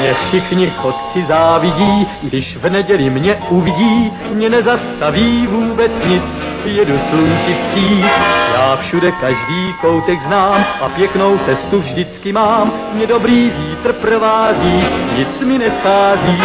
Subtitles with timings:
[0.00, 7.54] Mě všichni chodci závidí, když v neděli mě uvidí, mě nezastaví vůbec nic, jedu slunci
[7.54, 8.06] vstříc.
[8.54, 14.84] Já všude každý koutek znám a pěknou cestu vždycky mám, mě dobrý vítr provází,
[15.16, 16.42] nic mi neschází.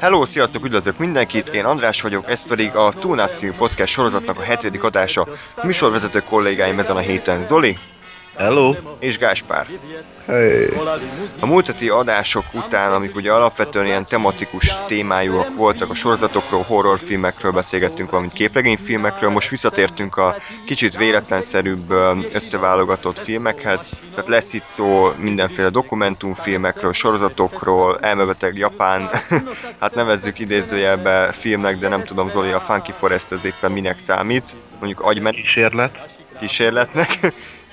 [0.00, 4.84] Hello, sziasztok, üdvözlök mindenkit, én András vagyok, ez pedig a Túlnáp podcast sorozatnak a hetedik
[4.84, 5.26] adása.
[5.62, 7.78] Műsorvezető kollégáim ezen a héten Zoli
[8.40, 8.74] Hello!
[8.98, 9.66] és Gáspár.
[10.26, 10.68] Hey.
[11.40, 17.52] A múlt heti adások után, amik ugye alapvetően ilyen tematikus témájúak voltak, a sorozatokról, horrorfilmekről
[17.52, 20.36] beszélgettünk, valamint képregényfilmekről, most visszatértünk a
[20.66, 21.90] kicsit véletlenszerűbb
[22.32, 29.10] összeválogatott filmekhez, tehát lesz itt szó mindenféle dokumentumfilmekről, sorozatokról, elmebeteg Japán,
[29.80, 34.56] hát nevezzük idézőjelbe filmnek, de nem tudom Zoli, a Funky Forest ez éppen minek számít,
[34.78, 36.18] mondjuk agymenés Kísérlet?
[36.38, 37.18] kísérletnek,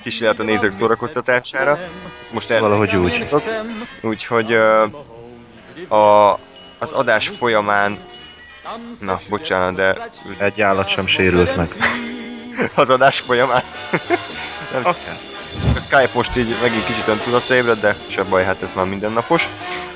[0.02, 1.78] kísérlet a nézők szórakoztatására.
[2.30, 2.60] Most el...
[2.60, 3.28] Valahogy úgy.
[4.00, 4.52] Úgyhogy
[5.88, 6.32] a,
[6.78, 7.98] az adás folyamán,
[9.00, 11.66] na bocsánat, de Egy állat sem sérült meg.
[12.74, 13.62] az adás folyamán
[14.82, 15.27] Akár.
[15.74, 19.48] A Skype most így megint kicsit öntudatra ébred, de se baj, hát ez már mindennapos.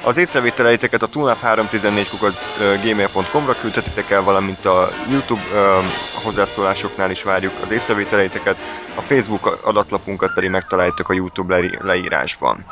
[0.05, 5.79] Az észrevételeiteket a tunap314.gmail.com-ra küldhetitek el, valamint a YouTube ö,
[6.13, 8.57] hozzászólásoknál is várjuk az észrevételeiteket,
[8.97, 12.65] a Facebook adatlapunkat pedig megtaláljátok a YouTube leí- leírásban.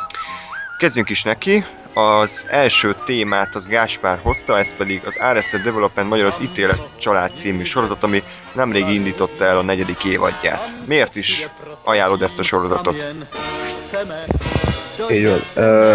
[0.79, 1.65] Kezdjünk is neki.
[1.95, 7.35] Az első témát az Gáspár hozta, ez pedig az Arrested Development Magyar az Ítélet Család
[7.35, 10.77] című sorozat, ami nemrég indította el a negyedik évadját.
[10.87, 11.49] Miért is
[11.85, 13.15] ajánlod ezt a sorozatot?
[15.11, 15.43] Így van.
[15.55, 15.95] Ö,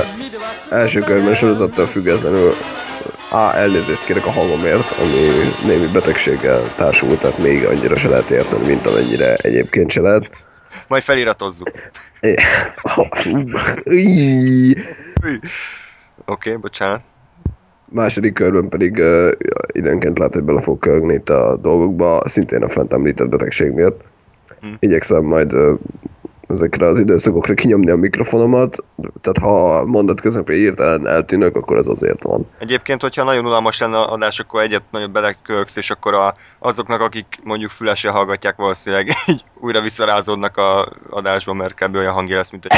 [0.70, 2.56] első körben sorozattól függetlenül
[3.30, 8.68] A, elnézést kérek a hangomért, ami némi betegséggel társult, tehát még annyira se lehet érteni,
[8.68, 10.30] mint amennyire egyébként se lehet.
[10.88, 11.72] Majd feliratozzuk.
[16.26, 17.02] Oké, okay, bocsánat.
[17.90, 19.32] Második körben pedig uh,
[19.72, 24.04] időnként lehet, hogy bele fog kölgni itt a dolgokba, szintén a fent említett betegség miatt.
[24.60, 24.68] Hm.
[24.80, 25.80] Igyekszem majd uh,
[26.48, 28.84] ezekre az időszakokra kinyomni a mikrofonomat,
[29.22, 32.48] tehát ha a mondat közepén hirtelen eltűnök, akkor ez azért van.
[32.60, 37.02] Egyébként, hogyha nagyon unalmas lenne a adás, akkor egyet nagyon belekölksz, és akkor a, azoknak,
[37.02, 41.96] akik mondjuk fülesre hallgatják, valószínűleg így újra visszarázódnak a adásba, mert kb.
[41.96, 42.78] olyan hangja lesz, mint egy...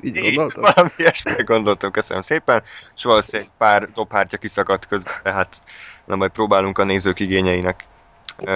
[0.00, 0.62] Így gondoltam?
[0.62, 2.62] valami ilyesmire gondoltam, köszönöm szépen,
[2.96, 5.62] és valószínűleg pár tophártya kiszakadt közben, tehát
[6.04, 7.86] nem majd próbálunk a nézők igényeinek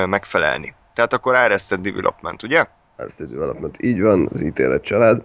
[0.07, 0.75] megfelelni.
[0.95, 2.67] Tehát akkor Arrested Development, ugye?
[3.01, 3.83] Arrested Development.
[3.83, 5.23] Így van, az ítélet család.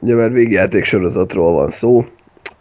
[0.00, 2.04] Ugye már végjáték sorozatról van szó,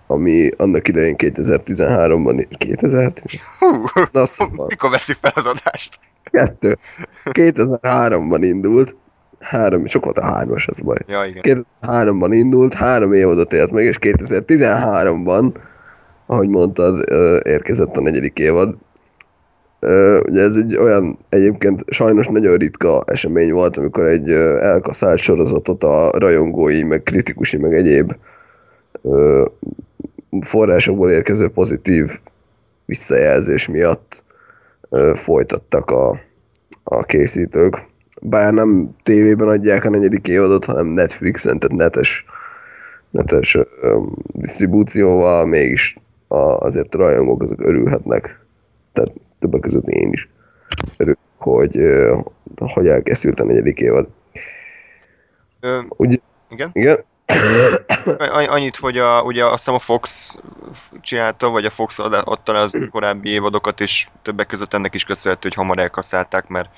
[0.07, 2.47] ami annak idején 2013-ban...
[2.57, 3.13] 2000?
[3.59, 5.99] Hú, Na szóval, mikor veszik fel az adást?
[6.29, 6.77] kettő.
[7.25, 8.95] 2003-ban indult.
[9.39, 10.97] Három, sok volt a hármas, ez a baj.
[11.07, 11.65] Ja, igen.
[11.81, 15.53] 2003-ban indult, három évadot élt meg, és 2013-ban,
[16.25, 17.09] ahogy mondtad,
[17.45, 18.75] érkezett a negyedik évad.
[20.25, 26.11] Ugye ez egy olyan egyébként sajnos nagyon ritka esemény volt, amikor egy elkaszált sorozatot a
[26.17, 28.15] rajongói, meg kritikusi, meg egyéb
[30.41, 32.19] forrásokból érkező pozitív
[32.85, 34.23] visszajelzés miatt
[35.13, 36.19] folytattak a,
[36.83, 37.75] a készítők.
[38.21, 42.25] Bár nem tévében adják a negyedik évadot, hanem Netflixen, tehát netes,
[43.09, 44.01] netes ö,
[44.33, 45.95] disztribúcióval, mégis
[46.27, 48.39] a, azért a rajongók azok örülhetnek.
[48.93, 50.29] Tehát többek között én is
[51.37, 51.79] hogy,
[52.57, 54.07] hogy elkészült a negyedik évad.
[55.59, 56.17] Ö, Ugye,
[56.49, 56.69] igen?
[56.73, 57.03] igen?
[58.17, 60.37] Anny- Annyit, hogy a, ugye azt hiszem a Fox
[61.01, 65.03] csinálta, vagy a Fox ad- adta le az korábbi évadokat, és többek között ennek is
[65.03, 66.69] köszönhető, hogy hamar elkasszálták, mert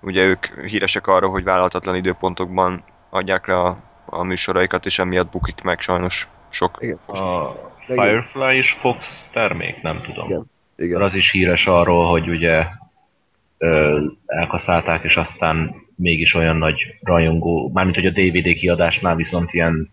[0.00, 5.62] ugye ők híresek arról, hogy vállalhatatlan időpontokban adják le a, a műsoraikat, és emiatt bukik
[5.62, 6.78] meg sajnos sok.
[6.80, 6.98] Igen.
[7.06, 10.28] A Firefly is Fox termék, nem tudom.
[10.28, 10.50] Igen.
[10.78, 11.02] Igen.
[11.02, 12.64] az is híres arról, hogy ugye
[13.58, 19.90] ö, elkaszálták, és aztán mégis olyan nagy rajongó, mármint hogy a DVD kiadásnál viszont ilyen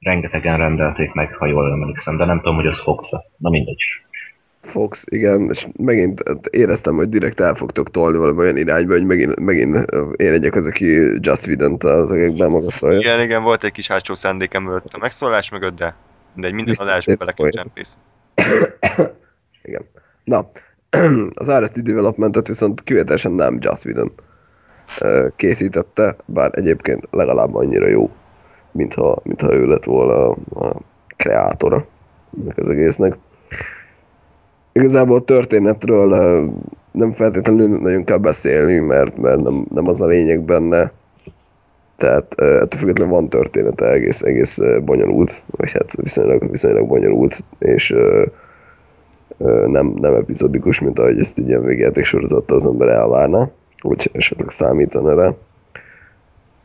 [0.00, 3.24] rengetegen rendelték meg, ha jól emlékszem, de nem tudom, hogy az fox -e.
[3.36, 3.82] Na mindegy.
[4.60, 9.06] Fox, igen, és megint hát éreztem, hogy direkt el fogtok tolni valami olyan irányba, hogy
[9.06, 9.74] megint, megint
[10.16, 10.86] én legyek az, aki
[11.20, 12.98] Just Whedon-t az egekben magatolja.
[12.98, 15.96] Igen, igen, volt egy kis hátsó szándékem mögött a megszólás mögött, de
[16.34, 17.64] mindegy, minden adásba bele kell.
[19.62, 19.82] Igen.
[20.26, 20.50] Na,
[21.40, 24.12] az Arrested Development-et viszont kivételesen nem Just Whedon
[25.36, 28.10] készítette, bár egyébként legalább annyira jó,
[28.72, 30.80] mintha, mintha ő lett volna a, a
[31.16, 31.86] kreátora
[32.40, 33.16] ennek az egésznek.
[34.72, 36.08] Igazából a történetről
[36.90, 40.92] nem feltétlenül nagyon kell beszélni, mert, mert nem, nem az a lényeg benne.
[41.96, 47.94] Tehát ettől függetlenül van története, egész, egész bonyolult, vagy hát viszonylag, viszonylag bonyolult, és
[49.66, 53.50] nem, nem epizódikus, mint ahogy ezt így ilyen végjáték sorozattal az ember elvárna,
[53.82, 55.32] vagy esetleg számítana rá.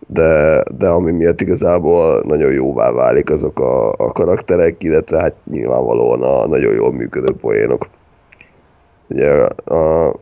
[0.08, 6.22] De, de ami miatt igazából nagyon jóvá válik azok a, a karakterek, illetve hát nyilvánvalóan
[6.22, 7.88] a nagyon jól működő poénok.
[9.08, 10.16] Ugye a, a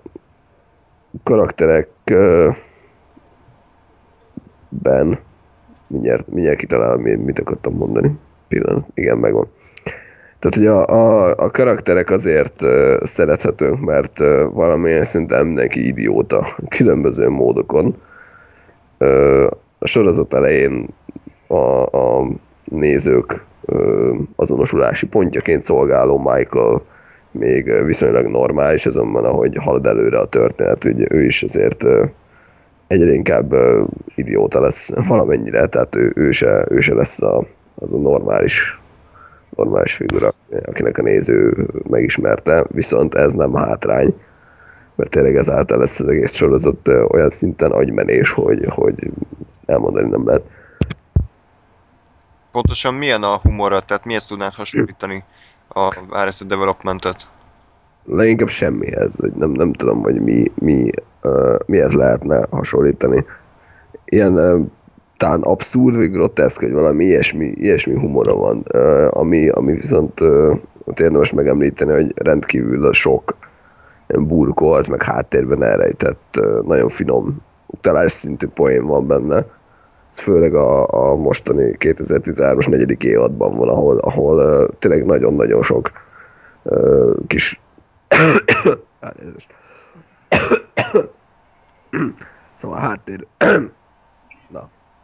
[1.24, 2.50] karakterek ö,
[4.70, 5.20] ben
[5.88, 8.18] mindjárt, mindjárt kitalálom, mi- mit akartam mondani.
[8.48, 9.48] Pillanat, igen, megvan.
[10.40, 16.48] Tehát, hogy a, a, a karakterek azért uh, szerethetők, mert uh, valamilyen szinten mindenki idióta
[16.78, 17.96] különböző módokon.
[19.00, 19.48] Uh,
[19.80, 20.88] a sorozat elején
[21.48, 22.28] a, a
[22.64, 26.82] nézők uh, azonosulási pontjaként szolgáló Michael
[27.32, 32.10] még viszonylag normális, azonban ahogy halad előre a történet, ugye ő is azért uh,
[32.88, 37.46] egyre inkább uh, idióta lesz valamennyire, tehát ő, ő, se, ő se lesz a,
[37.76, 38.80] az a normális,
[39.64, 40.34] normális figura,
[40.66, 44.14] akinek a néző megismerte, viszont ez nem hátrány,
[44.96, 49.12] mert tényleg ezáltal lesz az egész sorozat olyan szinten agymenés, hogy, hogy
[49.66, 50.44] elmondani nem lehet.
[52.52, 55.24] Pontosan milyen a humora, tehát mihez tudnád hasonlítani
[55.68, 57.28] a Arrested Development-et?
[58.06, 60.90] Leginkább semmihez, hogy nem, nem tudom, hogy mi, mi,
[61.24, 63.26] uh, mihez lehetne hasonlítani.
[64.06, 64.66] Ilyen uh,
[65.20, 68.62] talán abszurd, vagy groteszk, vagy valami ilyesmi, ilyesmi humora van,
[69.10, 70.22] ami, ami viszont
[70.84, 73.36] ott érdemes megemlíteni, hogy rendkívül sok
[74.08, 79.46] ilyen burkolt, meg háttérben elrejtett, nagyon finom utalás szintű poén van benne.
[80.12, 85.92] Ez főleg a, a mostani 2013-as negyedik évadban van, ahol, ahol tényleg nagyon-nagyon sok
[87.28, 87.62] kis
[92.56, 93.28] szóval a háttér...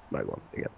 [0.10, 0.70] Megvan, igen.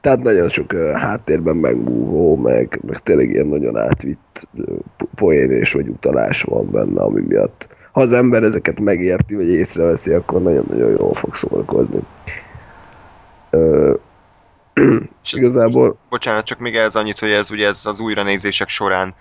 [0.00, 4.78] Tehát nagyon sok uh, háttérben megmúvó, meg, meg tényleg ilyen nagyon átvitt uh,
[5.14, 10.42] poénés vagy utalás van benne, ami miatt ha az ember ezeket megérti, vagy észreveszi, akkor
[10.42, 12.00] nagyon-nagyon jól fog szórakozni.
[13.50, 13.98] Uh,
[15.22, 19.14] És ez- igazából Bocsánat, csak még ez annyit, hogy ez ugye ez az újranézések során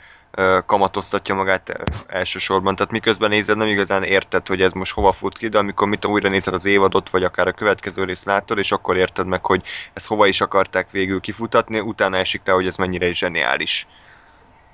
[0.65, 2.75] kamatoztatja magát elsősorban.
[2.75, 6.06] Tehát miközben nézed, nem igazán érted, hogy ez most hova fut ki, de amikor mit
[6.06, 9.62] újra nézed az évadot, vagy akár a következő részt látod, és akkor érted meg, hogy
[9.94, 13.88] ezt hova is akarták végül kifutatni, utána esik le, hogy ez mennyire is zseniális.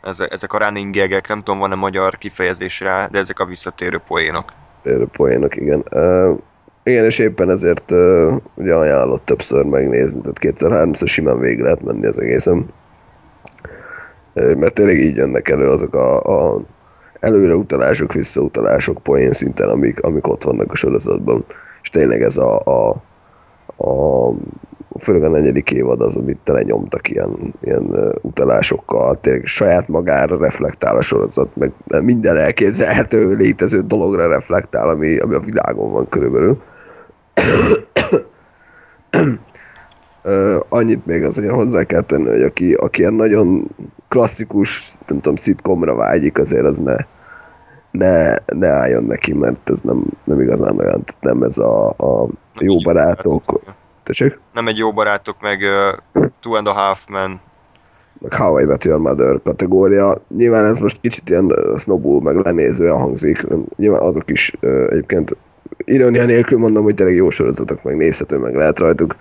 [0.01, 3.97] Ez, ezek a running gagek, nem tudom, van-e magyar kifejezés rá, de ezek a visszatérő
[4.07, 4.53] poénok.
[4.83, 5.83] térő poénok, igen.
[5.91, 6.37] Uh,
[6.83, 12.05] igen, és éppen ezért uh, ugye ajánlott többször megnézni, tehát kétszer-háromszor simán végig lehet menni
[12.05, 12.73] az egészen.
[14.33, 16.61] Mert tényleg így jönnek elő azok a, a
[17.19, 21.45] előreutalások, visszautalások poén szinten, amik, amik ott vannak a sorozatban.
[21.81, 22.89] És tényleg ez a, a,
[23.85, 24.33] a
[24.99, 30.95] főleg a negyedik évad az, amit tele nyomtak ilyen, ilyen utalásokkal, tényleg saját magára reflektál
[30.97, 31.71] a sorozat, meg
[32.03, 36.61] minden elképzelhető létező dologra reflektál, ami, ami a világon van körülbelül.
[40.69, 43.67] annyit még azért hozzá kell tenni, hogy aki, aki ilyen nagyon
[44.09, 46.95] klasszikus, nem tudom, szitkomra vágyik, azért az ne,
[47.91, 52.27] ne, ne álljon neki, mert ez nem, nem igazán olyan, nem ez a, a
[52.59, 53.61] jó barátok,
[54.03, 54.39] tessék?
[54.53, 55.59] Nem egy jó barátok, meg
[56.13, 57.39] uh, Two and a Half Men.
[58.19, 60.17] meg How I Met Your Mother kategória.
[60.37, 63.45] Nyilván ez most kicsit ilyen snobul, meg lenézően hangzik.
[63.75, 65.35] Nyilván azok is ö, egyébként
[65.77, 69.15] ironia nélkül mondom, hogy tényleg jó sorozatok, meg nézhető, meg lehet rajtuk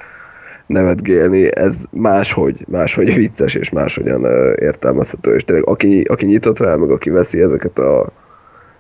[0.69, 1.57] nevetgélni.
[1.57, 7.11] Ez máshogy, máshogy vicces, és máshogyan értelmezhető, és tényleg aki, aki nyitott rá, meg aki
[7.11, 8.07] veszi ezeket a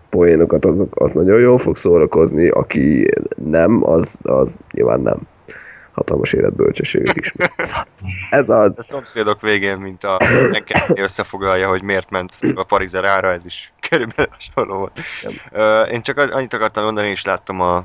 [0.09, 3.09] poénokat, azok, az nagyon jól fog szórakozni, aki
[3.45, 5.18] nem, az, az nyilván nem.
[5.92, 7.33] Hatalmas életbölcsességek is.
[7.57, 8.04] Ez az.
[8.30, 8.78] Ez az.
[8.78, 10.18] A szomszédok végén, mint a
[10.52, 14.99] Enkelni összefoglalja, hogy miért ment a Parizer ára, ez is körülbelül hasonló volt.
[15.90, 17.76] Én csak annyit akartam mondani, és láttam a,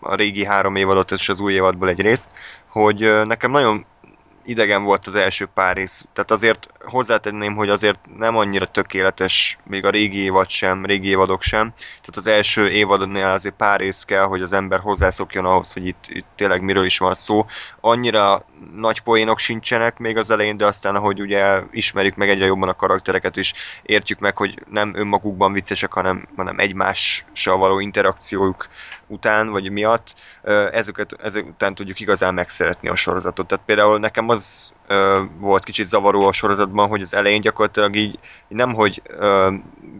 [0.00, 2.30] a régi három évadot és az új évadból egy részt,
[2.76, 3.84] hogy nekem nagyon
[4.46, 6.04] idegen volt az első pár rész.
[6.12, 11.42] Tehát azért hozzátenném, hogy azért nem annyira tökéletes még a régi évad sem, régi évadok
[11.42, 11.72] sem.
[11.76, 16.04] Tehát az első évadnál azért pár rész kell, hogy az ember hozzászokjon ahhoz, hogy itt,
[16.08, 17.46] itt tényleg miről is van szó.
[17.80, 22.68] Annyira nagy poénok sincsenek még az elején, de aztán ahogy ugye ismerjük meg egyre jobban
[22.68, 28.68] a karaktereket is, értjük meg, hogy nem önmagukban viccesek, hanem, hanem egymással való interakciójuk
[29.06, 30.14] után, vagy miatt,
[30.72, 33.46] ezeket, ezek után tudjuk igazán megszeretni a sorozatot.
[33.46, 34.35] Tehát például nekem az
[34.86, 39.54] ö, volt kicsit zavaró a sorozatban, hogy az elején gyakorlatilag így nem, hogy ö,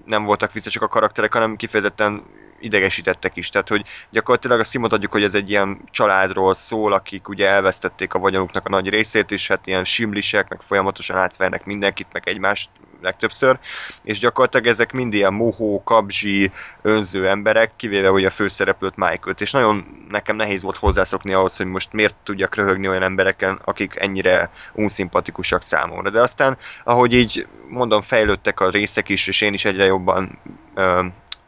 [0.04, 2.22] nem voltak viccesek a karakterek, hanem kifejezetten
[2.60, 3.48] idegesítettek is.
[3.48, 8.18] Tehát, hogy gyakorlatilag azt kimondhatjuk, hogy ez egy ilyen családról szól, akik ugye elvesztették a
[8.18, 12.68] vagyonuknak a nagy részét, és hát ilyen simlisek, meg folyamatosan átvernek mindenkit, meg egymást
[13.00, 13.58] legtöbbször,
[14.02, 16.50] és gyakorlatilag ezek mind ilyen mohó, kabzsi,
[16.82, 21.66] önző emberek, kivéve ugye a főszereplőt Michael-t, és nagyon nekem nehéz volt hozzászokni ahhoz, hogy
[21.66, 26.10] most miért tudjak röhögni olyan embereken, akik ennyire unszimpatikusak számomra.
[26.10, 30.38] De aztán, ahogy így mondom, fejlődtek a részek is, és én is egyre jobban
[30.74, 31.04] ö,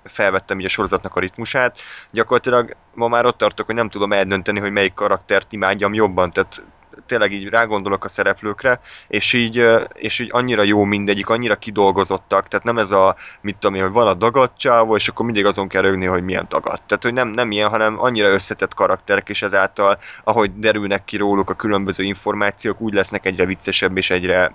[0.09, 1.79] felvettem így a sorozatnak a ritmusát.
[2.11, 6.62] Gyakorlatilag ma már ott tartok, hogy nem tudom eldönteni, hogy melyik karaktert imádjam jobban, tehát
[7.07, 12.64] tényleg így rágondolok a szereplőkre, és így, és így annyira jó mindegyik, annyira kidolgozottak, tehát
[12.64, 15.69] nem ez a, mit tudom én, hogy van a dagadt csávó, és akkor mindig azon
[15.69, 16.83] kell rögni, hogy milyen dagadt.
[16.87, 21.50] Tehát, hogy nem, nem ilyen, hanem annyira összetett karakterek, és ezáltal, ahogy derülnek ki róluk
[21.50, 24.52] a különböző információk, úgy lesznek egyre viccesebb és egyre,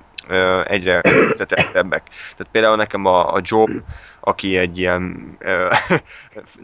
[0.63, 2.03] egyre összetettebbek.
[2.09, 3.69] Tehát például nekem a, a Job,
[4.19, 5.37] aki egy ilyen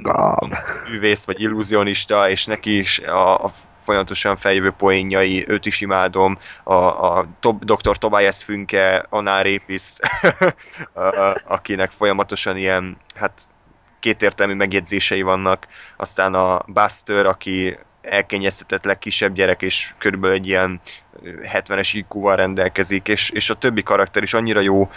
[0.92, 6.74] művész vagy illúzionista, és neki is a, a folyamatosan feljövő poénjai, őt is imádom, a,
[6.74, 7.28] a
[7.60, 7.98] Dr.
[7.98, 9.84] Tobias Fünke, Anár Répis,
[11.44, 13.42] akinek folyamatosan ilyen, hát
[14.00, 15.68] kétértelmű megjegyzései vannak,
[15.98, 20.80] aztán a Buster, aki elkényeztetett legkisebb gyerek, és körülbelül egy ilyen
[21.24, 24.90] 70-es IQ-val rendelkezik, és, és a többi karakter is annyira jó,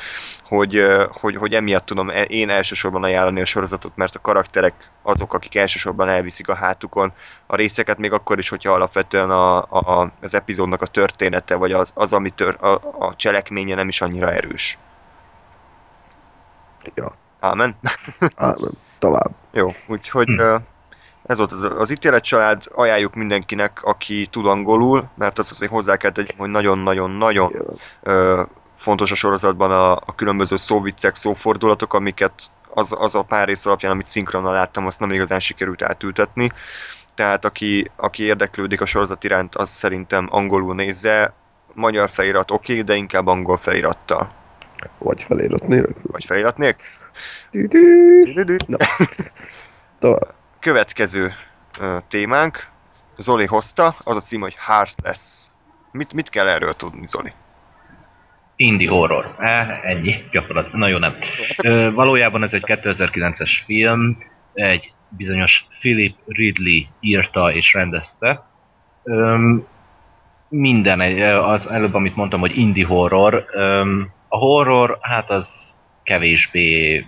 [0.43, 5.35] hogy, hogy, hogy emiatt tudom e, én elsősorban ajánlani a sorozatot, mert a karakterek azok,
[5.35, 7.13] akik elsősorban elviszik a hátukon
[7.47, 11.91] a részeket, még akkor is, hogyha alapvetően a, a, az epizódnak a története, vagy az,
[11.95, 14.79] az ami tör, a, a cselekménye nem is annyira erős.
[16.95, 17.15] Ja.
[17.41, 17.77] Ámen.
[18.37, 18.73] Ámen.
[18.99, 19.31] Tovább.
[19.53, 20.55] Jó, úgyhogy hm.
[21.33, 25.97] Ez volt az, az ítélet család, ajánljuk mindenkinek, aki tud angolul, mert azt azért hozzá
[25.97, 27.53] kell tegyem, hogy nagyon-nagyon-nagyon
[28.77, 32.33] fontos a sorozatban a, a különböző szóviccek, szófordulatok, amiket
[32.75, 36.53] az, az a pár rész alapján, amit szinkronnal láttam, azt nem igazán sikerült átültetni.
[37.15, 41.35] Tehát aki, aki érdeklődik a sorozat iránt, az szerintem angolul nézze.
[41.75, 44.33] Magyar felirat oké, okay, de inkább angol felirattal.
[44.99, 45.95] Vagy felirat nélkül.
[46.03, 46.87] Vagy felirat nélkül.
[49.99, 50.42] Tovább.
[50.63, 51.33] Következő
[51.81, 52.71] uh, témánk,
[53.19, 55.21] Zoli hozta, az a cím, hogy Heartless.
[55.93, 57.33] Mit, mit kell erről tudni, Zoli?
[58.57, 59.35] Indie horror.
[59.39, 60.79] Eh, ennyi, gyakorlatilag.
[60.79, 61.17] Na jó, nem.
[61.63, 64.17] Ö, valójában ez egy 2009-es film,
[64.55, 68.47] egy bizonyos Philip Ridley írta és rendezte.
[69.03, 69.37] Ö,
[70.49, 71.01] minden,
[71.43, 73.47] az előbb, amit mondtam, hogy indie horror.
[73.53, 77.07] Ö, a horror, hát az kevésbé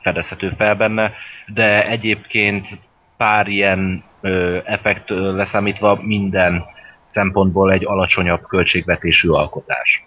[0.00, 1.12] fedezhető fel benne,
[1.46, 2.68] de egyébként
[3.16, 6.64] pár ilyen ö, effekt leszámítva minden
[7.04, 10.04] szempontból egy alacsonyabb költségvetésű alkotás.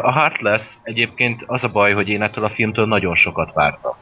[0.00, 3.94] A Heartless egyébként az a baj, hogy én ettől a filmtől nagyon sokat vártam.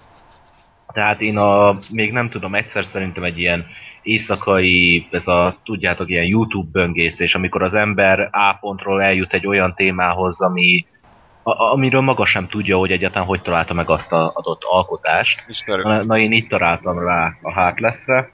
[0.92, 3.66] Tehát én a, még nem tudom, egyszer szerintem egy ilyen
[4.02, 9.74] éjszakai, ez a, tudjátok, ilyen YouTube böngészés, amikor az ember A pontról eljut egy olyan
[9.74, 10.86] témához, ami,
[11.44, 15.44] a, amiről maga sem tudja, hogy egyáltalán hogy találta meg azt az adott alkotást.
[15.66, 18.30] Na, na, én itt találtam rá a Heartless-re.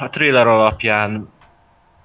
[0.00, 1.28] a trailer alapján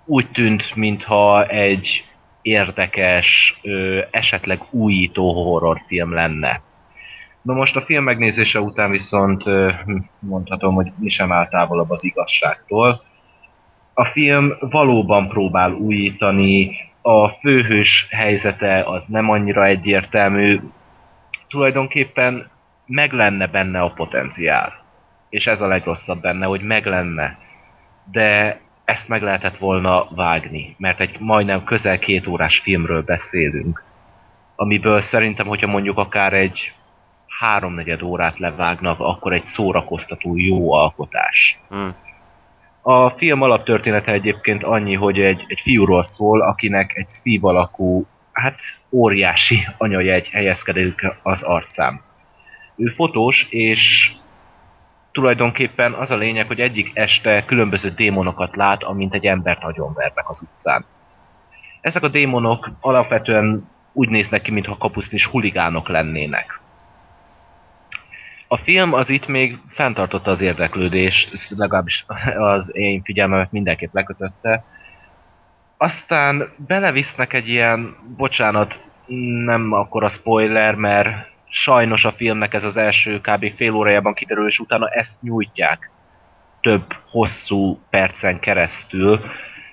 [0.05, 2.05] úgy tűnt, mintha egy
[2.41, 6.62] érdekes, ö, esetleg újító horrorfilm lenne.
[7.41, 9.72] Na most a film megnézése után viszont ö,
[10.19, 13.03] mondhatom, hogy mi sem áll távolabb az igazságtól.
[13.93, 20.59] A film valóban próbál újítani, a főhős helyzete az nem annyira egyértelmű,
[21.47, 22.50] tulajdonképpen
[22.85, 24.74] meg lenne benne a potenciál.
[25.29, 27.38] És ez a legrosszabb benne, hogy meg lenne.
[28.12, 33.83] De ezt meg lehetett volna vágni, mert egy majdnem közel két órás filmről beszélünk,
[34.55, 36.74] amiből szerintem, hogyha mondjuk akár egy
[37.39, 41.59] háromnegyed órát levágnak, akkor egy szórakoztató jó alkotás.
[41.69, 41.95] Hmm.
[42.88, 48.60] A film alaptörténete egyébként annyi, hogy egy, egy fiúról szól, akinek egy szív alakú, hát
[48.92, 52.01] óriási anyajegy helyezkedik az arcán.
[52.75, 54.12] Ő fotós, és
[55.12, 60.30] tulajdonképpen az a lényeg, hogy egyik este különböző démonokat lát, amint egy embert nagyon vernek
[60.30, 60.86] az utcán.
[61.82, 66.60] Ezek a démonok alapvetően úgy néznek ki, mintha kapusznis huligánok lennének.
[68.47, 72.05] A film az itt még fenntartotta az érdeklődést, legalábbis
[72.37, 74.63] az én figyelmemet mindenképp lekötötte.
[75.77, 78.85] Aztán belevisznek egy ilyen, bocsánat,
[79.45, 83.55] nem akkor a spoiler, mert sajnos a filmnek ez az első kb.
[83.55, 85.91] fél órájában kiderül, és utána ezt nyújtják
[86.61, 89.19] több hosszú percen keresztül.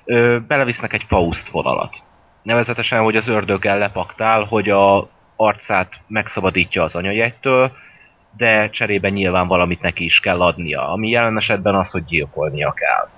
[0.04, 1.96] Ö, belevisznek egy Faust vonalat.
[2.42, 7.72] Nevezetesen, hogy az ördöggel lepaktál, hogy a arcát megszabadítja az anyajegytől,
[8.36, 13.08] de cserébe nyilván valamit neki is kell adnia, ami jelen esetben az, hogy gyilkolnia kell.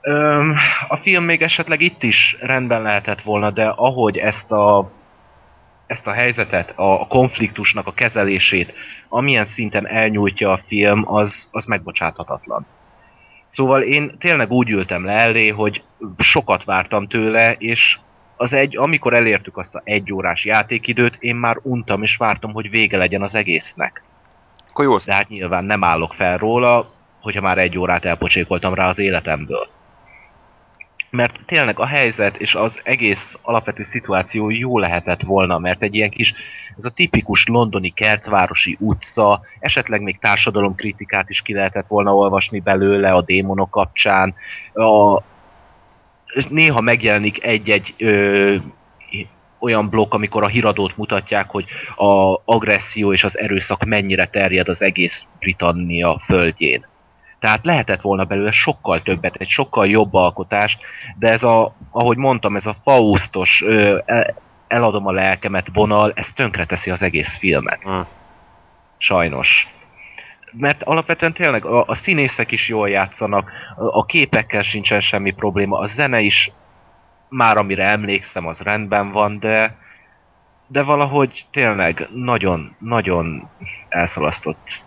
[0.00, 0.56] Öm,
[0.88, 4.90] a film még esetleg itt is rendben lehetett volna, de ahogy ezt a
[5.86, 8.74] ezt a helyzetet, a konfliktusnak a kezelését,
[9.08, 12.66] amilyen szinten elnyújtja a film, az, az megbocsáthatatlan.
[13.46, 15.82] Szóval én tényleg úgy ültem le elé, hogy
[16.18, 17.98] sokat vártam tőle, és
[18.40, 22.70] az egy, amikor elértük azt a egy órás játékidőt, én már untam és vártam, hogy
[22.70, 24.02] vége legyen az egésznek.
[24.68, 28.88] Akkor jó De hát nyilván nem állok fel róla, hogyha már egy órát elpocsékoltam rá
[28.88, 29.68] az életemből.
[31.10, 36.10] Mert tényleg a helyzet és az egész alapvető szituáció jó lehetett volna, mert egy ilyen
[36.10, 36.34] kis,
[36.76, 43.12] ez a tipikus londoni kertvárosi utca, esetleg még társadalomkritikát is ki lehetett volna olvasni belőle
[43.12, 44.34] a démonok kapcsán,
[44.72, 45.22] a,
[46.48, 48.56] néha megjelenik egy-egy ö,
[49.60, 51.64] olyan blokk, amikor a híradót mutatják, hogy
[51.96, 56.86] a agresszió és az erőszak mennyire terjed az egész Britannia földjén.
[57.38, 60.80] Tehát lehetett volna belőle sokkal többet, egy sokkal jobb alkotást,
[61.18, 63.98] de ez a, ahogy mondtam, ez a Faustos ö,
[64.68, 67.90] eladom a lelkemet vonal, ez tönkreteszi az egész filmet.
[67.90, 68.00] Mm.
[68.98, 69.68] Sajnos
[70.52, 75.78] mert alapvetően tényleg a, a színészek is jól játszanak, a, a képekkel sincsen semmi probléma,
[75.78, 76.52] a zene is
[77.28, 79.78] már amire emlékszem, az rendben van, de
[80.70, 83.48] de valahogy tényleg nagyon, nagyon
[83.88, 84.82] elszalasztott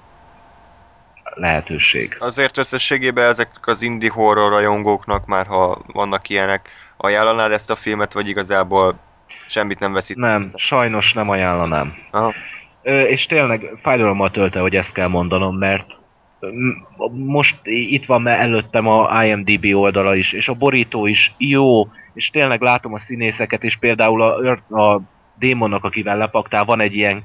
[1.33, 2.15] lehetőség.
[2.19, 8.13] Azért összességében ezek az indie horror rajongóknak már, ha vannak ilyenek, ajánlanád ezt a filmet,
[8.13, 8.99] vagy igazából
[9.47, 10.17] semmit nem veszít?
[10.17, 11.95] Nem, sajnos nem ajánlanám.
[12.11, 12.33] Aha.
[12.83, 15.99] És tényleg fájdalommal tölte, hogy ezt kell mondanom, mert
[17.11, 22.61] most itt van előttem a IMDB oldala is, és a borító is jó, és tényleg
[22.61, 24.51] látom a színészeket, és például a,
[24.83, 25.01] a
[25.39, 27.23] démonnak, akivel lepaktál, van egy ilyen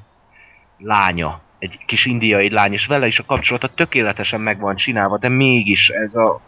[0.77, 5.29] lánya, egy kis indiai lány, és vele is a kapcsolata tökéletesen meg van csinálva, de
[5.29, 6.41] mégis ez a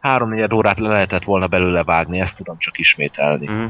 [0.00, 3.50] háromnegyed órát le lehetett volna belőle vágni, ezt tudom csak ismételni.
[3.50, 3.66] Mm.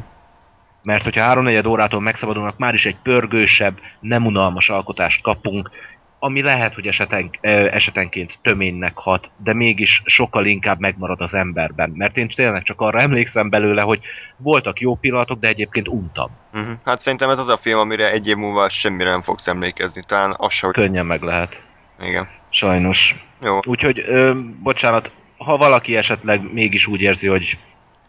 [0.86, 5.70] Mert hogyha háromnegyed órától megszabadulnak, már is egy pörgősebb, nem unalmas alkotást kapunk,
[6.18, 11.92] ami lehet, hogy eseten, esetenként töménynek hat, de mégis sokkal inkább megmarad az emberben.
[11.94, 14.00] Mert én tényleg csak arra emlékszem belőle, hogy
[14.36, 16.30] voltak jó pillanatok, de egyébként untam.
[16.54, 16.74] Uh-huh.
[16.84, 20.02] Hát szerintem ez az a film, amire egy év múlva semmire nem fogsz emlékezni.
[20.06, 20.74] Talán az se, hogy...
[20.74, 21.62] Könnyen meg lehet.
[22.00, 22.28] Igen.
[22.48, 23.24] Sajnos.
[23.42, 23.58] Jó.
[23.64, 24.32] Úgyhogy, ö,
[24.62, 27.58] bocsánat, ha valaki esetleg mégis úgy érzi, hogy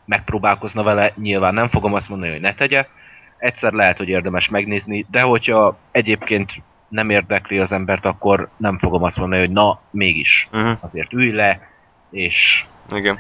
[0.08, 2.88] megpróbálkozna vele, nyilván nem fogom azt mondani, hogy ne tegye.
[3.38, 6.54] Egyszer lehet, hogy érdemes megnézni, de hogyha egyébként
[6.90, 10.48] nem érdekli az embert, akkor nem fogom azt mondani, hogy na, mégis.
[10.52, 10.78] Uh-huh.
[10.80, 11.60] Azért ülj le,
[12.12, 13.20] és Igen.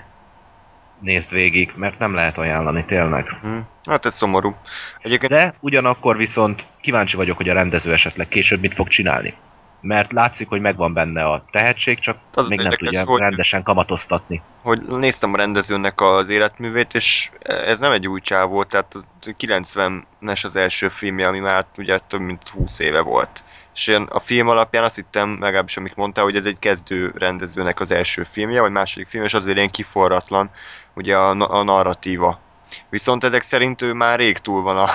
[0.99, 3.25] nézd végig, mert nem lehet ajánlani tényleg.
[3.43, 3.63] Uh-huh.
[3.89, 4.55] Hát ez szomorú.
[4.99, 9.33] Egyébként De ugyanakkor viszont kíváncsi vagyok, hogy a rendező esetleg később mit fog csinálni.
[9.87, 14.41] Mert látszik, hogy megvan benne a tehetség, csak Az még nem tudja hogy- rendesen kamatoztatni.
[14.61, 19.03] hogy néztem a rendezőnek az életművét, és ez nem egy új csávó, tehát a
[19.37, 23.43] 90-es az első filmje, ami már ugye több mint 20 éve volt.
[23.75, 27.79] És én a film alapján azt hittem, legalábbis amit mondtál, hogy ez egy kezdő rendezőnek
[27.79, 30.49] az első filmje, vagy második film, és azért ilyen kiforratlan,
[30.93, 32.39] ugye a, a narratíva.
[32.89, 34.89] Viszont ezek szerint ő már rég túl van a,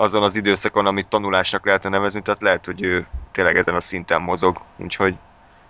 [0.00, 4.20] azon az időszakon, amit tanulásnak lehetne nevezni, tehát lehet, hogy ő tényleg ezen a szinten
[4.20, 4.60] mozog.
[4.76, 5.14] Úgyhogy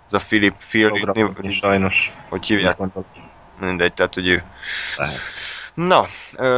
[0.07, 2.13] ez a Philip Phil, Programot sajnos.
[2.29, 2.77] hogy hívják,
[3.59, 4.43] mindegy, tehát hogy ő
[4.97, 5.19] lehet.
[5.73, 6.07] Na,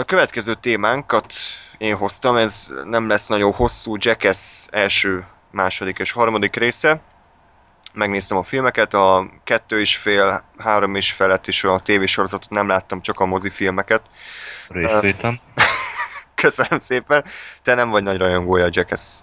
[0.06, 1.34] következő témánkat
[1.78, 7.02] én hoztam, ez nem lesz nagyon hosszú, Jackass első, második és harmadik része.
[7.94, 13.02] Megnéztem a filmeket, a kettő és fél, három és felett is a tévésorozatot nem láttam,
[13.02, 14.02] csak a mozifilmeket.
[14.68, 15.40] Részvétem.
[16.42, 17.24] Köszönöm szépen,
[17.64, 19.20] te nem vagy nagy rajongója a Jackass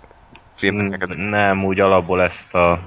[0.55, 1.31] filmeknek ezek szerint.
[1.31, 2.81] Nem, úgy alapból ezt a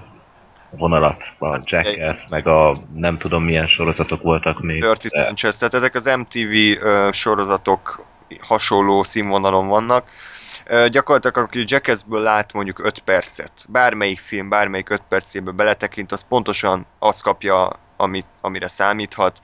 [0.69, 4.81] vonalat, a Jackass, meg a nem tudom milyen sorozatok voltak még.
[4.81, 8.05] Dirty de- Sanchez, tehát ezek az MTV sorozatok
[8.39, 10.09] hasonló színvonalon vannak.
[10.89, 16.85] Gyakorlatilag aki Jackassből lát mondjuk 5 percet, bármelyik film, bármelyik 5 percébe beletekint, az pontosan
[16.99, 19.41] azt kapja, amit, amire számíthat.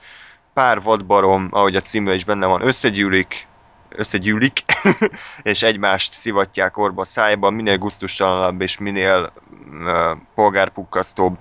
[0.54, 3.47] Pár vadbarom, ahogy a címben is benne van, összegyűlik,
[3.88, 4.62] összegyűlik,
[5.42, 9.32] és egymást szivatják orba szájba, minél gusztustalanabb és minél
[9.70, 11.38] uh, polgárpukkasztóbb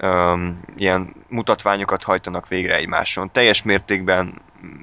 [0.00, 3.30] um, ilyen mutatványokat hajtanak végre egymáson.
[3.32, 4.42] Teljes mértékben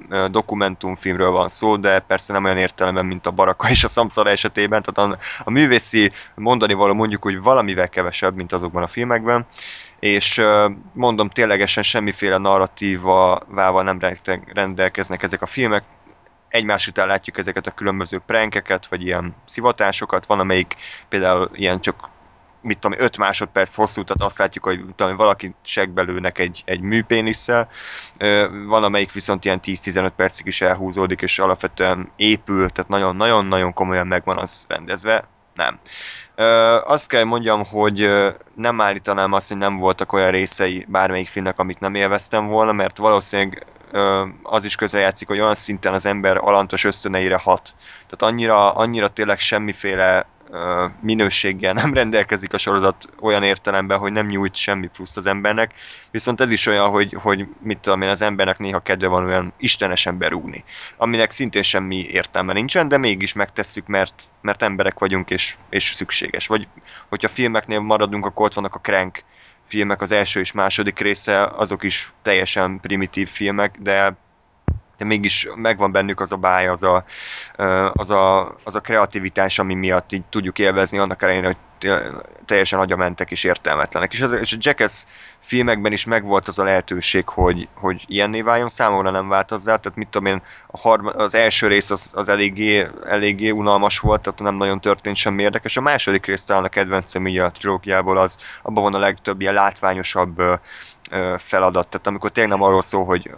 [0.10, 4.30] uh, dokumentumfilmről van szó, de persze nem olyan értelemben, mint a Baraka és a Szamszara
[4.30, 9.46] esetében, tehát a, a művészi mondani való mondjuk úgy valamivel kevesebb, mint azokban a filmekben,
[10.00, 14.00] és uh, mondom, ténylegesen semmiféle narratívával nem
[14.54, 15.84] rendelkeznek ezek a filmek,
[16.52, 20.76] egymás után látjuk ezeket a különböző prankeket, vagy ilyen szivatásokat, van amelyik
[21.10, 22.10] például ilyen csak
[22.62, 27.70] mit tudom, 5 másodperc hosszú, tehát azt látjuk, hogy tudom, valaki segbelőnek egy, egy műpénisszel,
[28.68, 34.38] van amelyik viszont ilyen 10-15 percig is elhúzódik, és alapvetően épül, tehát nagyon-nagyon-nagyon komolyan megvan
[34.38, 35.80] az rendezve, nem.
[36.86, 38.12] Azt kell mondjam, hogy
[38.56, 42.98] nem állítanám azt, hogy nem voltak olyan részei bármelyik filmnek, amit nem élveztem volna, mert
[42.98, 43.66] valószínűleg
[44.43, 47.75] az is közrejátszik, hogy olyan szinten az ember alantos ösztöneire hat.
[47.93, 50.25] Tehát annyira, annyira tényleg semmiféle
[50.99, 55.73] minőséggel nem rendelkezik a sorozat olyan értelemben, hogy nem nyújt semmi plusz az embernek,
[56.12, 59.54] viszont ez is olyan, hogy, hogy mit tudom én, az embernek néha kedve van olyan
[59.58, 60.63] istenesen berúgni,
[60.97, 66.47] aminek szintén semmi értelme nincsen, de mégis megtesszük, mert, mert emberek vagyunk, és, és szükséges.
[66.47, 66.67] Vagy
[67.10, 69.23] hogyha filmeknél maradunk, akkor ott vannak a Crank
[69.71, 74.15] filmek, az első és második része, azok is teljesen primitív filmek, de
[74.97, 77.05] de mégis megvan bennük az a báj, az a,
[77.93, 81.57] az a, az a kreativitás, ami miatt így tudjuk élvezni annak ellenére, hogy
[82.46, 84.13] teljesen agyamentek és értelmetlenek.
[84.13, 85.06] És, és a Jackass
[85.39, 89.98] filmekben is megvolt az a lehetőség, hogy, hogy ilyenné váljon, számomra nem vált hozzá, tehát
[89.98, 94.39] mit tudom én, a harma, az első rész az, az eléggé, eléggé unalmas volt, tehát
[94.39, 95.78] nem nagyon történt semmi érdekes.
[95.78, 99.54] A második rész talán a kedvencem így a trilógiából az, abban van a legtöbb ilyen
[99.54, 100.41] látványosabb
[101.38, 101.88] feladat.
[101.88, 103.32] Tehát amikor tényleg nem arról szól, hogy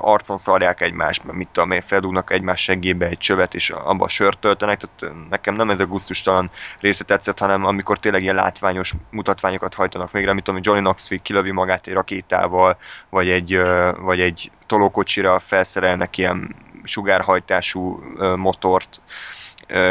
[0.00, 4.08] arcon szarják egymást, mert mit tudom én, feldugnak egymás segébe egy csövet, és abba a
[4.08, 8.94] sört töltenek, tehát nekem nem ez a gusztustalan része tetszett, hanem amikor tényleg ilyen látványos
[9.10, 12.76] mutatványokat hajtanak végre, mit tudom, Johnny Knoxville kilövi magát egy rakétával,
[13.10, 13.60] vagy egy,
[13.96, 18.02] vagy egy tolókocsira felszerelnek ilyen sugárhajtású
[18.36, 19.00] motort,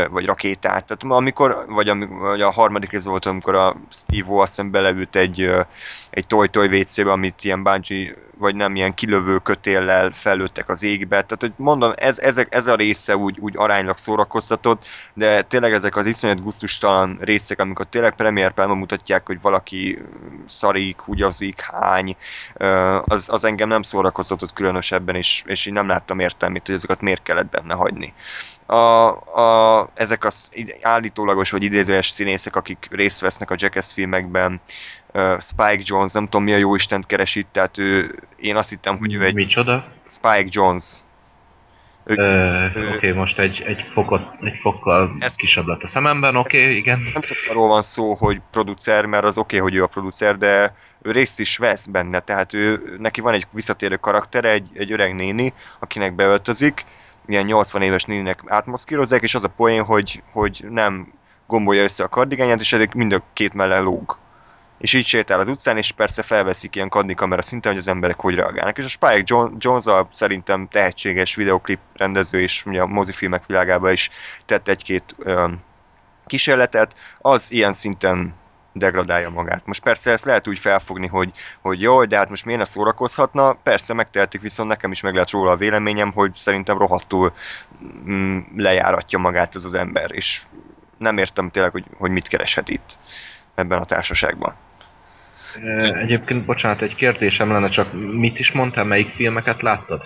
[0.09, 0.85] vagy rakétát.
[0.85, 5.51] Tehát amikor, vagy, vagy a harmadik rész volt, amikor a Steve O azt belevült egy,
[6.09, 11.15] egy toj-toj WC-be, amit ilyen bungee, vagy nem ilyen kilövő kötéllel fellőttek az égbe.
[11.21, 15.95] Tehát, hogy mondom, ez, ezek, ez a része úgy, úgy aránylag szórakoztatott, de tényleg ezek
[15.95, 19.99] az iszonyat gusztustalan részek, amikor tényleg premier mutatják, hogy valaki
[20.47, 22.15] szarik, húgyazik, hány,
[23.05, 27.23] az, az engem nem szórakoztatott különösebben, és, és így nem láttam értelmét, hogy ezeket miért
[27.23, 28.13] kellett benne hagyni
[28.67, 29.08] a,
[29.39, 30.51] a, ezek az
[30.82, 34.62] állítólagos vagy idézőes színészek, akik részt vesznek a Jackass filmekben,
[35.13, 38.97] uh, Spike Jones, nem tudom mi a jó Istent keresi, tehát ő, én azt hittem,
[38.97, 39.34] hogy ő egy...
[39.34, 39.86] Micsoda?
[40.08, 40.84] Spike Jones.
[42.10, 46.75] Oké, okay, most egy, egy, fokot, egy fokkal ezt, kisebb lett a szememben, oké, okay,
[46.75, 46.99] igen.
[47.13, 50.38] Nem csak arról van szó, hogy producer, mert az oké, okay, hogy ő a producer,
[50.38, 54.91] de ő részt is vesz benne, tehát ő, neki van egy visszatérő karaktere, egy, egy
[54.91, 56.86] öreg néni, akinek beöltözik,
[57.27, 61.13] ilyen 80 éves néninek átmaszkírozzák, és az a poén, hogy, hogy nem
[61.47, 64.17] gombolja össze a kardigányát, és ezek mind a két melle lóg.
[64.77, 68.35] És így sétál az utcán, és persze felveszik ilyen kamera szinten, hogy az emberek hogy
[68.35, 68.77] reagálnak.
[68.77, 69.23] És a Spike
[69.57, 74.09] Jones a szerintem tehetséges videoklip rendező, és ugye a mozifilmek világában is
[74.45, 75.15] tett egy-két
[76.25, 78.33] kísérletet, az ilyen szinten
[78.79, 79.65] degradálja magát.
[79.65, 83.53] Most persze ezt lehet úgy felfogni, hogy, hogy jó, de hát most miért ne szórakozhatna?
[83.53, 87.33] Persze megtehetik, viszont nekem is meg lehet róla a véleményem, hogy szerintem rohadtul
[88.09, 90.41] mm, lejáratja magát ez az ember, és
[90.97, 92.97] nem értem tényleg, hogy, hogy mit kereshet itt
[93.55, 94.55] ebben a társaságban.
[95.99, 100.03] Egyébként, bocsánat, egy kérdésem lenne, csak mit is mondtál, melyik filmeket láttad?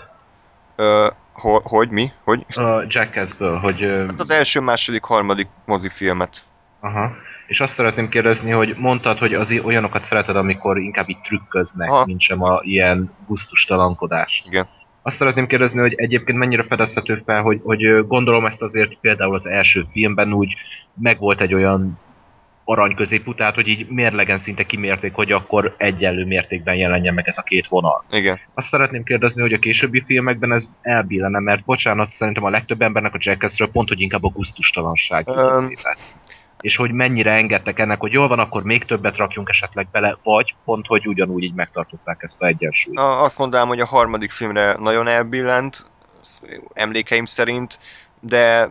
[0.75, 2.11] Ö, ho, hogy, mi?
[2.23, 2.45] Hogy?
[2.55, 3.81] A Jackassből, hogy...
[3.81, 6.45] Hát az első, második, harmadik mozifilmet.
[6.81, 7.15] Aha.
[7.47, 12.05] És azt szeretném kérdezni, hogy mondtad, hogy az olyanokat szereted, amikor inkább itt trükköznek, ha.
[12.05, 14.47] mint sem a ilyen gusztustalankodást.
[14.47, 14.67] Igen.
[15.01, 19.45] Azt szeretném kérdezni, hogy egyébként mennyire fedezhető fel, hogy, hogy gondolom ezt azért például az
[19.45, 20.53] első filmben úgy
[20.93, 21.99] megvolt egy olyan
[22.63, 27.41] arany középutát, hogy így mérlegen szinte kimérték, hogy akkor egyenlő mértékben jelenjen meg ez a
[27.41, 28.03] két vonal.
[28.09, 28.39] Igen.
[28.53, 33.13] Azt szeretném kérdezni, hogy a későbbi filmekben ez elbillene, mert bocsánat, szerintem a legtöbb embernek
[33.13, 35.73] a Jackassről pont, hogy inkább a gusztustalanság um,
[36.61, 40.55] és hogy mennyire engedtek ennek, hogy jól van, akkor még többet rakjunk esetleg bele, vagy
[40.65, 42.95] pont, hogy ugyanúgy így megtartották ezt a egyensúlyt.
[42.95, 45.85] Na, azt mondanám, hogy a harmadik filmre nagyon elbillent,
[46.73, 47.79] emlékeim szerint,
[48.19, 48.69] de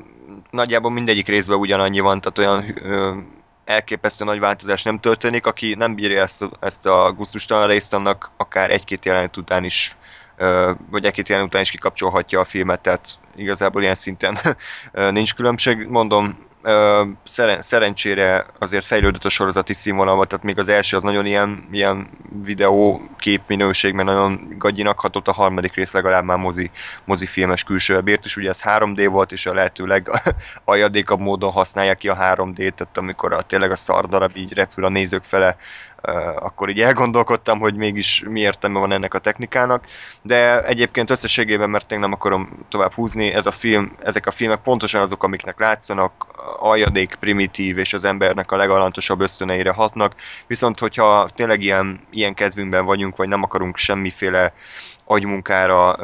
[0.51, 3.17] nagyjából mindegyik részben ugyanannyi van, tehát olyan ö,
[3.65, 8.71] elképesztő nagy változás nem történik, aki nem bírja ezt, ezt a gusztustalan részt, annak akár
[8.71, 9.97] egy-két jelenet után is
[10.91, 14.39] vagy egy-két jelenet után is kikapcsolhatja a filmet, tehát igazából ilyen szinten
[14.93, 15.87] nincs különbség.
[15.87, 16.39] Mondom,
[17.25, 22.09] szeren- szerencsére azért fejlődött a sorozati színvonalba, tehát még az első az nagyon ilyen, ilyen
[22.43, 26.71] videó képminőség, mert nagyon gagyinak hatott, a harmadik rész legalább már mozi,
[27.05, 30.03] mozifilmes külső bért, és ugye ez 3D volt, és a lehető
[30.65, 34.89] legajadékabb módon használják ki a 3D-t, tehát amikor a, tényleg a szardarab így repül a
[34.89, 35.57] nézők fele,
[36.39, 39.85] akkor így elgondolkodtam, hogy mégis mi értelme van ennek a technikának,
[40.23, 44.59] de egyébként összességében, mert én nem akarom tovább húzni, ez a film, ezek a filmek
[44.59, 46.27] pontosan azok, amiknek látszanak,
[46.59, 50.15] aljadék, primitív és az embernek a legalantosabb ösztöneire hatnak,
[50.47, 54.53] viszont hogyha tényleg ilyen, ilyen kedvünkben vagyunk, vagy nem akarunk semmiféle
[55.05, 55.97] agymunkára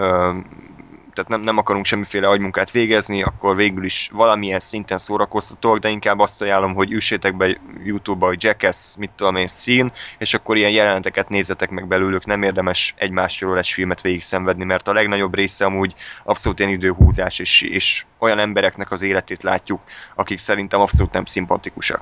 [1.17, 6.19] tehát nem, nem akarunk semmiféle agymunkát végezni, akkor végül is valamilyen szinten szórakoztatók, de inkább
[6.19, 10.71] azt ajánlom, hogy üssétek be YouTube-ba, hogy Jackass, mit tudom én, szín, és akkor ilyen
[10.71, 13.13] jeleneteket nézzetek meg belőlük, nem érdemes egy
[13.57, 18.39] egy filmet végig szenvedni, mert a legnagyobb része amúgy abszolút ilyen időhúzás, és, és olyan
[18.39, 19.81] embereknek az életét látjuk,
[20.15, 22.01] akik szerintem abszolút nem szimpatikusak.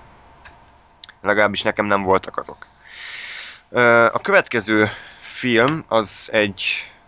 [1.21, 2.67] Legalábbis nekem nem voltak azok.
[4.13, 6.65] A következő film az egy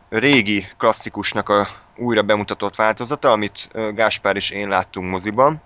[0.09, 5.63] régi klasszikusnak a újra bemutatott változata, amit Gáspár és én láttunk moziban.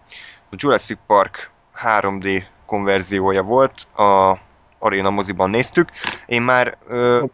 [0.51, 1.51] A Jurassic Park
[1.83, 4.39] 3D konverziója volt, a
[4.79, 5.91] Arena moziban néztük.
[6.27, 6.77] Én már...
[6.89, 7.25] Uh,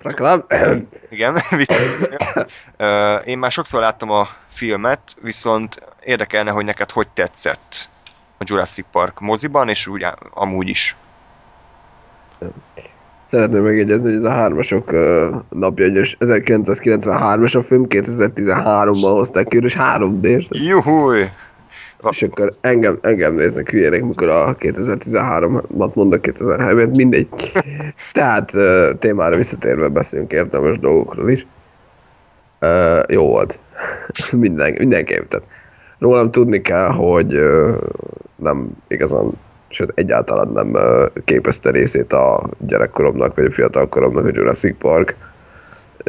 [1.11, 1.43] igen,
[3.25, 7.89] én már sokszor láttam a filmet, viszont érdekelne, hogy neked hogy tetszett
[8.39, 10.97] a Jurassic Park moziban, és úgy amúgy is.
[13.27, 14.91] Szeretném megjegyezni, hogy ez a hármasok
[15.49, 20.47] napja, hogy 1993-as a film, 2013-ban hozták ki, és 3D-s.
[20.51, 21.25] Juhuj!
[22.11, 27.29] És akkor engem, engem néznek hülyének, mikor a 2013-at mondok 2003 mindegy.
[28.12, 28.53] Tehát
[28.99, 31.47] témára visszatérve beszélünk értelmes dolgokról is.
[32.61, 33.59] Uh, jó volt.
[34.33, 35.29] Minden, mindenképp.
[35.29, 35.47] Tehát
[35.99, 37.77] rólam tudni kell, hogy uh,
[38.37, 39.33] nem igazán
[39.68, 40.76] sőt egyáltalán nem
[41.24, 45.16] képezte részét a gyerekkoromnak, vagy a fiatalkoromnak a Jurassic Park.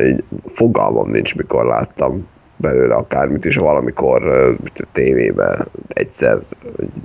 [0.01, 4.55] Így fogalmam nincs, mikor láttam belőle akármit is, valamikor
[4.91, 6.39] tévében egyszer,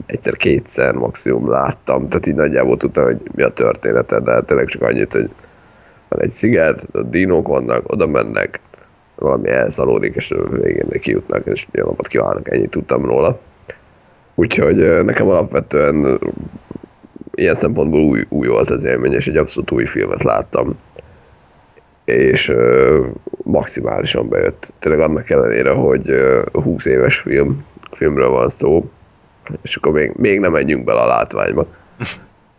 [0.07, 5.13] egyszer-kétszer maximum láttam, tehát így nagyjából tudtam, hogy mi a története, de tényleg csak annyit,
[5.13, 5.31] hogy
[6.09, 8.61] van egy sziget, a dinók vannak, oda mennek,
[9.15, 13.41] valami elszalódik, és végén kijutnak, és jó napot kívánok, ennyit tudtam róla.
[14.35, 16.19] Úgyhogy nekem alapvetően
[17.35, 20.77] ilyen szempontból új, új volt az élmény, és egy abszolút új filmet láttam.
[22.05, 23.07] És uh,
[23.43, 24.73] maximálisan bejött.
[24.79, 28.91] Tényleg annak ellenére, hogy uh, 20 éves film, filmről van szó,
[29.63, 31.67] és akkor még, még nem menjünk bele a látványba.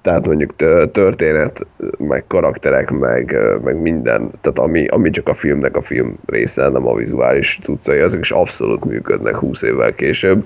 [0.01, 0.55] Tehát mondjuk
[0.91, 6.69] történet, meg karakterek, meg, meg minden, tehát ami, ami csak a filmnek a film része,
[6.69, 10.43] nem a vizuális cuccai, azok is abszolút működnek 20 évvel később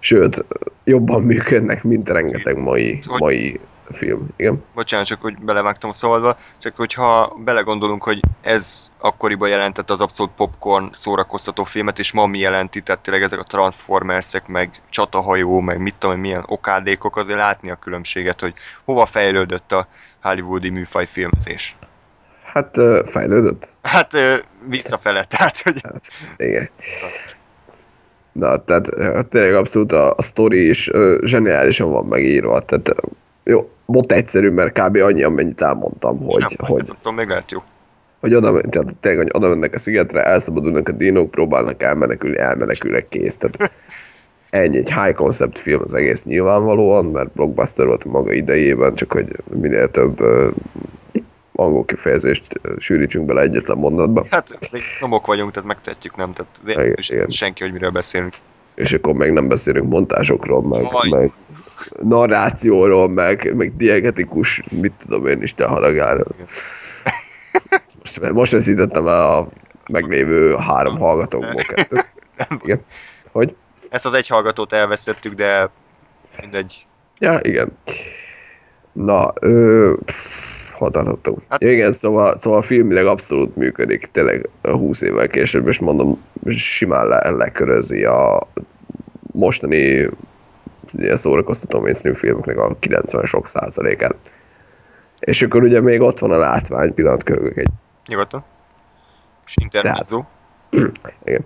[0.00, 0.44] Sőt,
[0.84, 3.60] jobban működnek, mint rengeteg mai, mai
[3.92, 4.28] film.
[4.36, 4.64] Igen.
[4.74, 10.32] Bocsánat, csak hogy belevágtam a szabadba, csak hogyha belegondolunk, hogy ez akkoriban jelentett az abszolút
[10.36, 15.80] popcorn szórakoztató filmet, és ma mi jelenti, tehát tényleg ezek a Transformersek, meg csatahajó, meg
[15.80, 19.88] mit tudom, milyen okádékok, azért látni a különbséget, hogy hova fejlődött a
[20.22, 21.76] hollywoodi műfaj filmezés.
[22.44, 23.70] Hát fejlődött?
[23.82, 24.16] Hát
[24.68, 25.80] visszafele, tehát hogy...
[25.82, 26.02] Hát,
[26.36, 26.70] igen.
[28.32, 28.88] Na, tehát
[29.28, 32.94] tényleg abszolút a, a sztori is uh, zseniálisan van megírva, tehát
[33.44, 34.96] jó, volt egyszerű, mert kb.
[34.96, 36.40] annyi, amennyit elmondtam, hogy...
[36.40, 37.62] Nem, hogy tudom, még lehet jó.
[38.20, 43.36] Hogy oda, tehát tényleg, oda mennek a szigetre, elszabadulnak a dinók, próbálnak elmenekülni, elmenekülnek kész.
[43.36, 43.72] Tehát
[44.50, 49.12] ennyi, egy high concept film az egész nyilvánvalóan, mert blockbuster volt a maga idejében, csak
[49.12, 49.26] hogy
[49.60, 50.22] minél több
[51.60, 54.26] angol kifejezést sűrítsünk bele egyetlen mondatba.
[54.30, 56.32] Hát még szomok vagyunk, tehát megtehetjük, nem?
[56.32, 57.28] Tehát igen, igen.
[57.28, 58.32] senki, hogy miről beszélünk.
[58.74, 61.32] És akkor még nem beszélünk montásokról, meg, meg
[62.02, 66.24] narrációról, meg, meg diegetikus, mit tudom én, Isten haragára.
[67.98, 69.48] Most, most veszítettem el a
[69.90, 72.12] meglévő három hallgatókból kettőt.
[72.62, 72.80] Igen.
[73.30, 73.54] Hogy?
[73.88, 75.70] Ezt az egy hallgatót elveszettük, de
[76.40, 76.86] mindegy.
[77.18, 77.78] Ja, igen.
[78.92, 81.42] Na, ö, pff, tartottunk?
[81.48, 81.62] Hát...
[81.62, 88.04] Igen, szóval, szóval filmileg abszolút működik, tényleg 20 évvel később, és mondom, simán le, lekörözi
[88.04, 88.48] a
[89.32, 90.08] mostani
[90.92, 94.16] ilyen szórakoztató mainstream filmeknek a 90 sok százalékát.
[95.20, 97.68] És akkor ugye még ott van a látvány, pillanat kövök egy...
[98.06, 98.44] Nyugodtan.
[99.46, 100.24] És intermezzo.
[101.24, 101.44] Igen.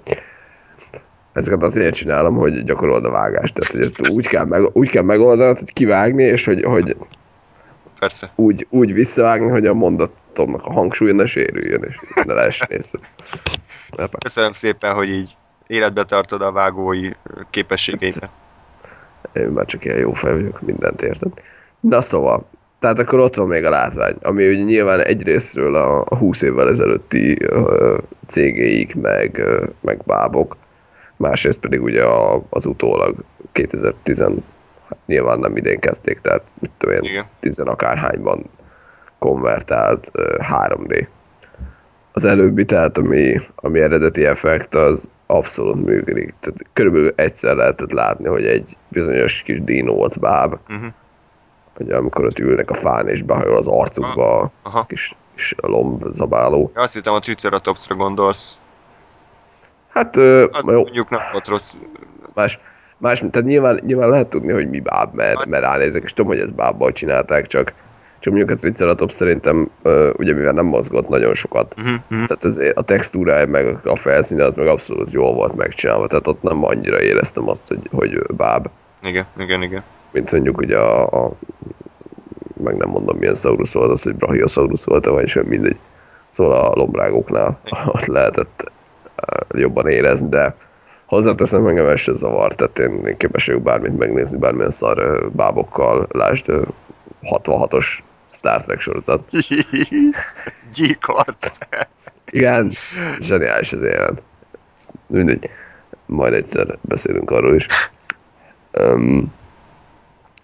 [1.33, 3.55] Ezeket azért csinálom, hogy gyakorolod a vágást.
[3.55, 6.97] Tehát, hogy ezt úgy kell, meg, úgy kell megoldanod, hogy kivágni, és hogy, hogy
[8.05, 8.31] persze.
[8.35, 12.99] Úgy, úgy visszavágni, hogy a mondatomnak a hangsúlya ne sérüljön, és ne lehessen észre.
[14.19, 15.37] Köszönöm szépen, hogy így
[15.67, 17.11] életbe tartod a vágói
[17.51, 18.31] képességeimet.
[19.33, 21.33] Én már csak ilyen jó fej vagyok, mindent érted.
[21.81, 22.47] Na szóval,
[22.79, 26.69] tehát akkor ott van még a látvány, ami ugye nyilván egyrésztről a, a 20 évvel
[26.69, 27.39] ezelőtti
[28.27, 29.43] cégéik, meg,
[29.81, 30.57] meg bábok,
[31.17, 32.05] másrészt pedig ugye
[32.51, 33.17] az utólag
[33.53, 34.31] 2010 hát
[35.07, 38.45] nyilván nem idén kezdték, tehát mit tudom én, tizen akárhányban
[39.19, 41.07] konvertált ö, 3D.
[42.13, 46.35] Az előbbi, tehát ami, ami eredeti effekt, az abszolút működik.
[46.41, 50.93] Tehát körülbelül egyszer lehetett látni, hogy egy bizonyos kis dinót báb, Uh-huh.
[51.77, 54.85] hogy amikor ott ülnek a fán és behajol az arcukba a Aha.
[54.87, 56.71] kis, kis lombzabáló.
[56.75, 58.59] Ja, Azt hittem a Triceratopsra gondolsz.
[59.89, 61.75] Hát ö, Az jó, mondjuk nem volt rossz.
[62.35, 62.59] más,
[63.05, 66.41] más, tehát nyilván, nyilván lehet tudni, hogy mi báb, mert, mert ránézek, és tudom, hogy
[66.41, 67.73] ezt bábbal csinálták, csak,
[68.19, 69.71] csak mondjuk a Triceratops szerintem,
[70.17, 71.99] ugye mivel nem mozgott nagyon sokat, Uh-huh.
[72.09, 76.43] Tehát ezért a textúrája meg a felszíne az meg abszolút jól volt megcsinálva, tehát ott
[76.43, 78.69] nem annyira éreztem azt, hogy, hogy báb,
[79.03, 79.83] Igen, igen, igen.
[80.13, 81.33] mint mondjuk ugye a, a
[82.63, 85.77] meg nem mondom milyen Saurus volt az, hogy Brachiosaurus volt, vagy sem mindegy.
[86.29, 88.73] Szóval a lombrágoknál ott lehetett
[89.49, 90.55] jobban érezni, de
[91.15, 96.49] hozzáteszem engem ez se zavar, tehát én, képes vagyok bármit megnézni, bármilyen szar bábokkal, lásd
[96.49, 96.63] ö,
[97.23, 97.99] 66-os
[98.33, 99.31] Star Trek sorozat.
[100.75, 101.59] Gyíkolt.
[102.31, 102.73] Igen,
[103.19, 104.23] zseniális az élet.
[105.07, 105.51] Mindegy,
[106.07, 107.67] majd egyszer beszélünk arról is.
[108.81, 109.33] Um,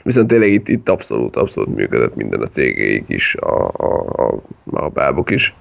[0.02, 4.88] viszont tényleg itt, itt abszolút, abszolút működött minden a cégéig is, a, a, a, a
[4.88, 5.54] bábok is.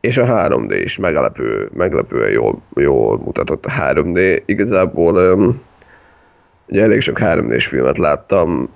[0.00, 4.42] És a 3D is meglepő, meglepően jól, jól mutatott a 3D.
[4.44, 5.62] Igazából um,
[6.68, 8.68] ugye elég sok 3D-s filmet láttam,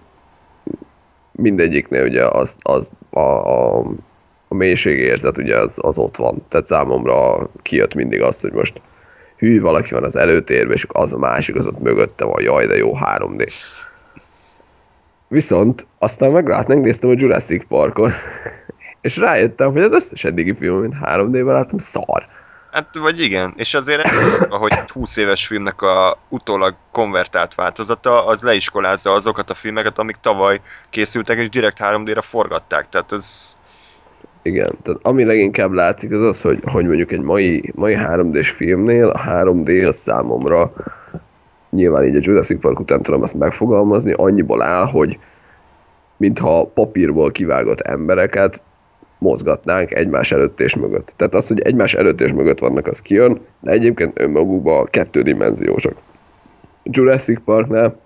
[1.32, 3.78] mindegyiknél ugye az, az a, a,
[4.48, 6.42] a mélységérzet ugye az, az ott van.
[6.48, 8.80] Tehát számomra kijött mindig az, hogy most
[9.36, 12.76] hű, valaki van az előtérben, és az a másik, az ott mögötte van, jaj, de
[12.76, 13.52] jó 3D.
[15.28, 18.12] Viszont aztán meglát, megnéztem a Jurassic Parkot,
[19.02, 22.26] és rájöttem, hogy az összes eddigi film, mint 3D-ben láttam, szar.
[22.70, 24.08] Hát, vagy igen, és azért
[24.48, 30.60] hogy 20 éves filmnek a utólag konvertált változata, az leiskolázza azokat a filmeket, amik tavaly
[30.90, 32.88] készültek, és direkt 3D-re forgatták.
[32.88, 33.58] Tehát ez...
[34.42, 39.08] Igen, tehát ami leginkább látszik az az, hogy, hogy mondjuk egy mai, mai 3D-s filmnél
[39.08, 40.72] a 3D az számomra
[41.70, 45.18] nyilván így a Jurassic Park után tudom ezt megfogalmazni, annyiból áll, hogy
[46.16, 48.62] mintha papírból kivágott embereket
[49.22, 51.12] mozgatnánk egymás előtt és mögött.
[51.16, 55.94] Tehát az, hogy egymás előtt és mögött vannak, az kijön, de egyébként önmagukban kettődimenziósak.
[56.82, 58.00] Jurassic Parknál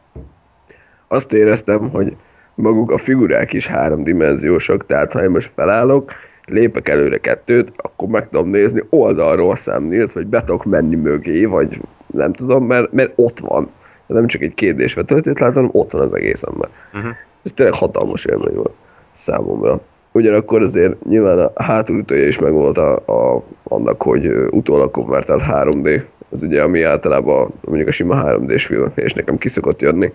[1.09, 2.16] azt éreztem, hogy
[2.55, 6.12] maguk a figurák is háromdimenziósak, tehát ha én most felállok,
[6.44, 11.81] lépek előre kettőt, akkor meg tudom nézni oldalról szemnélt, vagy be tudok menni mögé, vagy
[12.07, 13.70] nem tudom, mert, mert ott van.
[14.07, 16.68] Nem csak egy kérdés vetőtét látom, ott van az egész ember.
[16.94, 17.11] Uh-huh.
[17.44, 18.74] Ez tényleg hatalmas élmény volt
[19.12, 19.81] számomra.
[20.16, 26.02] Ugyanakkor azért nyilván a hátulütője is megvolt a, a, annak, hogy utólag konvertált 3D.
[26.33, 30.12] Ez ugye, ami általában mondjuk a sima 3D-s filmeknél is nekem kiszokott jönni,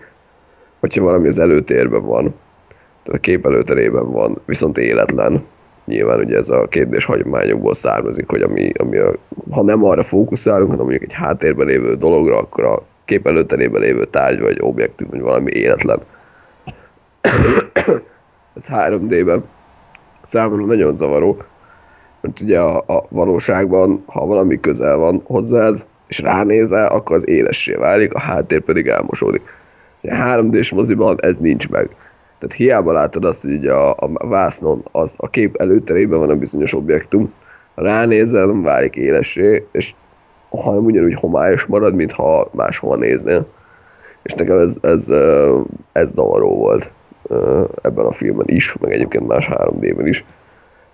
[0.80, 2.34] hogyha valami az előtérben van,
[3.02, 5.44] tehát a kép előterében van, viszont életlen.
[5.84, 9.14] Nyilván ugye ez a kérdés hagyományokból származik, hogy ami, ami a,
[9.50, 14.04] ha nem arra fókuszálunk, hanem mondjuk egy háttérben lévő dologra, akkor a kép előterében lévő
[14.04, 16.00] tárgy vagy objektum, vagy valami életlen.
[18.54, 19.44] ez 3D-ben
[20.22, 21.36] számomra nagyon zavaró,
[22.20, 27.72] mert ugye a, a valóságban, ha valami közel van hozzád, és ránézel, akkor az élessé
[27.72, 29.42] válik, a háttér pedig elmosódik.
[30.02, 31.88] A 3D-s moziban ez nincs meg.
[32.38, 36.36] Tehát hiába látod azt, hogy ugye a, a vásznon az, a kép előterében van a
[36.36, 37.32] bizonyos objektum,
[37.74, 39.94] ránézel, nem válik élessé, és
[40.50, 43.46] hanem ugyanúgy homályos marad, mintha máshova néznél.
[44.22, 45.08] És nekem ez, ez,
[45.92, 46.90] ez zavaró volt
[47.82, 50.24] ebben a filmben is, meg egyébként más 3D-ben is.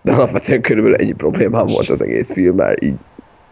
[0.02, 2.96] De alapvetően körülbelül ennyi problémám volt az egész filmmel, így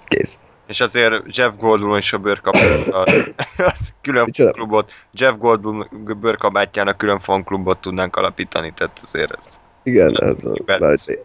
[0.04, 0.40] kész.
[0.66, 2.88] És azért Jeff Goldblum és a bőrkabát,
[3.74, 5.86] az, külön klubot, Jeff Goldblum
[6.20, 9.58] bőrkabátjának külön fanklubot tudnánk alapítani, tehát azért ez...
[9.82, 10.80] Igen, ez, Perc.
[10.80, 11.18] már egy,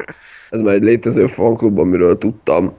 [0.50, 2.74] ez már egy létező fanklub, amiről tudtam,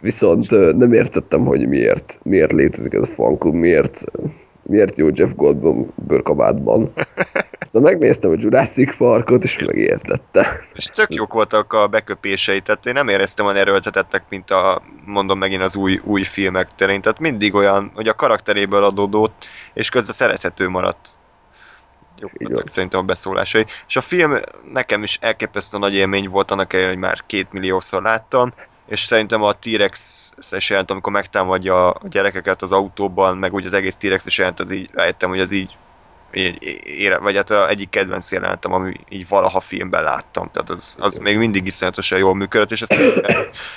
[0.00, 4.04] viszont nem értettem, hogy miért, miért létezik ez a fanklub, miért,
[4.70, 6.92] miért jó Jeff Goldblum bőrkabátban.
[7.60, 10.44] Aztán megnéztem a Jurassic Parkot, és megértettem.
[10.74, 15.38] És tök jók voltak a beköpései, tehát én nem éreztem olyan erőltetettek, mint a, mondom
[15.38, 20.14] megint az új, új filmek terén, tehát mindig olyan, hogy a karakteréből adódott, és közben
[20.14, 21.08] szerethető maradt.
[22.18, 23.66] Jók Így voltak szerintem a beszólásai.
[23.88, 24.38] És a film
[24.72, 28.52] nekem is elképesztő nagy élmény volt, annak ellenére, hogy már két milliószor láttam,
[28.90, 34.38] és szerintem a T-Rex-es amikor megtámadja a gyerekeket az autóban, meg úgy az egész T-Rex-es
[34.56, 35.76] az így rájöttem, hogy az így
[36.82, 41.16] ére, vagy hát a egyik kedvenc jelenetem, ami így valaha filmben láttam, tehát az, az
[41.16, 43.00] még mindig iszonyatosan jól működött, és ezt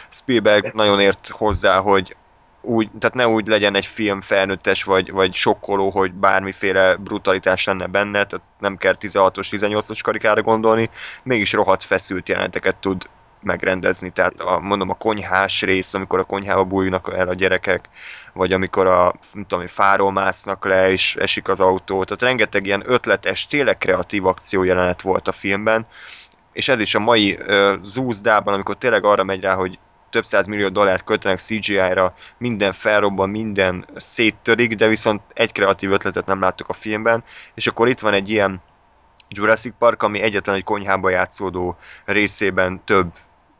[0.10, 2.16] Spielberg nagyon ért hozzá, hogy
[2.62, 7.88] úgy, tehát ne úgy legyen egy film felnőttes, vagy, vagy sokkoló, hogy bármiféle brutalitás lenne
[7.88, 10.90] benne, tehát nem kell 16-os, 18-os karikára gondolni,
[11.24, 13.10] mégis rohadt feszült jeleneteket tud
[13.44, 17.90] megrendezni, tehát a, mondom a konyhás rész, amikor a konyhába bújnak el a gyerekek,
[18.34, 22.84] vagy amikor a nem tudom, fáról másznak le, és esik az autó, tehát rengeteg ilyen
[22.86, 25.88] ötletes, tényleg kreatív akció jelenet volt a filmben,
[26.54, 29.80] és ez is a mai uh, zúzdában, amikor tényleg arra megy rá, hogy
[30.10, 36.26] több száz millió dollár költenek CGI-ra, minden felrobban, minden széttörik, de viszont egy kreatív ötletet
[36.26, 37.24] nem láttuk a filmben,
[37.54, 38.62] és akkor itt van egy ilyen
[39.30, 43.12] Jurassic Park, ami egyetlen egy konyhába játszódó részében több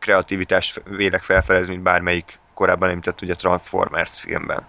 [0.04, 4.62] kreativitást vélek felfedezni, mint bármelyik korábban említett ugye Transformers filmben.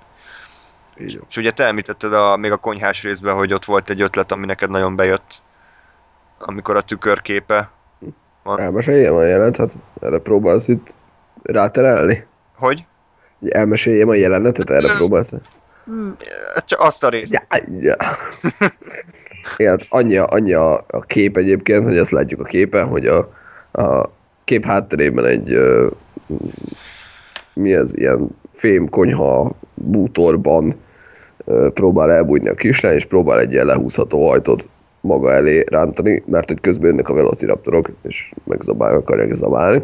[0.99, 4.31] Így És ugye te említetted a, még a konyhás részben, hogy ott volt egy ötlet,
[4.31, 5.41] ami neked nagyon bejött,
[6.39, 7.69] amikor a tükörképe
[8.43, 8.59] van.
[8.59, 9.73] Elmeséljem a jelenetet?
[10.01, 10.93] Erre próbálsz itt
[11.43, 12.25] ráterelni?
[12.55, 12.85] Hogy?
[13.49, 14.69] Elmeséljem a jelenetet?
[14.69, 15.33] Erre próbálsz?
[16.65, 17.33] Csak azt a részt.
[17.33, 17.41] Ja,
[17.79, 17.95] ja.
[19.57, 23.07] Igen, hát annyi, a- annyi a, a kép egyébként, hogy ezt látjuk a képen, hogy
[23.07, 23.17] a,
[23.71, 24.09] a
[24.45, 25.87] kép hátterében egy ö,
[27.53, 30.75] mi ez, ilyen fém konyha bútorban
[31.73, 34.69] próbál elbújni a kislány, és próbál egy ilyen lehúzható ajtót
[35.01, 39.81] maga elé rántani, mert hogy közben jönnek a velociraptorok, és megzabálják, akarják zabálni.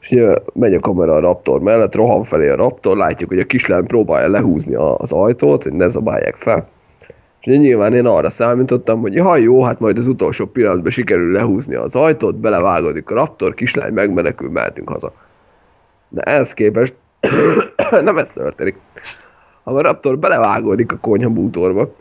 [0.00, 3.44] És ugye megy a kamera a raptor mellett, rohan felé a raptor, látjuk, hogy a
[3.44, 6.68] kislány próbálja lehúzni az ajtót, hogy ne zabálják fel.
[7.44, 11.32] És ugye nyilván én arra számítottam, hogy ha jó, hát majd az utolsó pillanatban sikerül
[11.32, 15.12] lehúzni az ajtót, belevágódik a raptor, kislány megmenekül, mehetünk haza.
[16.08, 16.94] De ehhez képest
[17.90, 18.76] nem ez történik.
[19.62, 21.94] Ha a raptor belevágódik a konyha bútorba,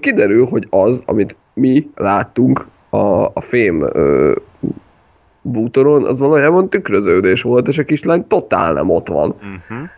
[0.00, 4.32] kiderül, hogy az, amit mi láttunk a, a fém ö,
[5.42, 9.28] bútoron, az valójában tükröződés volt, és a kislány totál nem ott van.
[9.28, 9.88] Uh-huh.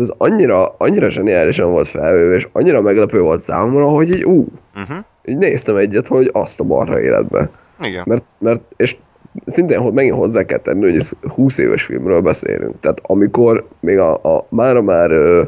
[0.00, 4.46] De ez annyira, annyira zseniálisan volt felvéve, és annyira meglepő volt számomra, hogy így ú,
[4.74, 4.96] Uh-huh.
[5.24, 7.50] így néztem egyet, hogy azt a marha életbe.
[7.80, 8.02] Igen.
[8.06, 8.96] Mert, mert és
[9.46, 12.80] szintén hogy megint hozzá kell tenni, hogy ez 20 éves filmről beszélünk.
[12.80, 15.42] Tehát amikor még a, a mára már ö,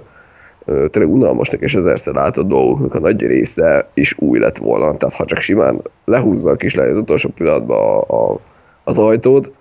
[0.65, 4.97] ö, tényleg unalmasnak és ezerszer látott dolgoknak a nagy része is új lett volna.
[4.97, 8.39] Tehát ha csak simán lehúzza a kislány az utolsó pillanatban a, a,
[8.85, 9.53] az ajtót,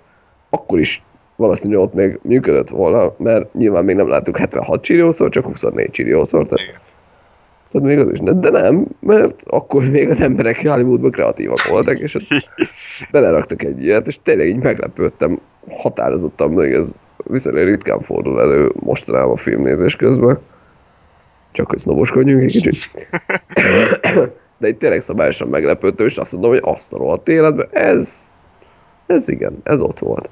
[0.49, 1.03] akkor is
[1.41, 6.45] valószínűleg ott még működött volna, mert nyilván még nem láttuk 76 csiriószor, csak 24 csiriószor.
[6.45, 6.81] Tehát, Igen.
[7.71, 12.15] tehát még az is de nem, mert akkor még az emberek Hollywoodban kreatívak voltak, és
[12.15, 12.27] ott
[13.11, 15.39] beleraktak egy ilyet, és tényleg így meglepődtem,
[15.69, 20.39] határozottan, hogy ez viszonylag ritkán fordul elő mostanában a filmnézés közben.
[21.51, 23.09] Csak hogy sznoboskodjunk egy kicsit.
[24.61, 28.37] De itt tényleg szabályosan meglepődtem, és azt mondom, hogy azt a rohadt életben, ez,
[29.07, 30.29] ez igen, ez ott volt.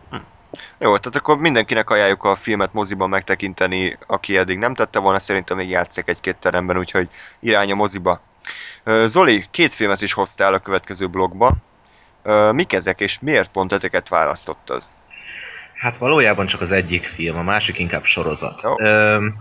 [0.77, 5.57] Jó, tehát akkor mindenkinek ajánljuk a filmet moziban megtekinteni, aki eddig nem tette volna, szerintem
[5.57, 8.21] még játszik egy-két teremben, úgyhogy irány a moziba.
[9.05, 11.55] Zoli, két filmet is hoztál a következő blogba.
[12.51, 14.83] Mik ezek, és miért pont ezeket választottad?
[15.75, 18.61] Hát valójában csak az egyik film, a másik inkább sorozat.
[18.63, 18.73] Jó.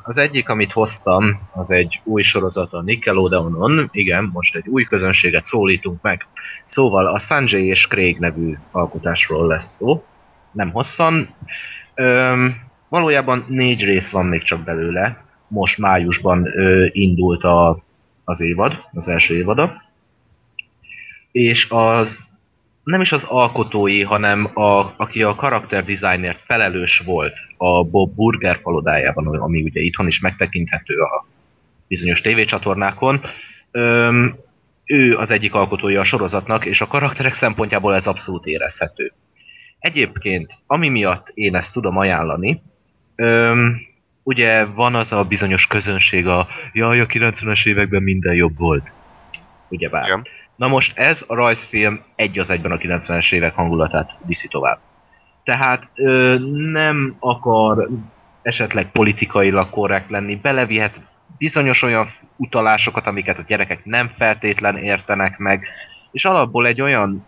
[0.02, 3.88] Az egyik, amit hoztam, az egy új sorozat a Nickelodeonon.
[3.92, 6.26] Igen, most egy új közönséget szólítunk meg.
[6.62, 10.04] Szóval a Sanjay és Craig nevű alkotásról lesz szó.
[10.52, 11.34] Nem hosszan.
[11.94, 12.46] Ö,
[12.88, 15.24] valójában négy rész van még csak belőle.
[15.48, 17.84] Most májusban ö, indult a,
[18.24, 19.82] az évad, az első évada.
[21.32, 22.38] És az
[22.88, 28.60] nem is az alkotói, hanem a, aki a karakter designért felelős volt a Bob Burger
[28.62, 31.26] palodájában, ami ugye itthon is megtekinthető a
[31.88, 33.20] bizonyos tévécsatornákon.
[33.70, 34.36] Öm,
[34.84, 39.12] ő az egyik alkotója a sorozatnak, és a karakterek szempontjából ez abszolút érezhető.
[39.78, 42.62] Egyébként, ami miatt én ezt tudom ajánlani,
[43.16, 43.80] öm,
[44.22, 48.94] ugye van az a bizonyos közönség, a jaj, a 90-es években minden jobb volt.
[49.68, 50.04] Ugyebár.
[50.04, 50.26] Igen.
[50.56, 54.78] Na most ez a rajzfilm egy az egyben a 90-es évek hangulatát viszi tovább.
[55.44, 56.36] Tehát ö,
[56.72, 57.88] nem akar
[58.42, 61.00] esetleg politikailag korrekt lenni, belevihet
[61.38, 65.66] bizonyos olyan utalásokat, amiket a gyerekek nem feltétlen értenek meg,
[66.12, 67.26] és alapból egy olyan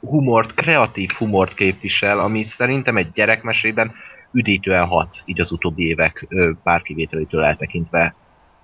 [0.00, 3.92] humort, kreatív humort képvisel, ami szerintem egy gyerekmesében
[4.32, 6.26] üdítően hat, így az utóbbi évek
[6.62, 8.14] pár kivételétől eltekintve,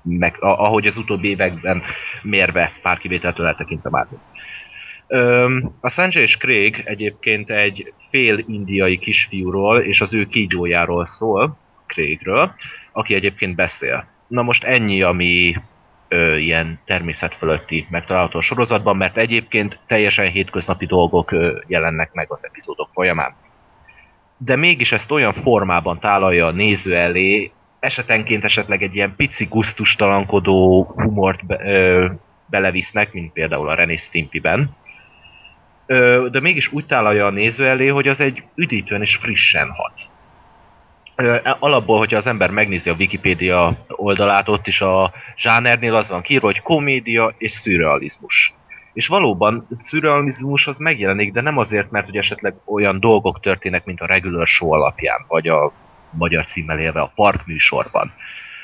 [0.02, 1.82] meg ahogy az utóbbi években
[2.22, 4.06] mérve pár kivételtől eltekintve már.
[5.06, 11.58] Öm, a Sanjay és Craig egyébként egy fél indiai kisfiúról és az ő kígyójáról szól,
[11.86, 12.52] Craigről,
[12.92, 14.06] aki egyébként beszél.
[14.28, 15.54] Na most ennyi, ami
[16.08, 17.36] ö, ilyen természet
[17.90, 23.34] megtalálható sorozatban, mert egyébként teljesen hétköznapi dolgok ö, jelennek meg az epizódok folyamán.
[24.38, 27.50] De mégis ezt olyan formában tálalja a néző elé,
[27.80, 32.06] esetenként esetleg egy ilyen pici guztustalankodó humort be, ö,
[32.46, 34.76] belevisznek, mint például a René Stimpy-ben.
[36.30, 40.10] De mégis úgy tálalja a néző elé, hogy az egy üdítően és frissen hat.
[41.16, 46.22] Ö, alapból, hogyha az ember megnézi a Wikipédia oldalát, ott is a zsánernél az van
[46.22, 48.54] kiírva, hogy komédia és szürrealizmus.
[48.92, 54.00] És valóban szürrealizmus az megjelenik, de nem azért, mert hogy esetleg olyan dolgok történnek, mint
[54.00, 55.72] a regular show alapján, vagy a
[56.10, 58.12] magyar címmel élve a park műsorban,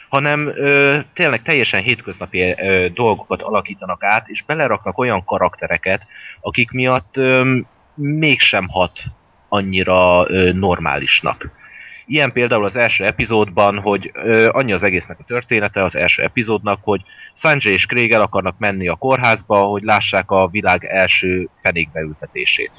[0.08, 6.06] hanem ö, tényleg teljesen hétköznapi ö, dolgokat alakítanak át, és beleraknak olyan karaktereket,
[6.40, 7.58] akik miatt ö,
[7.94, 9.00] mégsem hat
[9.48, 11.60] annyira ö, normálisnak.
[12.06, 16.78] Ilyen például az első epizódban, hogy ö, annyi az egésznek a története az első epizódnak,
[16.82, 17.00] hogy
[17.34, 22.70] Sanjay és Craig el akarnak menni a kórházba, hogy lássák a világ első fenékbeültetését.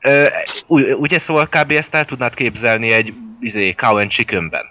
[0.00, 0.26] Ö,
[0.98, 1.70] ugye szóval kb.
[1.70, 4.68] ezt el tudnád képzelni egy izé, cow and chickenben.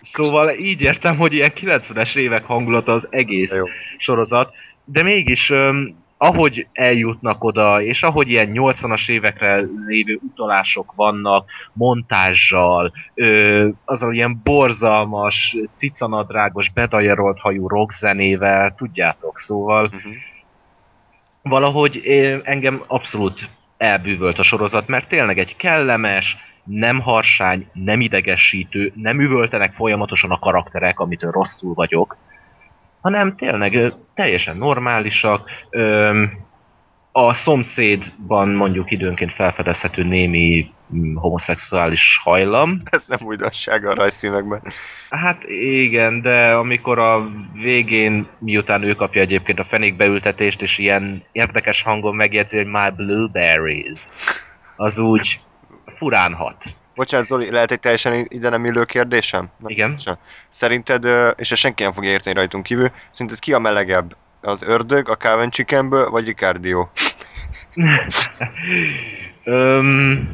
[0.00, 3.64] Szóval így értem, hogy ilyen 90-es évek hangulata az egész Jó.
[3.98, 11.50] sorozat, de mégis öm, ahogy eljutnak oda, és ahogy ilyen 80-as évekre lévő utalások vannak,
[11.72, 20.12] montázsal, ö, azzal ilyen borzalmas, cicanadrágos, bedajerolt hajú rockzenével, tudjátok, szóval Uh-huh.
[21.42, 22.02] valahogy
[22.44, 29.72] engem abszolút elbűvölt a sorozat, mert tényleg egy kellemes, nem harsány, nem idegesítő, nem üvöltenek
[29.72, 32.16] folyamatosan a karakterek, amitől rosszul vagyok,
[33.06, 35.50] hanem tényleg teljesen normálisak.
[37.12, 44.62] A szomszédban mondjuk időnként felfedezhető némi mm, homoszexuális hajlam, Ez nem újdonság a rajzfilmekben.
[45.10, 51.82] Hát igen, de amikor a végén, miután ő kapja egyébként a fenékbeültetést, és ilyen érdekes
[51.82, 54.00] hangon megjegyzi, hogy my blueberries,
[54.76, 55.40] az úgy
[55.86, 56.64] furán hat.
[56.96, 59.48] Bocsánat, Zoli, lehet egy teljesen ide nem illő kérdésem?
[59.58, 59.90] Nem, Igen.
[59.90, 60.20] bocsánat.
[60.48, 61.04] Szerinted,
[61.36, 64.16] és ezt senki nem fogja érteni rajtunk kívül, szerinted ki a melegebb?
[64.40, 66.88] Az ördög a Calvin Chickenből, vagy Ricardio?
[69.44, 70.30] Öm,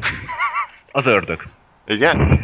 [0.91, 1.41] az ördög.
[1.85, 2.39] Igen?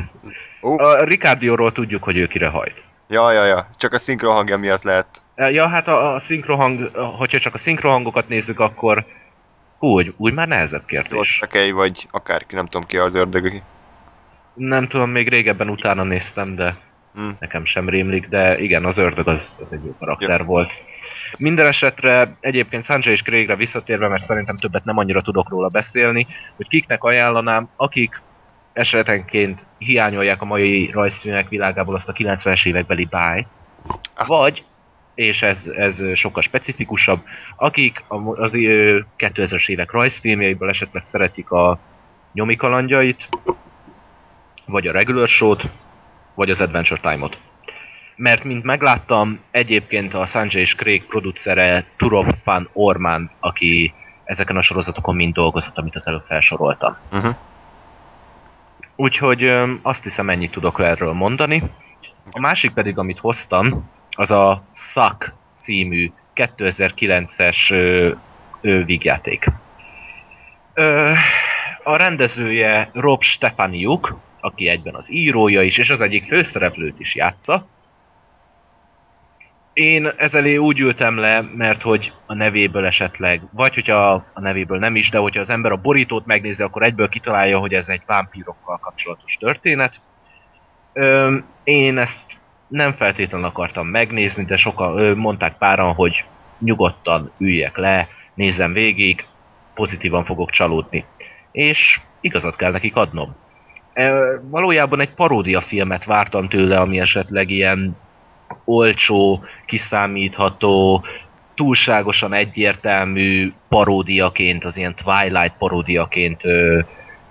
[0.62, 2.84] Ó, A Ricardióról tudjuk, hogy ő kire hajt.
[3.08, 3.70] ja, ja, ja.
[3.78, 5.08] Csak a szinkron hangja miatt lehet.
[5.36, 9.06] Ja, hát a, a szinkrohang, hogyha csak a szinkrohangokat nézzük, akkor
[9.80, 11.38] úgy, úgy már nehezebb kérdés.
[11.38, 13.62] Tortakei, vagy akárki, nem tudom ki az ördög.
[14.60, 16.78] Nem tudom, még régebben utána néztem, de
[17.14, 17.30] Hm.
[17.40, 20.72] nekem sem rémlik, de igen, az ördög az, az egy jó karakter volt.
[21.40, 26.28] Minden esetre egyébként Sanjay és Craigre visszatérve, mert szerintem többet nem annyira tudok róla beszélni,
[26.56, 28.22] hogy kiknek ajánlanám, akik
[28.74, 33.48] esetenként hiányolják a mai rajzfilmek világából azt a 90-es évekbeli bájt,
[34.28, 34.66] vagy,
[35.16, 37.20] és ez, ez sokkal specifikusabb,
[37.56, 38.04] akik
[38.36, 41.80] az ö, 2000-es évek rajzfilmjeiből esetleg szeretik a
[42.34, 43.30] nyomi kalandjait,
[44.70, 45.70] vagy a regular show-t,
[46.36, 47.40] vagy az Adventure Time-ot.
[48.16, 53.94] Mert, mint megláttam, egyébként a Sanjay és Craig producere Turok van Orman, aki
[54.24, 56.98] ezeken a sorozatokon mind dolgozott, amit az előbb felsoroltam.
[57.12, 57.36] Uh-huh.
[58.96, 59.44] Úgyhogy
[59.82, 61.64] azt hiszem ennyit tudok erről mondani.
[62.32, 68.12] A másik pedig, amit hoztam, az a Suck című 2009-es ö,
[68.62, 69.46] ö, vígjáték.
[70.74, 71.12] Ö,
[71.84, 77.68] a rendezője Rob Stefaniuk, aki egyben az írója is, és az egyik főszereplőt is játsza.
[79.74, 84.96] Én ezelé úgy ültem le, mert hogy a nevéből esetleg, vagy hogyha a nevéből nem
[84.96, 88.78] is, de hogyha az ember a borítót megnézi, akkor egyből kitalálja, hogy ez egy vámpírokkal
[88.78, 90.02] kapcsolatos történet.
[90.94, 92.38] Öm, én ezt
[92.68, 96.26] nem feltétlenül akartam megnézni, de sokan ö, mondták páran, hogy
[96.60, 99.26] nyugodtan üljek le, nézem végig,
[99.74, 101.06] pozitívan fogok csalódni.
[101.52, 103.36] És igazat kell nekik adnom.
[104.50, 107.98] Valójában egy paródia filmet vártam tőle, ami esetleg ilyen
[108.66, 111.06] olcsó, kiszámítható,
[111.56, 116.80] túlságosan egyértelmű paródiaként, az ilyen Twilight paródiaként ö,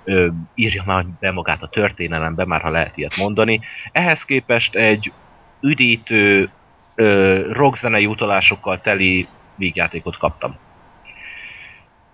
[0.04, 3.60] ö, írja már be magát a történelembe, már ha lehet ilyet mondani.
[3.92, 5.12] Ehhez képest egy
[5.60, 6.50] üdítő,
[6.94, 10.56] ö, rockzenei utalásokkal teli vígjátékot kaptam.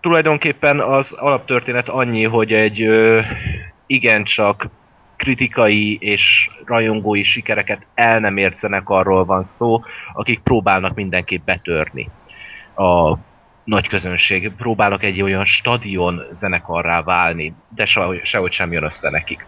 [0.01, 3.20] Tulajdonképpen az alaptörténet annyi, hogy egy ö,
[3.95, 4.68] igencsak
[5.16, 9.82] kritikai és rajongói sikereket el nem ért zenekarról van szó,
[10.12, 12.09] akik próbálnak mindenképp betörni
[12.76, 13.18] a
[13.64, 14.53] nagy közönség.
[14.53, 19.47] Próbálnak egy olyan stadion zenekarrá válni, de sehogy, sem jön össze nekik.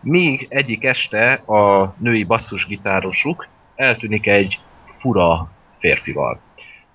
[0.00, 4.60] Míg egyik este a női basszusgitárosuk eltűnik egy
[4.98, 6.40] fura férfival.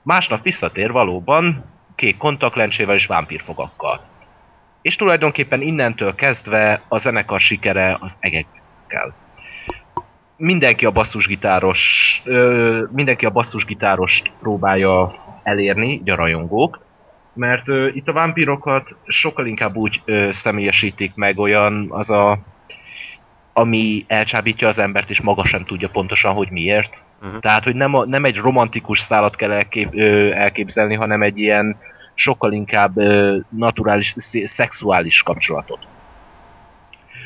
[0.02, 1.66] Másnap visszatér valóban
[1.96, 4.02] kék kontaktlencsével és vámpírfogakkal.
[4.88, 9.14] És tulajdonképpen innentől kezdve a zenekar sikere az egekbe kell.
[10.38, 15.14] mindenki a basszusgitáros, ö, mindenki a basszusgitárost próbálja
[15.44, 16.80] elérni, így a rajongók,
[17.34, 22.40] mert ö, itt a vámpírokat sokkal inkább úgy ö, személyesítik meg olyan az a
[23.54, 27.06] ami elcsábítja az embert, és maga sem tudja pontosan, hogy miért.
[27.22, 27.38] Mhm.
[27.38, 31.78] Tehát, hogy nem, a, nem egy romantikus szállat kell elkép, ö, elképzelni, hanem egy ilyen
[32.20, 32.96] sokkal inkább
[33.50, 35.88] naturális, sz- szexuális kapcsolatot.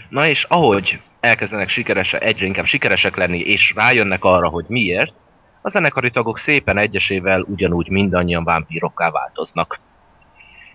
[0.10, 5.14] Na és ahogy elkezdenek sikeresek, egyre inkább sikeresek lenni, és rájönnek arra, hogy miért,
[5.62, 9.80] a zenekari tagok szépen egyesével ugyanúgy mindannyian vámpírokká változnak.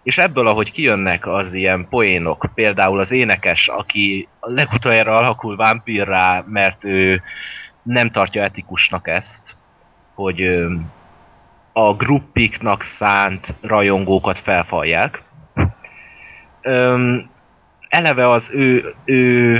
[0.03, 6.85] És ebből, ahogy kijönnek az ilyen poénok, például az énekes, aki legutoljára alakul vámpírrá, mert
[6.85, 7.23] ő
[7.83, 9.57] nem tartja etikusnak ezt,
[10.15, 10.67] hogy
[11.79, 15.23] a gruppiknak szánt rajongókat felfalják.
[16.63, 17.31] Öm,
[17.89, 19.53] eleve az ő, ő,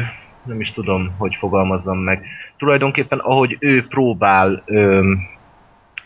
[0.45, 5.19] nem is tudom, hogy fogalmazzam meg, tulajdonképpen ahogy ő próbál, öm,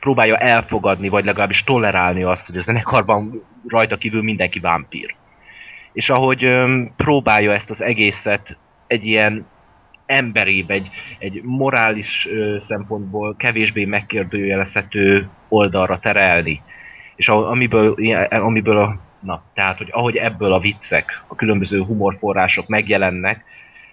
[0.01, 5.15] próbálja elfogadni, vagy legalábbis tolerálni azt, hogy a zenekarban rajta kívül mindenki vámpír.
[5.93, 9.47] És ahogy öm, próbálja ezt az egészet egy ilyen
[10.11, 10.89] emberébb, egy,
[11.19, 16.63] egy morális szempontból kevésbé megkérdőjelezhető oldalra terelni.
[17.17, 22.67] És amiből, ilyen- amiből a, na, tehát, hogy ahogy ebből a viccek, a különböző humorforrások
[22.67, 23.45] megjelennek,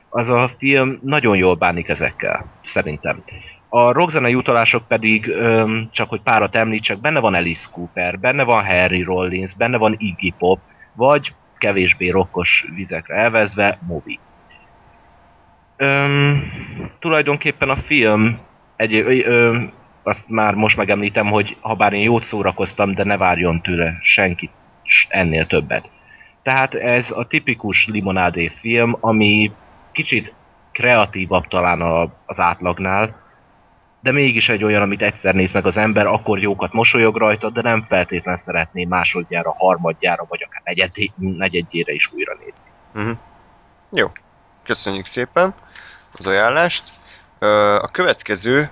[0.09, 3.24] az a film nagyon jól bánik ezekkel, szerintem.
[3.70, 5.32] A rockzenei utalások pedig,
[5.91, 10.34] csak hogy párat említsek, benne van Alice Cooper, benne van Harry Rollins, benne van Iggy
[10.38, 10.59] Pop,
[10.93, 14.20] vagy kevésbé rokkos vizekre elvezve Moby.
[15.78, 16.43] Öm,
[16.99, 18.39] tulajdonképpen a film,
[18.75, 19.57] egy, ö,
[20.03, 24.49] azt már most megemlítem, hogy ha bár én jót szórakoztam, de ne várjon tőle senki
[25.09, 25.89] ennél többet.
[26.43, 29.51] Tehát ez a tipikus limonádé film, ami
[29.91, 30.34] kicsit
[30.71, 33.25] kreatívabb talán a, az átlagnál,
[34.01, 37.61] de mégis egy olyan, amit egyszer néz meg az ember, akkor jókat mosolyog rajta, de
[37.61, 42.69] nem feltétlen szeretné másodjára, harmadjára, vagy akár negyedé, negyedjére is újra nézni.
[42.93, 43.11] Mhm.
[43.91, 44.11] Jó,
[44.63, 45.53] köszönjük szépen
[46.18, 46.84] az ajánlást.
[47.80, 48.70] A következő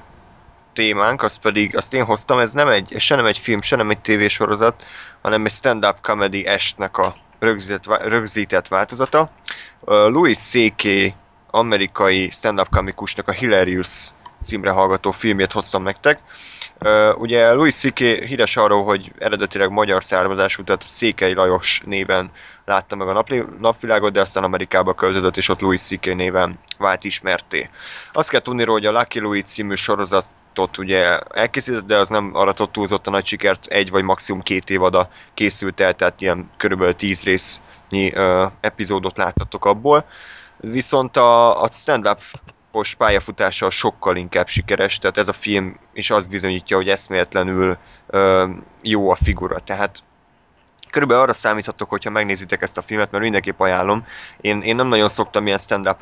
[0.74, 3.90] témánk, az pedig, azt én hoztam, ez nem egy, se nem egy film, se nem
[3.90, 4.84] egy tévésorozat,
[5.22, 9.30] hanem egy stand-up comedy estnek a rögzített, rögzített változata.
[9.86, 11.14] Louis C.K.
[11.52, 14.10] amerikai stand-up komikusnak a Hilarious
[14.42, 16.20] címre hallgató filmjét hoztam nektek.
[17.18, 18.00] Ugye Louis C.K.
[18.00, 22.32] híres arról, hogy eredetileg magyar származású, tehát Székely Lajos néven
[22.66, 26.16] látta meg a napli- napvilágot, de aztán Amerikába költözött, és ott Louis C.K.
[26.16, 27.70] néven vált ismerté.
[28.14, 32.32] Azt kell tudni róla, hogy a Lucky Louis című sorozatot ugye elkészített, de az nem
[32.34, 36.96] aratott túlzott a nagy sikert, egy vagy maximum két évada készült el, tehát ilyen körülbelül
[36.96, 40.06] tíz résznyi ö, epizódot láttatok abból.
[40.58, 42.20] Viszont a, a stand-up
[42.76, 48.50] os pályafutása sokkal inkább sikeres, tehát ez a film is azt bizonyítja, hogy eszméletlenül ö,
[48.82, 49.60] jó a figura.
[49.60, 50.04] Tehát
[50.90, 54.06] körülbelül arra számíthatok, hogyha megnézitek ezt a filmet, mert mindenképp ajánlom.
[54.42, 55.96] Én, én nem nagyon szoktam ilyen stand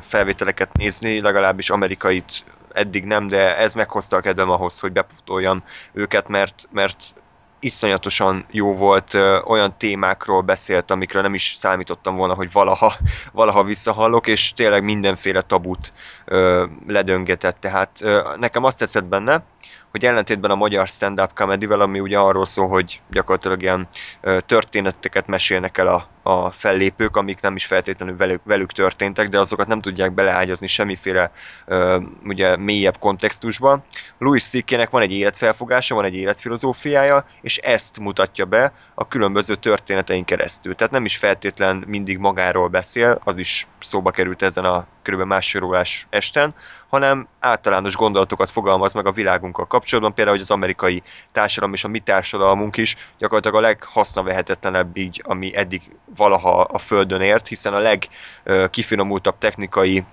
[0.00, 6.28] felvételeket nézni, legalábbis amerikait eddig nem, de ez meghozta a kedvem ahhoz, hogy beputoljam őket,
[6.28, 7.14] mert, mert
[7.60, 12.94] iszonyatosan jó volt, ö, olyan témákról beszélt, amikről nem is számítottam volna, hogy valaha,
[13.32, 15.92] valaha visszahallok, és tényleg mindenféle tabut
[16.24, 17.60] ö, ledöngetett.
[17.60, 19.44] Tehát ö, nekem azt tetszett benne,
[19.90, 23.88] hogy ellentétben a magyar stand-up comedyvel, ami ugye arról szól, hogy gyakorlatilag ilyen
[24.20, 29.40] ö, történeteket mesélnek el a, a fellépők, amik nem is feltétlenül velük, velük történtek, de
[29.40, 31.30] azokat nem tudják beleágyazni semmiféle
[31.66, 33.84] ö, ugye mélyebb kontextusba.
[34.18, 40.24] Louis C.K.-nek van egy életfelfogása, van egy életfilozófiája, és ezt mutatja be a különböző történetein
[40.24, 40.74] keresztül.
[40.74, 45.20] Tehát nem is feltétlen mindig magáról beszél, az is szóba került ezen a kb.
[45.20, 46.54] másfél órás esten,
[46.88, 51.02] hanem általános gondolatokat fogalmaz meg a világunkkal kapcsolatban, például, hogy az amerikai
[51.32, 55.82] társadalom és a mi társadalmunk is gyakorlatilag a leghasznavehetetlenebb így, ami eddig
[56.18, 57.98] valaha a Földön ért, hiszen a
[58.44, 60.04] legkifinomultabb technikai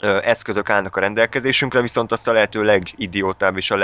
[0.00, 3.76] eszközök állnak a rendelkezésünkre, viszont azt a lehető legidiótább és a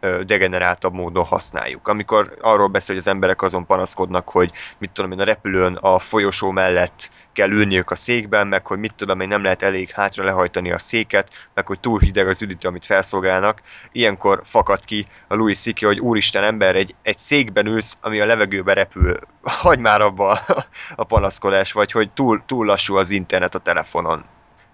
[0.00, 1.88] legdegeneráltabb módon használjuk.
[1.88, 5.98] Amikor arról beszél, hogy az emberek azon panaszkodnak, hogy mit tudom én, a repülőn a
[5.98, 10.24] folyosó mellett kell ülniük a székben, meg hogy mit tudom én, nem lehet elég hátra
[10.24, 13.62] lehajtani a széket, meg hogy túl hideg az üdítő, amit felszolgálnak.
[13.92, 18.26] Ilyenkor fakad ki a Louis C.K., hogy úristen ember, egy, egy székben ülsz, ami a
[18.26, 19.18] levegőbe repül.
[19.42, 20.40] Hagy már abba
[20.96, 24.24] a, panaszkodás, vagy hogy túl, túl lassú az internet a telefonon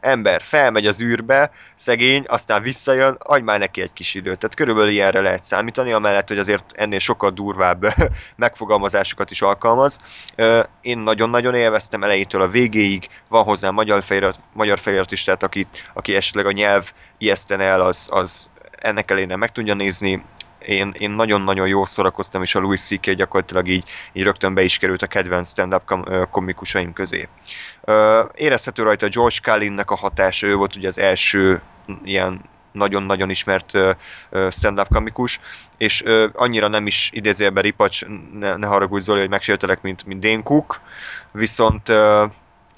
[0.01, 4.39] ember felmegy az űrbe, szegény, aztán visszajön, adj már neki egy kis időt.
[4.39, 7.95] Tehát körülbelül ilyenre lehet számítani, amellett, hogy azért ennél sokkal durvább
[8.37, 10.01] megfogalmazásokat is alkalmaz.
[10.81, 15.67] Én nagyon-nagyon élveztem elejétől a végéig, van hozzá magyar felirat, magyar felirat is, tehát aki,
[15.93, 18.49] aki esetleg a nyelv ijeszten el, az, az
[18.81, 20.23] ennek ellenére meg tudja nézni,
[20.67, 23.11] én, én nagyon-nagyon jól szórakoztam, és a Louis C.K.
[23.11, 25.95] gyakorlatilag így, így rögtön be is került a kedvenc stand-up
[26.31, 27.29] komikusaim közé.
[28.35, 31.61] Érezhető rajta George Carlinnek a hatása, ő volt ugye az első
[32.05, 32.41] ilyen
[32.73, 33.79] nagyon-nagyon ismert
[34.51, 35.41] stand-up komikus,
[35.77, 40.43] és annyira nem is idézőjelben ripacs, ne, ne haragudj Zoli, hogy megsértelek, mint, mint Dane
[40.43, 40.81] Cook,
[41.33, 41.93] viszont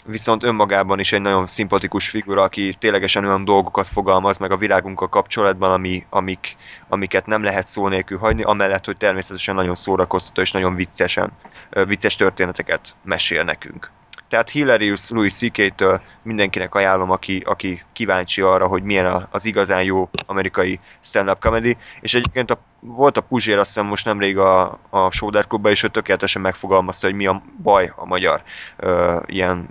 [0.04, 5.08] viszont önmagában is egy nagyon szimpatikus figura, aki ténylegesen olyan dolgokat fogalmaz meg a világunkkal
[5.08, 6.56] kapcsolatban, ami, amik,
[6.88, 11.30] amiket nem lehet szó nélkül hagyni, amellett, hogy természetesen nagyon szórakoztató és nagyon viccesen,
[11.70, 13.90] vicces történeteket mesél nekünk.
[14.28, 20.08] Tehát Hilarious Louis C.K.-től mindenkinek ajánlom, aki, aki kíváncsi arra, hogy milyen az igazán jó
[20.26, 25.10] amerikai stand-up comedy, és egyébként a, volt a Puzsér, azt hiszem most nemrég a, a
[25.10, 28.42] Soder Klubban, és ő tökéletesen megfogalmazta, hogy mi a baj a magyar
[28.76, 29.68] ö, ilyen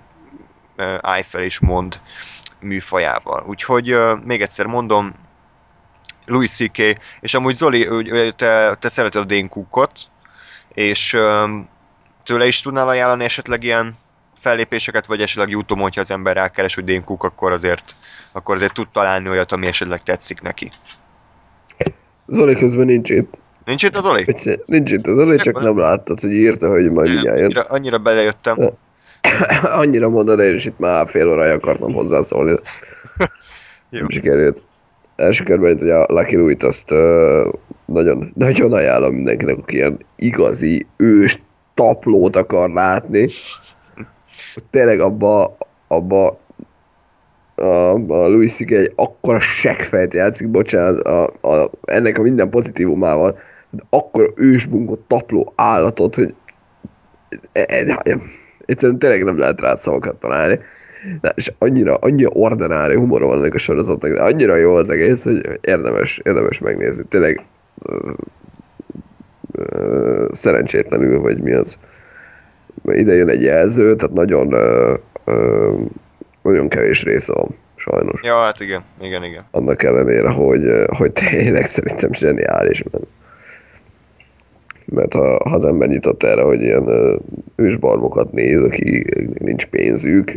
[0.80, 2.00] ö, állj fel és mond
[2.60, 3.44] műfajával.
[3.46, 5.14] Úgyhogy még egyszer mondom,
[6.26, 6.78] Louis C.K.
[7.20, 7.88] és amúgy Zoli,
[8.36, 9.92] te, te szereted a Dane Cookot,
[10.74, 11.16] és
[12.24, 13.96] tőle is tudnál ajánlani esetleg ilyen
[14.34, 17.94] fellépéseket, vagy esetleg Youtube-on, hogyha az ember rákeres, hogy Dane Cook, akkor azért,
[18.32, 20.70] akkor azért tud találni olyat, ami esetleg tetszik neki.
[22.26, 23.38] Zoli közben nincs itt.
[23.64, 24.26] Nincs itt az Zoli?
[24.64, 27.40] Nincs itt az Zoli, csak nem láttad, hogy írta, hogy majd mindjárt.
[27.40, 28.58] Annyira, annyira belejöttem.
[28.58, 28.72] Ja.
[29.80, 32.50] Annyira mondod, én is itt már fél órája akartam hozzászólni.
[33.90, 33.98] Jó.
[33.98, 34.62] Nem sikerült.
[35.16, 36.90] Első körben, hogy a Lucky Louis-t azt
[37.84, 41.42] nagyon, nagyon ajánlom mindenkinek, aki ilyen igazi ős
[41.74, 43.28] taplót akar látni.
[44.70, 45.56] Tényleg abba,
[45.88, 46.38] abba
[47.54, 48.70] a, a Louis C.K.
[48.70, 53.38] egy akkora seggfejt játszik, bocsánat, a, a, ennek a minden pozitívumával,
[53.70, 56.34] de akkor ősbunkó tapló állatot, hogy
[57.52, 58.20] e- e-
[58.70, 60.60] egyszerűen tényleg nem lehet rá szavakat találni.
[61.20, 65.24] De, és annyira, annyira ordinári humor van ennek a sorozatnak, de annyira jó az egész,
[65.24, 67.04] hogy érdemes, érdemes megnézni.
[67.08, 67.44] Tényleg
[67.82, 68.10] ö,
[69.52, 71.78] ö, szerencsétlenül, vagy mi az.
[72.84, 74.94] Ide jön egy jelző, tehát nagyon, ö,
[75.24, 75.72] ö,
[76.42, 78.22] nagyon kevés része van, sajnos.
[78.22, 79.44] Ja, hát igen, igen, igen.
[79.50, 83.04] Annak ellenére, hogy, hogy tényleg szerintem zseniális, mert,
[84.90, 86.88] mert ha, ha az ember nyitott erre, hogy ilyen
[87.56, 89.04] ősbarmokat néz, aki
[89.38, 90.32] nincs pénzük,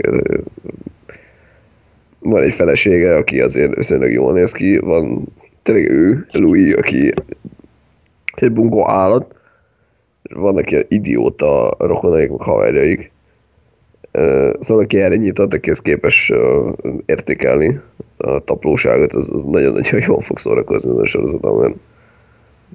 [2.19, 5.27] van egy felesége, aki azért viszonylag jól néz ki, van
[5.61, 7.13] tényleg ő, Louis, aki
[8.35, 9.35] egy bunkó állat,
[10.33, 13.11] vannak ilyen idióta rokonaik, meg haverjaik.
[14.59, 16.31] Szóval aki erre nyitott, aki ezt képes
[17.05, 17.79] értékelni
[18.17, 21.75] a taplóságot, az, az nagyon-nagyon jól fog szórakozni a sorozaton, mert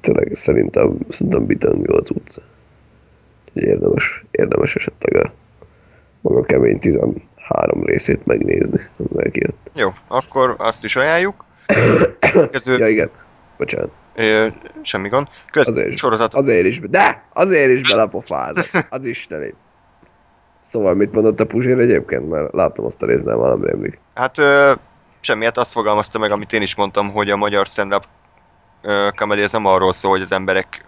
[0.01, 1.51] tényleg szerintem, szerintem
[1.87, 2.41] jó az utca.
[3.53, 5.33] Érdemes, érdemes esetleg a
[6.21, 8.81] maga kemény 13 részét megnézni,
[9.15, 9.71] ami kijött.
[9.75, 11.45] Jó, akkor azt is ajánljuk.
[12.33, 13.11] Következő, Ja igen,
[13.57, 13.91] bocsánat.
[14.15, 14.47] ö,
[14.83, 15.27] semmi gond.
[15.51, 15.99] Következő Azért is.
[16.01, 18.71] sorozat, Azért is, de azért is belepofázott.
[18.91, 19.55] Az istenét.
[20.61, 22.29] Szóval mit mondott a Puzsér egyébként?
[22.29, 23.99] Mert láttam azt a részt, nem valami rémlik.
[24.15, 24.73] Hát ö,
[25.21, 28.05] semmiért azt fogalmazta meg, amit én is mondtam, hogy a magyar stand-up
[29.15, 30.85] comedy ez nem arról szól, hogy az emberek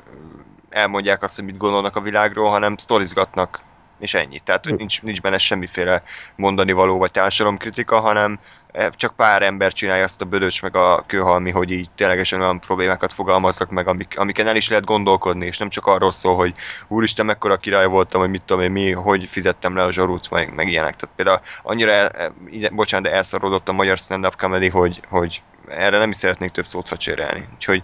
[0.70, 3.60] elmondják azt, hogy mit gondolnak a világról, hanem sztorizgatnak,
[4.00, 4.38] és ennyi.
[4.38, 6.02] Tehát, hogy nincs, nincs benne semmiféle
[6.36, 8.38] mondani való vagy társadalomkritika, hanem
[8.72, 12.60] eh, csak pár ember csinálja azt a bödöcs meg a kőhalmi, hogy így ténylegesen olyan
[12.60, 16.54] problémákat fogalmazzak meg, amik, amiken el is lehet gondolkodni, és nem csak arról szól, hogy
[16.88, 20.54] úristen, mekkora király voltam, hogy mit tudom én, mi, hogy fizettem le a zsarút, meg,
[20.54, 20.96] meg ilyenek.
[20.96, 25.98] Tehát például annyira, el, ide- bocsánat, de elszarodott a magyar stand-up comedy, hogy, hogy erre
[25.98, 27.44] nem is szeretnék több szót fecsérelni.
[27.54, 27.82] Úgyhogy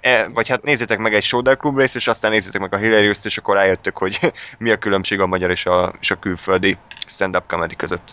[0.00, 3.24] e, vagy hát nézzétek meg egy Soda Club részt, és aztán nézzétek meg a hilarious
[3.24, 6.76] és akkor rájöttök, hogy mi a különbség a magyar és a, és a külföldi
[7.06, 8.12] stand-up comedy között.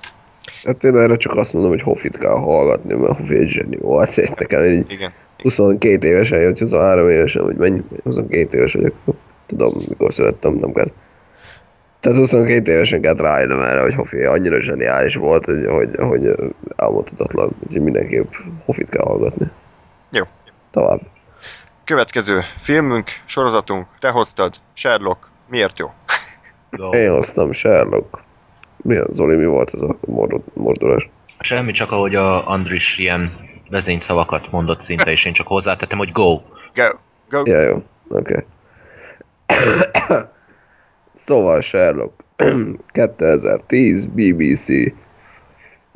[0.63, 4.17] Hát én erre csak azt mondom, hogy Hoffit kell hallgatni, mert Hoffi egy zseni volt.
[4.17, 5.11] És nekem egy Igen.
[5.37, 8.93] 22 évesen, vagy 23 évesen, vagy mennyi, 22 éves vagyok.
[9.45, 10.85] Tudom, mikor születtem, nem kell.
[11.99, 16.35] Tehát 22 évesen kellett rájönnöm erre, hogy Hoffi annyira zseniális volt, hogy, hogy, hogy
[16.75, 17.51] elmondhatatlan.
[17.59, 18.33] Úgyhogy mindenképp
[18.65, 19.49] Hoffit kell hallgatni.
[20.11, 20.23] Jó.
[20.71, 21.01] Tovább.
[21.83, 25.87] Következő filmünk, sorozatunk, te hoztad, Sherlock, miért jó?
[26.91, 28.21] Én hoztam Sherlock.
[28.77, 29.95] Milyen Zoli, mi volt ez a
[30.53, 31.09] mordulás?
[31.39, 33.31] Semmi, csak ahogy a Andris ilyen
[33.69, 36.41] vezényszavakat mondott szinte, és én csak hozzátettem, hogy go.
[36.73, 36.87] Go!
[37.29, 37.41] Go!
[37.45, 37.83] Ja, jó.
[38.09, 38.45] Oké.
[39.47, 40.17] Okay.
[41.25, 42.23] Szóval Sherlock.
[42.91, 44.93] 2010 BBC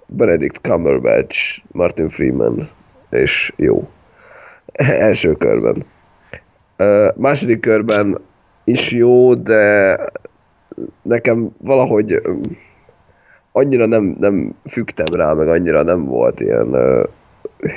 [0.07, 2.67] Benedict Cumberbatch, Martin Freeman,
[3.09, 3.87] és jó.
[5.07, 5.85] Első körben.
[7.15, 8.17] Második körben
[8.63, 9.97] is jó, de
[11.01, 12.21] nekem valahogy
[13.51, 16.75] annyira nem, nem fügtem rá, meg annyira nem volt ilyen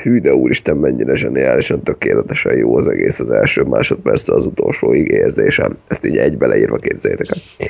[0.02, 5.78] hű, de úristen, mennyire zseniálisan, tökéletesen jó az egész az első másodperctől az utolsóig érzésem.
[5.86, 7.68] Ezt így egybe leírva képzeljétek el.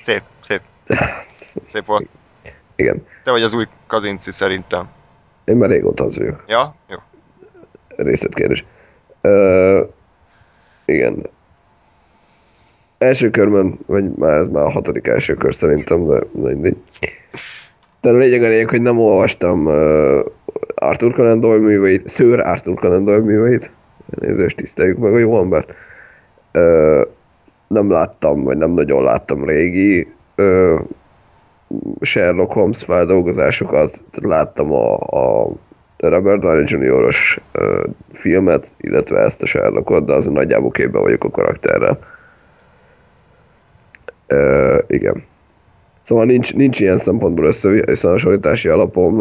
[0.00, 0.60] Szép, szép,
[1.66, 2.08] szép volt.
[2.76, 3.06] Igen.
[3.24, 4.88] Te vagy az új Kazinci szerintem.
[5.44, 6.44] Én már régóta az vagyok.
[6.46, 6.74] Ja?
[6.88, 6.96] Jó.
[7.96, 8.64] részletkérdés.
[9.20, 9.82] Ö,
[10.84, 11.26] igen.
[12.98, 16.76] Első körben, vagy már ez már a hatodik első kör szerintem, de de mindegy.
[18.00, 20.24] De a lényeg a lényeg, hogy nem olvastam uh,
[20.74, 23.72] Arthur Conan Doyle műveit, Sir Arthur Conan Doyle műveit,
[24.20, 25.74] nézős tiszteljük meg a jó embert.
[27.66, 30.80] Nem láttam, vagy nem nagyon láttam régi uh,
[32.00, 35.52] Sherlock Holmes feldolgozásokat, láttam a, a
[35.96, 37.40] Robert Downey Jr.-os
[38.12, 41.98] filmet, illetve ezt a Sherlockot, de az nagyjából képben vagyok a karakterrel.
[44.28, 45.24] Uh, igen.
[46.04, 47.50] Szóval nincs, nincs ilyen szempontból
[47.86, 49.18] összehasonlítási alapom,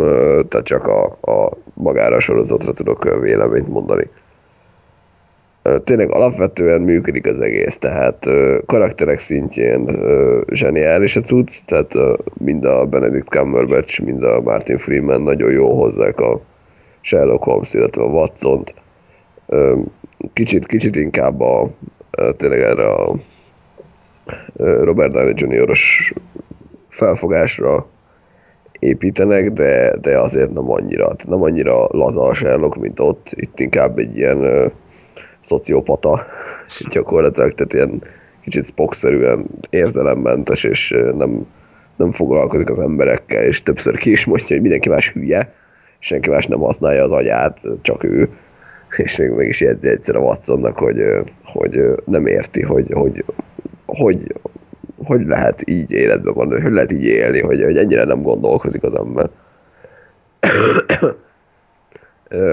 [0.48, 4.10] tehát csak a, a magára a sorozatra tudok véleményt mondani.
[5.84, 8.30] Tényleg alapvetően működik az egész, tehát
[8.66, 10.00] karakterek szintjén
[10.52, 11.94] zseniális a cucc, tehát
[12.34, 16.42] mind a Benedict Cumberbatch, mind a Martin Freeman nagyon jó hozzák a
[17.02, 18.74] Sherlock Holmes, illetve a Watson-t.
[19.48, 19.80] Ö,
[20.34, 21.70] Kicsit, kicsit inkább a,
[22.38, 23.16] tényleg erre a
[24.58, 26.14] Robert Downey Jr.-os
[26.94, 27.88] felfogásra
[28.80, 33.32] építenek, de, de azért nem annyira, nem annyira laza a Sherlock, mint ott.
[33.36, 34.68] Itt inkább egy ilyen ö,
[35.42, 36.26] szociopata
[36.94, 38.02] gyakorlatilag, tehát ilyen
[38.42, 41.48] kicsit spockszerűen érzelemmentes, és nem,
[41.96, 45.54] nem foglalkozik az emberekkel, és többször ki is mondja, hogy mindenki más hülye,
[46.00, 48.30] senki más nem használja az agyát, csak ő.
[48.98, 51.02] És még mégis jegyzi egyszer a Watsonnak, hogy,
[51.44, 53.26] hogy nem érti, hogy, hogy,
[53.86, 54.34] hogy,
[55.06, 58.96] hogy lehet így életben maradni, hogy lehet így élni, hogy, hogy ennyire nem gondolkozik az
[58.96, 59.30] ember.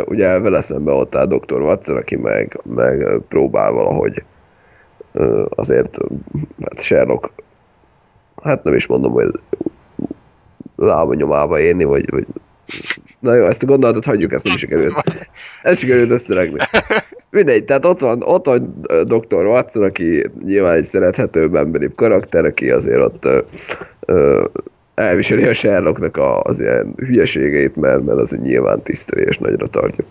[0.07, 1.61] Ugye vele szemben ott áll Dr.
[1.61, 4.23] Watson, aki meg, meg próbál valahogy
[5.49, 5.99] azért
[6.61, 7.31] hát Sherlock
[8.43, 9.41] hát nem is mondom, hogy
[10.77, 12.27] lába nyomába élni, vagy, vagy
[13.19, 14.95] Na jó, ezt a gondolatot hagyjuk, ezt nem sikerült.
[15.63, 16.59] Ez sikerült összeregni.
[17.31, 19.45] Mindegy, tehát ott van, ott van Dr.
[19.47, 23.29] Watson, aki nyilván egy szerethetőbb emberi karakter, aki azért ott
[24.01, 24.45] ö,
[24.95, 30.05] elviseli a Sherlocknak az ilyen hülyeségeit, mert, mert az nyilván tiszteli és nagyra tartja.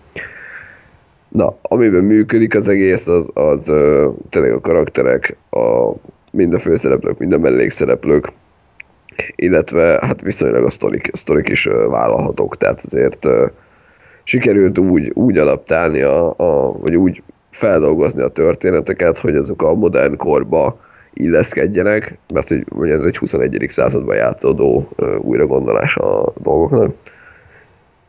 [1.28, 5.92] Na, amiben működik az egész, az, az ö, tényleg a karakterek, a,
[6.30, 8.26] mind a főszereplők, mind a mellékszereplők,
[9.34, 13.28] illetve hát viszonylag a sztorik, sztorik is vállalhatók, tehát azért
[14.24, 20.16] sikerült úgy, úgy adaptálni, a, a, vagy úgy feldolgozni a történeteket, hogy azok a modern
[20.16, 20.80] korba
[21.14, 23.64] illeszkedjenek, mert hogy, hogy ez egy 21.
[23.68, 26.94] században játszódó újragondolás a dolgoknak.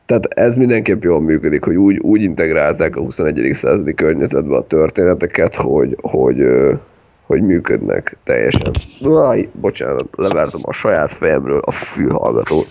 [0.05, 3.53] Tehát ez mindenképp jól működik, hogy úgy, úgy integrálták a 21.
[3.53, 6.45] századi környezetbe a történeteket, hogy, hogy,
[7.31, 8.71] hogy működnek teljesen.
[9.03, 12.67] Aj, bocsánat, levertem a saját fejemről a fülhallgatót.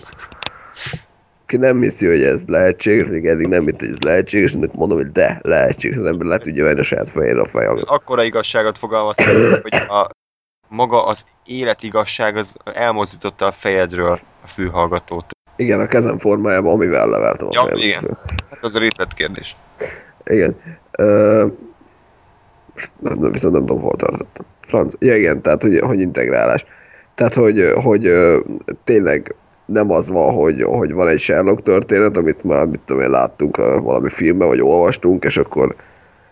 [1.45, 4.97] Ki nem hiszi, hogy ez lehetséges, még eddig nem hitt, hogy ez lehetséges, ennek mondom,
[4.97, 7.89] hogy de, lehetséges, az ember le tudja venni a saját fejére a fejhallgatót.
[7.89, 10.09] Akkora igazságot fogalmaztam, meg, hogy a
[10.67, 15.25] maga az életigazság az elmozdította a fejedről a fülhallgatót.
[15.55, 17.83] Igen, a kezem formájában, amivel levertem a Ja, fejemet.
[17.83, 18.17] igen.
[18.49, 19.55] Hát az a részletkérdés.
[20.23, 20.55] Igen.
[20.91, 21.45] Ö,
[22.99, 24.45] nem, nem, viszont nem tudom, hol tartottam.
[24.59, 24.93] Franc.
[24.99, 26.65] Ja, igen, tehát, hogy, hogy integrálás.
[27.15, 28.11] Tehát, hogy, hogy
[28.83, 33.09] tényleg nem az van, hogy, hogy van egy Sherlock történet, amit már, mit tudom én,
[33.09, 35.75] láttunk valami filmben, vagy olvastunk, és akkor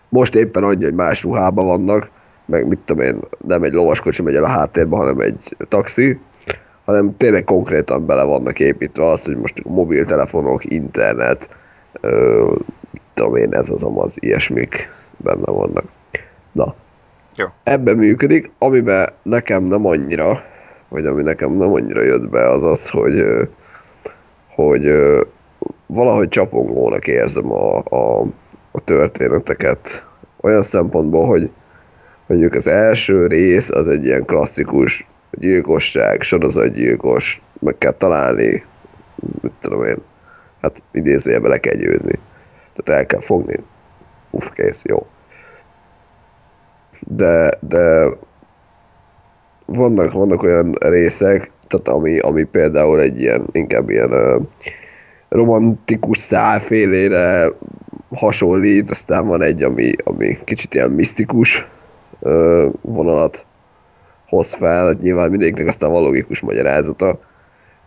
[0.08, 2.10] most éppen annyi, hogy más ruhában vannak,
[2.44, 6.18] meg mit tudom én, nem egy lovaskocsi megy el a háttérbe, hanem egy taxi,
[6.84, 11.48] hanem tényleg konkrétan bele vannak építve az, hogy most mobiltelefonok, internet,
[12.00, 12.54] ö,
[13.14, 15.84] tudom én, ez az amaz, ilyesmik benne vannak.
[16.52, 16.74] Na.
[17.36, 17.46] Jó.
[17.62, 20.42] Ebben működik, amiben nekem nem annyira,
[20.88, 23.24] vagy ami nekem nem annyira jött be, az az, hogy,
[24.48, 24.92] hogy
[25.86, 28.20] valahogy csapongónak érzem a, a,
[28.70, 30.06] a történeteket.
[30.40, 31.50] Olyan szempontból, hogy
[32.26, 38.64] mondjuk az első rész az egy ilyen klasszikus gyilkosság, sorozatgyilkos, meg kell találni,
[39.40, 39.96] mit tudom én,
[40.60, 42.18] hát idézőjelbe le kell győzni.
[42.76, 43.56] Tehát el kell fogni.
[44.30, 45.06] Uff, kész, jó.
[47.06, 48.08] De, de
[49.66, 54.38] vannak, vannak olyan részek, tehát ami, ami például egy ilyen, inkább ilyen ö,
[55.28, 57.48] romantikus szálfélére
[58.10, 61.66] hasonlít, aztán van egy, ami, ami kicsit ilyen misztikus
[62.20, 63.46] ö, vonalat
[64.28, 67.18] hoz fel, nyilván mindegyiknek aztán van logikus magyarázata,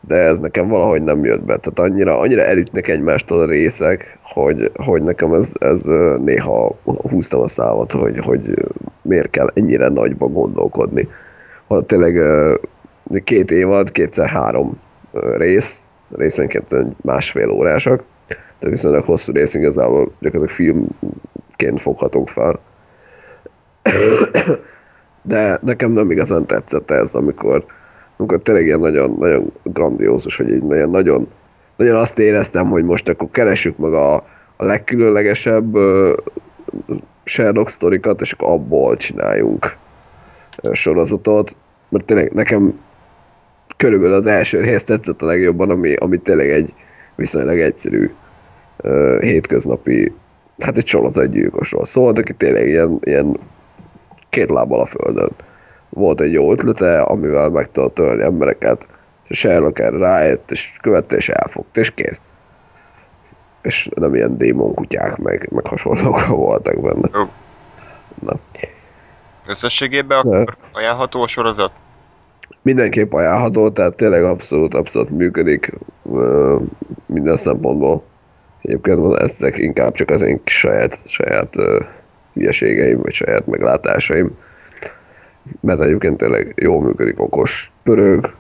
[0.08, 1.58] de ez nekem valahogy nem jött be.
[1.58, 5.82] Tehát annyira, annyira elütnek egymástól a részek, hogy, hogy nekem ez, ez
[6.24, 8.66] néha húztam a számat, hogy, hogy
[9.01, 11.08] miért kell ennyire nagyba gondolkodni.
[11.68, 12.22] Ha tényleg
[13.24, 14.80] két évad, kétszer három
[15.38, 15.82] rész,
[16.16, 18.04] részenként másfél órásak,
[18.60, 22.60] de viszonylag hosszú rész igazából gyakorlatilag filmként foghatók fel.
[25.26, 27.66] De nekem nem igazán tetszett ez, amikor,
[28.24, 31.28] amikor tényleg ilyen nagyon, nagyon grandiózus, vagy egy nagyon, nagyon,
[31.76, 34.13] nagyon azt éreztem, hogy most akkor keresjük meg a,
[34.55, 36.13] a legkülönlegesebb uh,
[37.24, 39.76] Sherlock sztorikat, és akkor abból csináljunk
[40.63, 41.55] uh, sorozatot,
[41.89, 42.80] mert tényleg nekem
[43.78, 46.74] körülbelül az első rész tetszett a legjobban, ami, ami tényleg egy
[47.15, 48.09] viszonylag egyszerű
[48.84, 50.13] uh, hétköznapi,
[50.59, 53.38] hát egy sorozatgyilkosról szólt, aki tényleg ilyen, ilyen
[54.30, 55.32] két lábbal a földön.
[55.93, 58.87] Volt egy jó ötlete, amivel meg tudott ölni embereket,
[59.27, 62.21] és Sherlock erre rájött, és követte, és elfogta, és kész.
[63.61, 67.09] És nem ilyen démon kutyák, meg, meg hasonlók voltak benne.
[67.13, 67.29] Jó.
[68.19, 68.33] Na.
[69.47, 70.37] Összességében De.
[70.37, 71.71] akkor ajánlható a sorozat?
[72.63, 75.73] mindenképp ajánlható, tehát tényleg abszolút, abszolút működik
[77.05, 78.03] minden szempontból.
[78.61, 81.55] Egyébként ezek inkább csak az én saját, saját
[82.33, 84.37] hülyeségeim, vagy saját meglátásaim
[85.59, 88.33] mert egyébként tényleg jól működik, okos, pörög,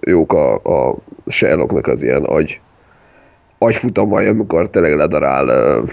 [0.00, 2.60] jók a, a Sherlocknak az ilyen agy,
[3.58, 5.90] agyfutamai, amikor tényleg ledarál uh,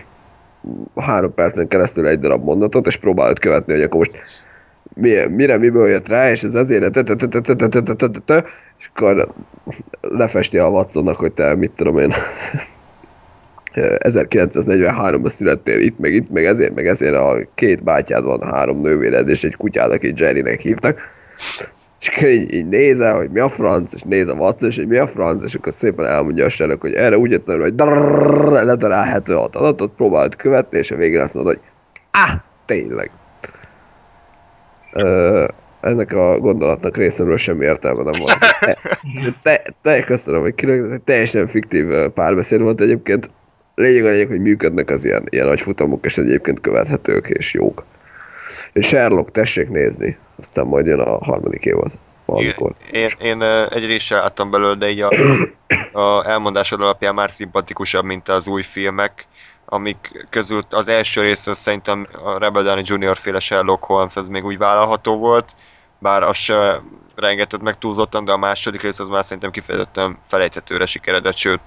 [0.95, 4.11] három percen keresztül egy darab mondatot, és próbál őt követni, hogy akkor most
[4.93, 6.95] mi, mire, miből jött rá, és ez ezért,
[8.77, 9.33] és akkor
[10.01, 12.13] lefesti a Watsonnak, hogy te mit tudom én,
[13.78, 19.30] 1943-ban születtél itt, meg itt, meg ezért, meg ezért a két bátyád van, három nővéred,
[19.30, 20.99] és egy kutyád, akit Jerrynek hívtak.
[21.99, 24.88] És akkor így, így nézel, hogy mi a franc, és néz a Watson, és hogy
[24.88, 27.73] mi a franc, és akkor szépen elmondja a Sherlock, hogy erre úgy jöttem, hogy
[28.65, 31.63] ledarál 76 adatot, próbálod követni, és a végén azt mondod, hogy
[32.11, 33.11] ah, tényleg.
[34.93, 35.45] Ö,
[35.82, 38.38] ennek a gondolatnak részemről semmi értelme nem volt.
[38.39, 38.78] Te,
[39.43, 43.30] te, te köszönöm, hogy egy teljesen fiktív párbeszéd volt egyébként.
[43.78, 47.84] Lényeg a lényeg, hogy működnek az ilyen, ilyen agyfutamok, és egyébként követhetők és jók.
[48.73, 50.17] És Sherlock, tessék nézni.
[50.39, 51.91] Aztán majd jön a harmadik évad.
[52.25, 52.71] Valamikor.
[52.91, 55.09] Én, én ö, egy réssel láttam belőle, de így a,
[55.99, 59.28] a elmondásod alapján már szimpatikusabb, mint az új filmek,
[59.65, 63.17] amik közül az első rész az szerintem a Rebel Downey Jr.
[63.17, 65.55] féle Sherlock Holmes az még úgy vállalható volt,
[65.99, 66.82] bár az se
[67.18, 71.59] rengetett meg túlzottan, de a második rész az már szerintem kifejezetten felejthetőre sikeredett, sőt,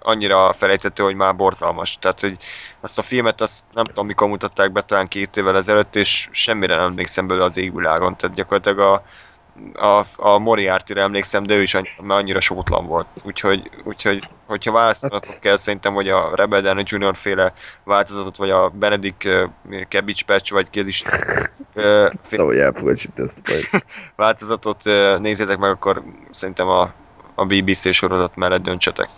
[0.00, 1.98] annyira felejthető, hogy már borzalmas.
[2.00, 2.36] Tehát, hogy
[2.80, 6.76] azt a filmet azt nem tudom mikor mutatták be, talán két évvel ezelőtt, és semmire
[6.76, 8.16] nem emlékszem belőle az égvilágon.
[8.16, 9.02] Tehát gyakorlatilag a,
[9.74, 13.06] a, a Moriarty-re emlékszem, de ő is annyi, már annyira sótlan volt.
[13.24, 17.16] Úgyhogy, úgyhogy hogyha választanatok kell, szerintem, hogy a Rebel Downey Jr.
[17.16, 17.52] féle
[17.84, 19.50] változatot, vagy a Benedict uh,
[19.88, 21.02] Cabbage Patch, vagy kéz is
[21.74, 22.10] uh,
[23.48, 23.82] majd.
[24.16, 26.92] változatot uh, nézzétek meg, akkor szerintem a,
[27.34, 29.08] a BBC sorozat mellett döntsetek.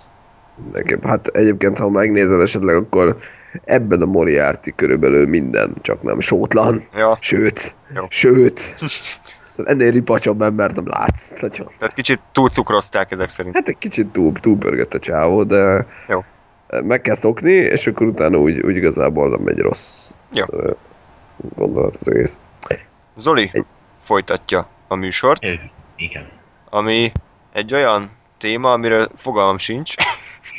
[0.63, 1.05] Mindenképp.
[1.05, 3.19] Hát egyébként, ha megnézed esetleg, akkor
[3.65, 6.89] ebben a Moriarty körülbelül minden, csak nem sótlan.
[6.95, 8.05] Ja, Sőt, Jó.
[8.09, 8.61] sőt.
[9.65, 11.41] Ennél ripacsabb embert nem látsz.
[11.41, 11.69] Nagyon.
[11.79, 13.55] tehát kicsit túlcukrozták ezek szerint.
[13.55, 16.25] Hát egy kicsit túl, túlpörgött a csávó, de Jó.
[16.69, 20.45] meg kell szokni, és akkor utána úgy, úgy igazából nem egy rossz Jó.
[21.57, 22.39] gondolat az egész.
[23.17, 23.65] Zoli Egy-
[24.05, 25.53] folytatja a műsort, Ö,
[25.97, 26.29] Igen.
[26.71, 27.13] ami
[27.53, 29.95] egy olyan téma, amiről fogalmam sincs.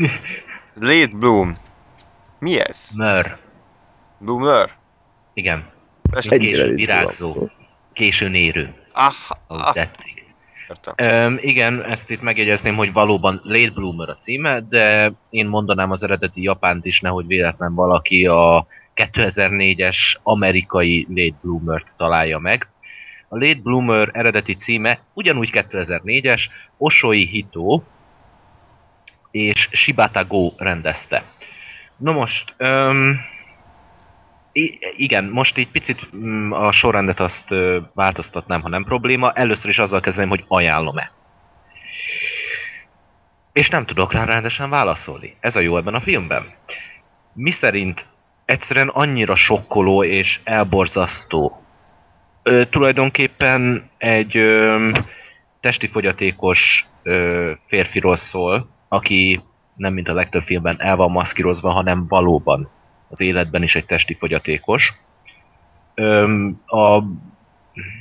[0.79, 1.55] Late Bloom.
[2.39, 2.89] Mi ez?
[2.97, 3.37] Mör.
[4.17, 4.69] Bloomer?
[5.33, 5.65] Igen.
[6.11, 6.31] Tessék.
[6.31, 7.49] Egy- Ennyire Késő, nincs virágzó.
[7.99, 8.73] Későn érő.
[8.91, 9.13] Ah,
[9.47, 10.35] ah, tetszik.
[10.95, 16.03] Öm, igen, ezt itt megjegyezném, hogy valóban Late Bloomer a címe, de én mondanám az
[16.03, 22.67] eredeti japánt is, nehogy véletlen valaki a 2004-es amerikai Late Bloomer-t találja meg.
[23.27, 26.41] A Late Bloomer eredeti címe ugyanúgy 2004-es,
[26.77, 27.81] Oshoi Hito
[29.31, 31.23] és Shibata Go rendezte.
[31.97, 33.19] Na most, öm,
[34.51, 37.53] I- igen, most így picit mm, a sorrendet azt
[37.93, 39.31] változtatnám, ha nem probléma.
[39.31, 41.11] Először is azzal kezdeném, hogy ajánlom-e.
[43.53, 45.35] És nem tudok rá rendesen válaszolni.
[45.39, 46.43] Ez a jó ebben a filmben.
[47.33, 48.05] Mi szerint
[48.45, 51.63] egyszerűen annyira sokkoló és elborzasztó.
[52.43, 54.91] Ö, tulajdonképpen egy ö,
[55.59, 59.41] testi fogyatékos ö, férfiról szól, aki
[59.75, 62.69] nem mint a legtöbb filmben el van maszkírozva, hanem valóban
[63.09, 64.93] az életben is egy testi fogyatékos.
[66.65, 67.03] A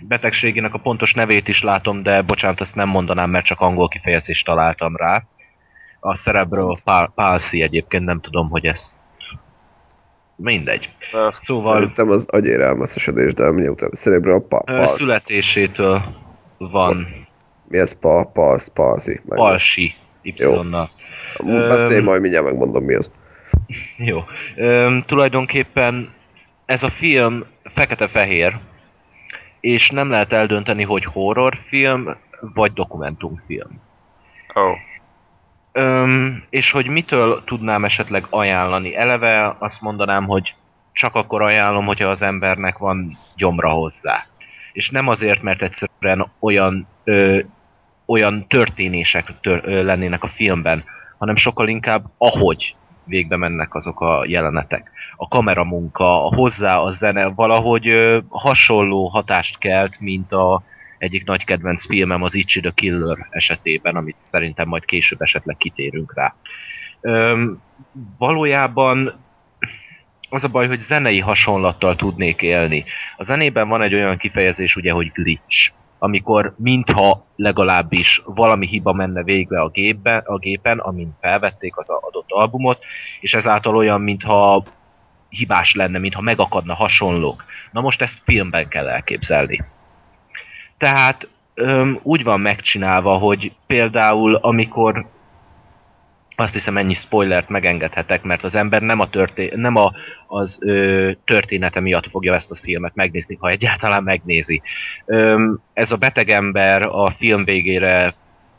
[0.03, 4.45] betegségének a pontos nevét is látom, de bocsánat, ezt nem mondanám, mert csak angol kifejezést
[4.47, 5.25] találtam rá.
[6.01, 9.07] A cerebral pal- palsy egyébként nem tudom, hogy ez
[10.37, 10.91] mindegy.
[11.13, 14.95] Ö, Szóval Szerintem az agyérelmeszesedés, de miután cerebral pa, ö, palsz.
[14.97, 16.03] születésétől
[16.59, 17.07] van
[17.69, 19.21] Mi ez pa, palsz, palszi?
[19.29, 20.91] Palsi Y-nal.
[21.45, 23.11] Beszélj, majd mindjárt megmondom mi az.
[23.97, 24.25] Jó.
[24.57, 26.12] Üm, tulajdonképpen
[26.66, 28.59] ez a film fekete-fehér,
[29.61, 33.81] és nem lehet eldönteni, hogy horrorfilm vagy dokumentumfilm.
[34.55, 34.73] Ó,
[35.73, 38.97] Öm, és hogy mitől tudnám esetleg ajánlani?
[38.97, 40.55] Eleve azt mondanám, hogy
[40.93, 44.27] csak akkor ajánlom, hogyha az embernek van gyomra hozzá.
[44.73, 47.41] És nem azért, mert egyszerűen olyan, ö,
[48.07, 50.85] olyan történések tör, ö, lennének a filmben,
[51.19, 52.75] hanem sokkal inkább ahogy
[53.09, 54.91] végbe mennek azok a jelenetek.
[55.17, 60.63] A kameramunka, a hozzá a zene valahogy ö, hasonló hatást kelt, mint a
[60.99, 66.15] egyik nagy kedvenc filmem az Itchy the Killer esetében, amit szerintem majd később esetleg kitérünk
[66.15, 66.35] rá.
[67.01, 67.63] Öm,
[68.19, 69.27] valójában
[70.31, 72.85] az a baj, hogy zenei hasonlattal tudnék élni.
[73.17, 79.22] A zenében van egy olyan kifejezés, ugye, hogy glitch, amikor mintha legalábbis valami hiba menne
[79.22, 82.78] végbe a, gépbe, a gépen, amin felvették az adott albumot,
[83.20, 84.64] és ezáltal olyan, mintha
[85.28, 87.44] hibás lenne, mintha megakadna hasonlók.
[87.72, 89.64] Na most ezt filmben kell elképzelni.
[90.76, 95.07] Tehát öm, úgy van megcsinálva, hogy például amikor
[96.41, 99.93] azt hiszem ennyi spoilert megengedhetek, mert az ember nem, a történ- nem a,
[100.26, 104.62] az ö, története miatt fogja ezt a filmet megnézni, ha egyáltalán megnézi.
[105.07, 108.14] Öm, ez a beteg ember a film végére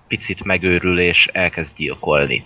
[0.08, 2.44] picit megőrül és elkezd gyilkolni.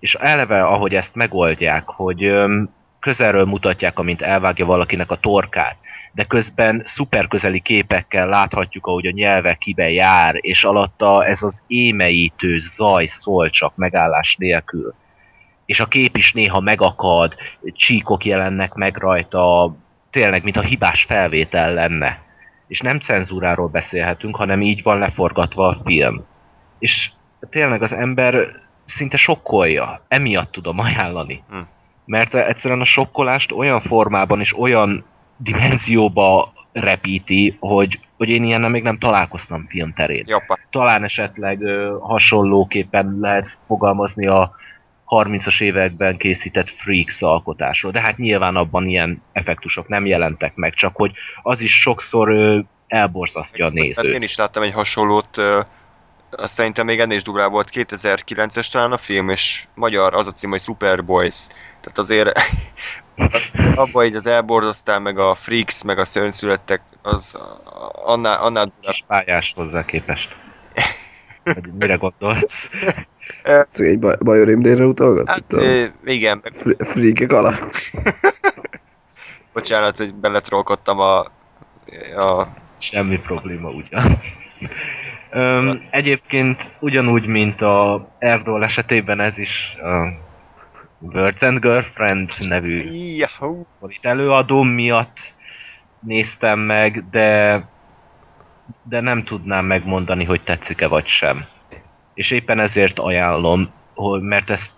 [0.00, 5.76] És eleve, ahogy ezt megoldják, hogy öm, közelről mutatják, amint elvágja valakinek a torkát,
[6.16, 12.58] de közben szuperközeli képekkel láthatjuk, ahogy a nyelve kibe jár, és alatta ez az émeítő
[12.58, 14.94] zaj szól csak megállás nélkül.
[15.66, 19.74] És a kép is néha megakad, csíkok jelennek meg rajta,
[20.10, 22.22] tényleg, mintha hibás felvétel lenne.
[22.68, 26.24] És nem cenzúráról beszélhetünk, hanem így van leforgatva a film.
[26.78, 27.10] És
[27.50, 28.46] tényleg az ember
[28.82, 30.04] szinte sokkolja.
[30.08, 31.42] Emiatt tudom ajánlani.
[31.50, 31.58] Hm.
[32.04, 35.04] Mert egyszerűen a sokkolást olyan formában és olyan
[35.36, 40.24] dimenzióba repíti, hogy, hogy én ilyennel még nem találkoztam filmterén.
[40.26, 40.58] Japán.
[40.70, 44.54] Talán esetleg ö, hasonlóképpen lehet fogalmazni a
[45.06, 50.96] 30-as években készített Freaks alkotásról, de hát nyilván abban ilyen effektusok nem jelentek meg, csak
[50.96, 51.12] hogy
[51.42, 54.22] az is sokszor ö, elborzasztja a Hát én nézőt.
[54.22, 55.36] is láttam egy hasonlót,
[56.30, 60.32] azt szerintem még ennél is durvább volt, 2009-es talán a film, és magyar az a
[60.32, 61.46] cím, hogy Superboys.
[61.80, 62.38] Tehát azért
[63.74, 67.38] abban így az elborzasztál, meg a freaks, meg a szörnyszülettek, az
[67.92, 68.92] annál, annál durább.
[68.92, 70.36] Kis pályás hozzá képest.
[71.44, 72.70] Hogy mire gondolsz?
[73.42, 75.28] Ez egy Baj- Bajor Imrére utalgatsz?
[75.28, 76.42] Hát, ö, igen,
[76.78, 77.74] Freakek alatt?
[79.52, 81.18] bocsánat, hogy beletrolkodtam a,
[82.16, 82.48] a
[82.78, 84.20] Semmi probléma ugyan.
[85.36, 90.12] Öm, egyébként ugyanúgy, mint a Erdol esetében ez is a
[90.98, 92.76] Birds and Girlfriends nevű
[93.86, 95.34] itt előadóm miatt
[96.00, 97.64] néztem meg, de
[98.82, 101.44] de nem tudnám megmondani, hogy tetszik-e vagy sem.
[102.14, 104.72] És éppen ezért ajánlom, hogy, mert ezt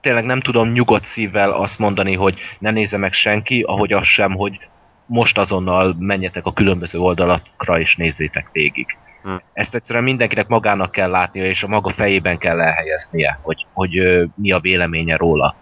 [0.00, 4.32] tényleg nem tudom nyugodt szívvel azt mondani, hogy ne nézze meg senki, ahogy az sem,
[4.32, 4.58] hogy
[5.06, 8.86] most azonnal menjetek a különböző oldalakra és nézzétek végig.
[9.22, 9.34] Hm.
[9.52, 13.92] Ezt egyszerűen mindenkinek magának kell látnia, és a maga fejében kell elhelyeznie, hogy, hogy
[14.34, 15.54] mi a véleménye róla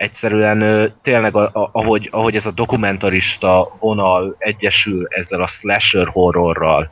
[0.00, 6.90] egyszerűen tényleg a, ahogy, ahogy ez a dokumentarista vonal egyesül ezzel a slasher horrorral,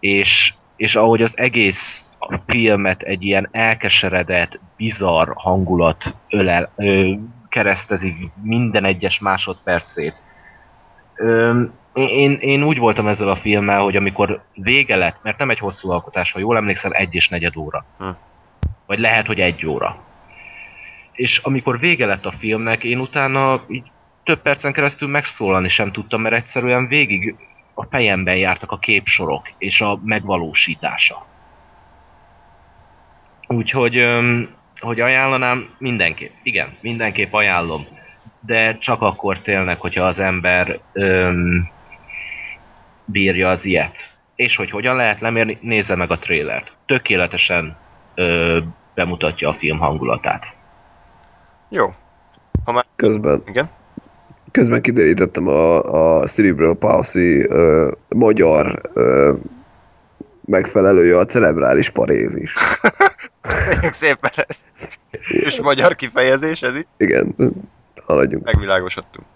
[0.00, 2.10] és, és ahogy az egész
[2.46, 7.12] filmet egy ilyen elkeseredett, bizarr hangulat ölel, ö,
[7.48, 10.22] keresztezi minden egyes másodpercét.
[11.94, 15.90] Én, én úgy voltam ezzel a filmmel, hogy amikor vége lett, mert nem egy hosszú
[15.90, 17.84] alkotás, ha jól emlékszem, egy és negyed óra.
[17.98, 18.08] Hm.
[18.86, 20.08] Vagy lehet, hogy egy óra
[21.20, 23.90] és amikor vége lett a filmnek, én utána így
[24.24, 27.34] több percen keresztül megszólalni sem tudtam, mert egyszerűen végig
[27.74, 31.26] a fejemben jártak a képsorok és a megvalósítása.
[33.46, 34.06] Úgyhogy,
[34.80, 36.32] hogy ajánlanám, mindenképp.
[36.42, 37.86] Igen, mindenképp ajánlom.
[38.46, 41.68] De csak akkor tényleg, hogyha az ember öm,
[43.10, 43.96] bírja az ilyet.
[44.36, 46.72] És hogy hogyan lehet lemérni, nézze meg a trélert.
[46.86, 47.76] Tökéletesen
[48.14, 48.58] ö,
[48.94, 50.46] bemutatja a film hangulatát.
[51.68, 51.94] Jó.
[52.96, 53.70] Közben, Igen?
[54.50, 59.34] közben kiderítettem a, a Cerebral Palsy ö, magyar ö,
[60.44, 62.54] megfelelője a cerebrális parézis.
[63.40, 64.30] Köszönjük szépen.
[65.28, 66.88] És magyar kifejezés ez itt?
[66.96, 67.34] Igen,
[68.06, 68.44] haladjunk.
[68.44, 69.26] Megvilágosodtunk.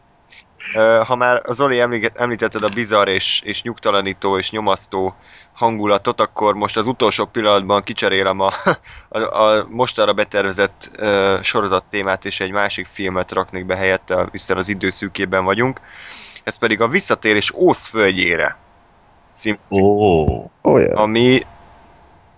[1.06, 5.14] Ha már a Zoli emlíget- említetted a bizarr és, és nyugtalanító és nyomasztó
[5.52, 8.52] hangulatot, akkor most az utolsó pillanatban kicserélem a,
[9.08, 14.56] a, a mostanra betervezett uh, sorozat témát, és egy másik filmet raknék be helyette, hiszen
[14.56, 15.80] az időszűkében vagyunk.
[16.44, 18.56] Ez pedig a Visszatérés Ósz földjére
[19.32, 21.00] cím, Ó, Oh, yeah.
[21.00, 21.46] ami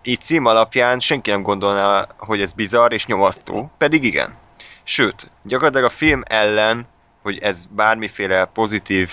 [0.02, 4.34] így cím alapján senki nem gondolná, hogy ez bizarr és nyomasztó, pedig igen.
[4.82, 6.86] Sőt, gyakorlatilag a film ellen,
[7.26, 9.10] hogy ez bármiféle pozitív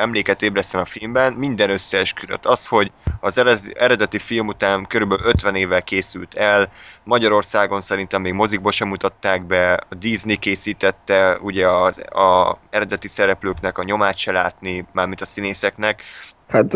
[0.00, 2.46] emléket ébreszten a filmben, minden összeesküdött.
[2.46, 3.42] Az, hogy az
[3.74, 6.72] eredeti, film után körülbelül 50 évvel készült el,
[7.04, 13.78] Magyarországon szerintem még mozikba sem mutatták be, a Disney készítette ugye az a eredeti szereplőknek
[13.78, 16.02] a nyomát se látni, mármint a színészeknek.
[16.48, 16.74] Hát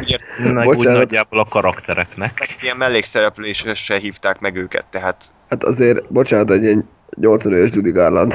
[0.00, 0.18] Ugye
[0.52, 2.56] meg úgy nagyjából a karaktereknek.
[2.60, 7.90] ilyen mellékszereplésre se hívták meg őket, tehát hát azért, bocsánat, egy ilyen 80 éves Judy
[7.90, 8.34] Garland.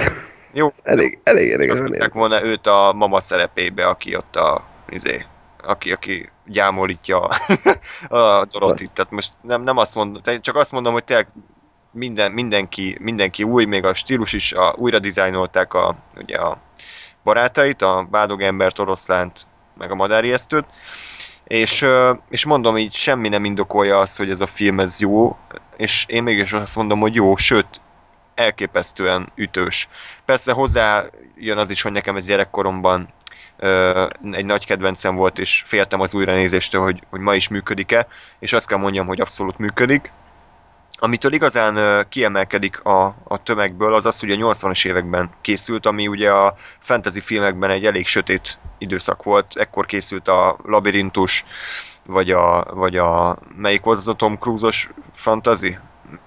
[0.57, 0.67] Jó.
[0.83, 2.13] elég, elég Rakták néz.
[2.13, 5.25] volna őt a mama szerepébe, aki ott a, izé,
[5.63, 7.19] aki, aki gyámolítja
[8.09, 8.91] a, Dorotit.
[8.91, 11.27] Tehát most nem, nem azt mondom, csak azt mondom, hogy tényleg
[11.91, 16.57] minden, mindenki, mindenki új, még a stílus is, a, újra dizájnolták a, ugye a
[17.23, 19.47] barátait, a bádog embert, oroszlánt,
[19.77, 20.65] meg a madáriesztőt.
[21.43, 21.85] És,
[22.29, 25.37] és mondom így, semmi nem indokolja azt, hogy ez a film ez jó,
[25.75, 27.81] és én mégis azt mondom, hogy jó, sőt,
[28.37, 29.87] elképesztően ütős.
[30.25, 31.05] Persze hozzá
[31.35, 33.07] jön az is, hogy nekem ez gyerekkoromban
[33.57, 38.07] ö, egy nagy kedvencem volt, és féltem az újranézéstől, hogy, hogy ma is működik-e,
[38.39, 40.11] és azt kell mondjam, hogy abszolút működik.
[40.99, 46.31] Amitől igazán kiemelkedik a, a tömegből, az az, hogy a 80-as években készült, ami ugye
[46.31, 49.55] a fantasy filmekben egy elég sötét időszak volt.
[49.55, 51.45] Ekkor készült a Labirintus,
[52.05, 55.77] vagy a, vagy a melyik volt az a Tom Cruise-os fantasy?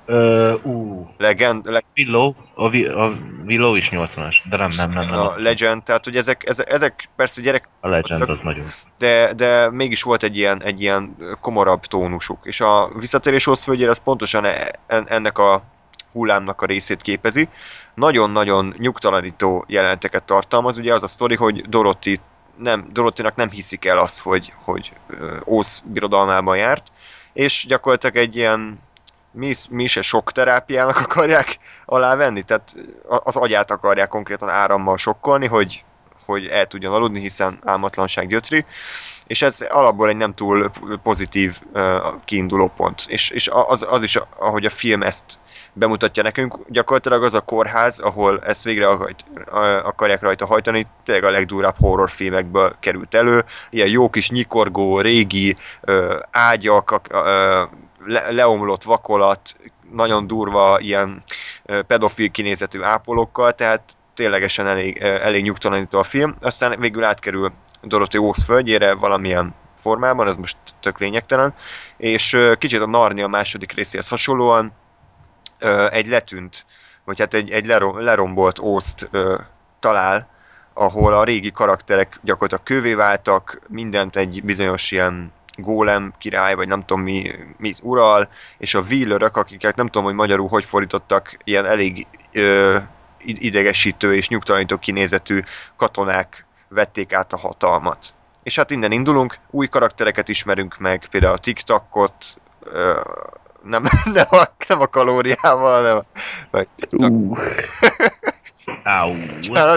[0.06, 3.12] Ö, ú, Legend, le, Willow, a, Vi- a
[3.46, 5.18] Willow is 80-as, de nem, nem, nem, nem.
[5.18, 8.66] a Legend, tehát hogy ezek, ezek, ezek persze gyerek A Legend az nagyon.
[8.98, 12.38] de, de mégis volt egy ilyen, egy ilyen komorabb tónusuk.
[12.42, 15.62] És a visszatérés Oszföldjére az pontosan e- en- ennek a
[16.12, 17.48] hullámnak a részét képezi.
[17.94, 20.78] Nagyon-nagyon nyugtalanító jeleneteket tartalmaz.
[20.78, 22.20] Ugye az a sztori, hogy Dorothy
[22.56, 24.92] nem, Dorothynak nem hiszik el azt, hogy, hogy
[25.46, 26.86] Ósz birodalmában járt,
[27.32, 28.78] és gyakorlatilag egy ilyen
[29.30, 32.74] mi, mi se sok terápiának akarják alávenni, tehát
[33.06, 35.84] az agyát akarják konkrétan árammal sokkolni, hogy,
[36.24, 38.64] hogy el tudjon aludni, hiszen álmatlanság gyötri,
[39.30, 40.70] és ez alapból egy nem túl
[41.02, 41.82] pozitív uh,
[42.24, 43.04] kiinduló pont.
[43.06, 45.38] És, és az, az is, ahogy a film ezt
[45.72, 49.24] bemutatja nekünk, gyakorlatilag az a kórház, ahol ezt végre akar-
[49.84, 53.44] akarják rajta hajtani, tényleg a legdurább horrorfilmekből került elő.
[53.70, 57.18] Ilyen jó kis nyikorgó, régi uh, ágyak, uh,
[58.04, 59.56] le, leomlott vakolat,
[59.92, 61.22] nagyon durva ilyen
[61.86, 66.36] pedofil kinézetű ápolókkal, tehát ténylegesen elég, elég nyugtalanító a film.
[66.40, 67.52] Aztán végül átkerül
[67.82, 71.54] Dorothy Ósz földjére valamilyen formában, ez most tök lényegtelen,
[71.96, 74.72] és kicsit a Narnia második részéhez hasonlóan
[75.90, 76.66] egy letűnt,
[77.04, 79.38] vagy hát egy, egy lerom, lerombolt ószt ö,
[79.80, 80.28] talál,
[80.74, 86.84] ahol a régi karakterek gyakorlatilag kővé váltak, mindent egy bizonyos ilyen gólem király, vagy nem
[86.84, 88.28] tudom mi, mi ural,
[88.58, 92.76] és a wheelerök, akiket nem tudom, hogy magyarul hogy fordítottak, ilyen elég ö,
[93.24, 95.40] idegesítő és nyugtalanító kinézetű
[95.76, 98.14] katonák vették át a hatalmat.
[98.42, 103.00] És hát innen indulunk, új karaktereket ismerünk meg, például a TikTokot, ö,
[103.62, 106.04] nem, nem, a, nem a kalóriával, nem a,
[106.50, 107.10] vagy TikTok.
[107.10, 107.34] Ú,
[108.82, 109.12] Áú.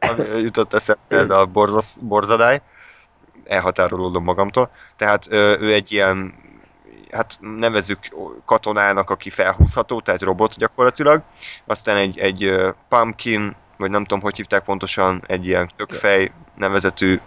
[0.00, 1.50] Hát, jutott eszembe ez a
[2.00, 2.60] borzadály,
[3.50, 4.70] elhatárolódom magamtól.
[4.96, 6.34] Tehát ő egy ilyen,
[7.10, 7.98] hát nevezük
[8.44, 11.22] katonának, aki felhúzható, tehát robot gyakorlatilag.
[11.66, 12.54] Aztán egy, egy
[12.88, 17.20] pumpkin, vagy nem tudom, hogy hívták pontosan, egy ilyen tökfej nevezetű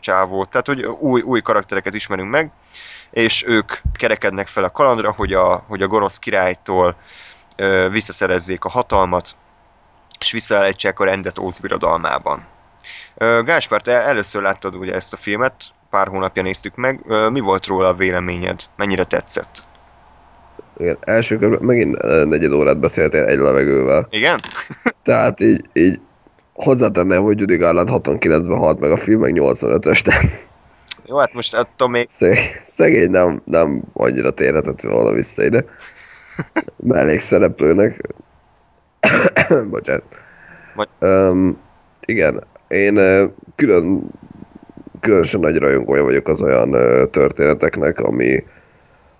[0.00, 0.44] csávó.
[0.44, 2.50] Tehát, hogy új, új karaktereket ismerünk meg,
[3.10, 6.96] és ők kerekednek fel a kalandra, hogy a, hogy a gonosz királytól
[7.90, 9.36] visszaszerezzék a hatalmat,
[10.18, 12.46] és visszaállítsák a rendet Óz birodalmában.
[13.44, 15.54] Gáspár, te először láttad ugye ezt a filmet,
[15.90, 17.00] pár hónapja néztük meg.
[17.30, 18.60] Mi volt róla a véleményed?
[18.76, 19.66] Mennyire tetszett?
[20.80, 24.06] igen, első körben megint negyed órát beszéltél egy levegővel.
[24.10, 24.40] Igen?
[25.02, 26.00] Tehát így, így
[26.52, 30.48] hozzátenném, hogy Judy Garland 69-ben halt meg a film, meg 85-ös, tehát
[31.04, 35.64] Jó, hát most attól még Szeg- Szegény nem, nem annyira térhetett volna vissza ide.
[36.76, 38.00] Mellékszereplőnek.
[39.70, 40.04] Bocsánat.
[40.74, 41.58] Vagy- Um,
[42.00, 43.00] igen, én
[43.56, 44.10] külön,
[45.00, 46.70] különösen nagy rajongója vagyok az olyan
[47.10, 48.44] történeteknek, ami,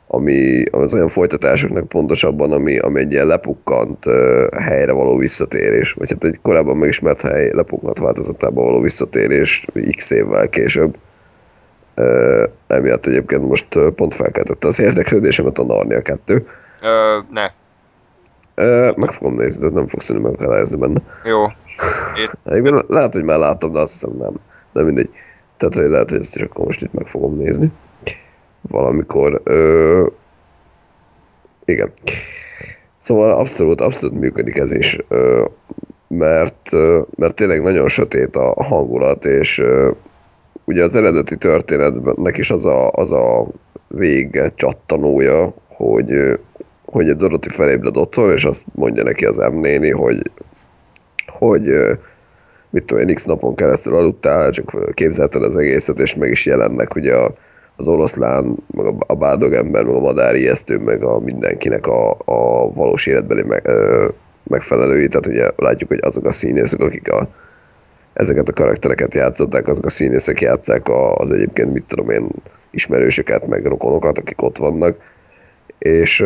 [0.06, 4.04] ami az olyan folytatásoknak pontosabban, ami, ami egy ilyen lepukkant
[4.58, 9.66] helyre való visszatérés, vagy hát egy korábban megismert hely lepukkant változatába való visszatérés
[9.96, 10.96] x évvel később.
[11.94, 16.46] Ö, emiatt egyébként most pont felkeltette az érdeklődésemet a Narnia 2.
[16.82, 17.46] ö, ne.
[18.54, 21.00] Ö, meg fogom nézni, de nem fogsz megakadályozni benne.
[21.24, 21.44] Jó.
[22.44, 24.32] Egyébként lehet, hogy már láttam, de azt hiszem nem.
[24.72, 25.10] De mindegy.
[25.56, 27.72] Tehát, hogy lehet, hogy ezt is akkor most itt meg fogom nézni.
[28.60, 29.40] Valamikor.
[29.44, 30.06] Ö...
[31.64, 31.92] Igen.
[32.98, 34.98] Szóval abszolút, abszolút működik ez is.
[35.08, 35.44] Ö...
[36.08, 36.70] Mert,
[37.16, 39.90] mert tényleg nagyon sötét a hangulat, és ö,
[40.64, 43.46] ugye az eredeti történetnek is az a, az a
[43.88, 46.38] vége csattanója, hogy,
[46.84, 50.30] hogy egy Dorothy felébred otthon, és azt mondja neki az M hogy
[51.28, 51.96] hogy
[52.70, 56.94] mit tudom én, x napon keresztül aludtál, csak képzelted az egészet, és meg is jelennek
[56.94, 57.34] ugye a,
[57.76, 62.10] az oroszlán, meg a, a bádog ember, meg a madár ijesztő, meg a mindenkinek a,
[62.24, 63.70] a valós életbeli meg,
[64.42, 67.28] megfelelői, tehát ugye látjuk, hogy azok a színészek, akik a,
[68.12, 72.28] ezeket a karaktereket játszották, azok a színészek játszák a, az egyébként, mit tudom én,
[72.70, 74.96] ismerősöket, meg rokonokat, akik ott vannak,
[75.78, 76.24] és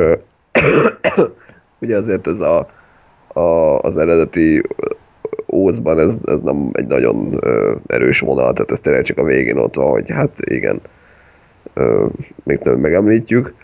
[1.81, 2.69] ugye azért ez a,
[3.33, 4.63] a, az eredeti
[5.53, 9.57] Ózban ez, ez nem egy nagyon ö, erős vonal, tehát ez tényleg csak a végén
[9.57, 10.81] ott van, hogy hát igen,
[11.75, 12.07] ö,
[12.45, 13.55] még nem megemlítjük,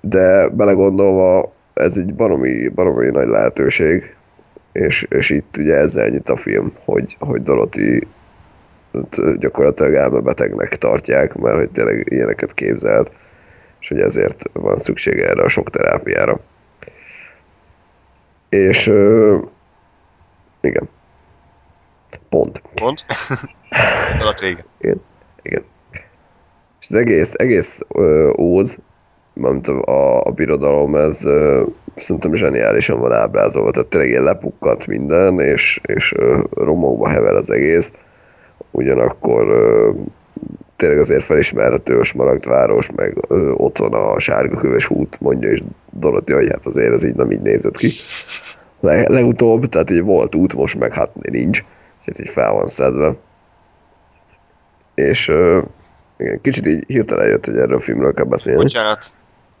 [0.00, 4.16] de belegondolva ez egy baromi, baromi nagy lehetőség,
[4.72, 8.06] és, és itt ugye ezzel nyit a film, hogy, hogy Dorothy
[9.38, 13.16] gyakorlatilag elmebetegnek tartják, mert hogy tényleg ilyeneket képzelt,
[13.80, 16.40] és hogy ezért van szüksége erre a sok terápiára.
[18.48, 18.92] És
[20.62, 20.88] igen.
[22.28, 22.62] Pont.
[22.74, 23.04] Pont.
[24.20, 24.64] Alatt vége.
[25.42, 25.64] Igen.
[26.80, 28.78] És az egész, egész ö, óz,
[29.32, 31.64] mint a, a, a birodalom, ez ö,
[31.96, 37.50] szerintem zseniálisan van ábrázolva, tehát tényleg ilyen lepukkat minden, és, és ö, romokba hever az
[37.50, 37.92] egész.
[38.70, 39.90] Ugyanakkor ö,
[40.76, 45.62] tényleg azért felismerhető a smaragdváros, meg ö, ott van a sárga köves út, mondja is
[45.92, 47.90] Dorothy, hogy hát azért ez így nem így nézett ki.
[48.82, 51.64] Le, legutóbb, tehát így volt út, most meg hát nincs,
[52.04, 53.14] és így fel van szedve.
[54.94, 55.28] És
[56.16, 58.62] igen, kicsit így hirtelen jött, hogy erről a filmről kell beszélni.
[58.62, 59.14] Bocsánat.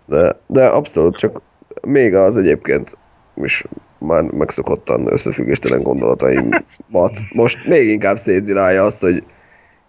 [0.04, 1.40] De, de abszolút csak
[1.82, 2.96] még az egyébként
[3.34, 3.64] is
[3.98, 9.24] már megszokottan összefüggéstelen gondolataimat most még inkább szétzilálja azt, hogy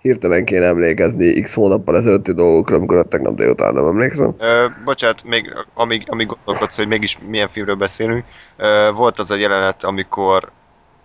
[0.04, 4.36] hirtelen kéne emlékezni x hónappal ezelőtti dolgokra, amikor tegnap délután nem emlékszem.
[4.38, 8.26] Ö, bocsánat, még amíg, amíg gondolkodsz, hogy mégis milyen filmről beszélünk,
[8.58, 10.52] ö, volt az a jelenet, amikor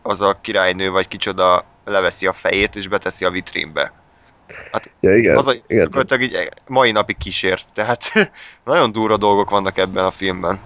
[0.02, 3.92] az a királynő vagy kicsoda leveszi a fejét és beteszi a vitrínbe.
[5.00, 6.20] Ja, igen, az a, igen.
[6.20, 8.12] így mai napig kísért, tehát
[8.64, 10.58] nagyon durva dolgok vannak ebben a filmben.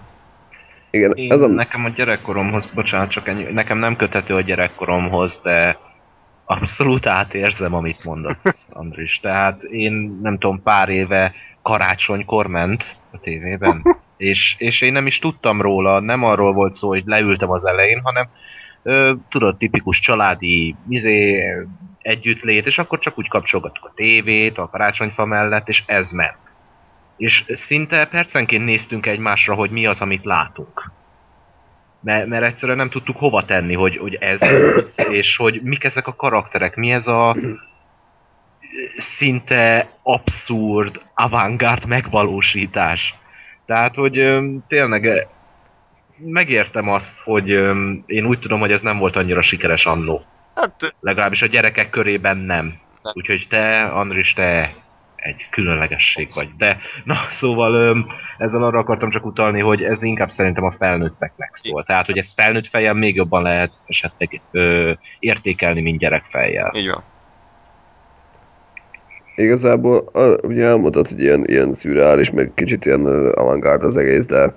[0.91, 5.41] igen Én, ez a, Nekem a gyerekkoromhoz, bocsánat, csak ennyi, nekem nem köthető a gyerekkoromhoz,
[5.43, 5.79] de
[6.45, 9.21] abszolút átérzem, amit mondasz, Andris.
[9.21, 13.83] Tehát én nem tudom, pár éve karácsonykor ment a tévében,
[14.17, 18.01] és, és én nem is tudtam róla, nem arról volt szó, hogy leültem az elején,
[18.03, 18.29] hanem
[18.83, 21.45] ö, tudod, tipikus családi izé,
[22.03, 26.57] együttlét, és akkor csak úgy kapcsolgattuk a tévét a karácsonyfa mellett, és ez ment.
[27.17, 30.93] És szinte percenként néztünk egymásra, hogy mi az, amit látunk.
[32.03, 34.43] Mert, mert egyszerűen nem tudtuk hova tenni, hogy, hogy ez
[34.77, 37.37] az, és hogy mik ezek a karakterek, mi ez a
[38.97, 43.15] szinte abszurd, avantgárd megvalósítás.
[43.67, 45.21] Tehát, hogy tényleg ö,
[46.19, 47.49] megértem azt, hogy
[48.07, 50.25] én úgy tudom, hogy ez nem volt annyira sikeres annó.
[50.55, 52.81] Hát Legalábbis a gyerekek körében nem.
[53.03, 53.13] Nem.
[53.15, 54.75] Úgyhogy te, Andris, te
[55.23, 56.49] egy különlegesség vagy.
[56.57, 58.07] De, na, szóval öm,
[58.39, 61.83] ezzel arra akartam csak utalni, hogy ez inkább szerintem a felnőtteknek szól.
[61.83, 66.73] Tehát, hogy ezt felnőtt fejjel még jobban lehet esetleg ö, értékelni, mint gyerekfejjel.
[66.75, 67.03] így van.
[69.35, 74.55] igazából a, ugye elmondtad, hogy ilyen, ilyen szürreális, meg kicsit ilyen avantgárd az egész, de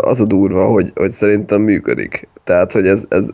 [0.00, 2.28] az a durva, hogy, hogy szerintem működik.
[2.44, 3.28] Tehát, hogy ez, ez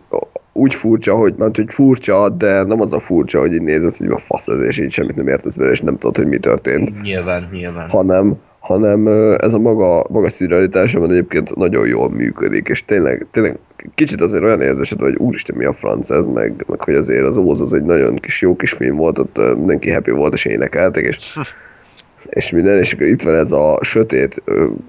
[0.57, 4.09] úgy furcsa, hogy, mert hogy furcsa, de nem az a furcsa, hogy így nézed, hogy
[4.09, 7.03] a fasz ez, és így semmit nem értesz belőle, és nem tudod, hogy mi történt
[7.03, 7.89] Nyilván, nyilván.
[7.89, 9.07] hanem, hanem
[9.39, 13.59] ez a maga, maga szürrealitás, ami egyébként nagyon jól működik, és tényleg, tényleg
[13.95, 17.37] kicsit azért olyan érzésed, hogy úristen mi a franc ez, meg, meg hogy azért az
[17.37, 21.05] Óz az egy nagyon kis jó kis film volt, ott mindenki happy volt és énekeltek,
[21.05, 21.39] és,
[22.29, 24.43] és minden, és itt van ez a sötét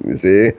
[0.07, 0.55] izé,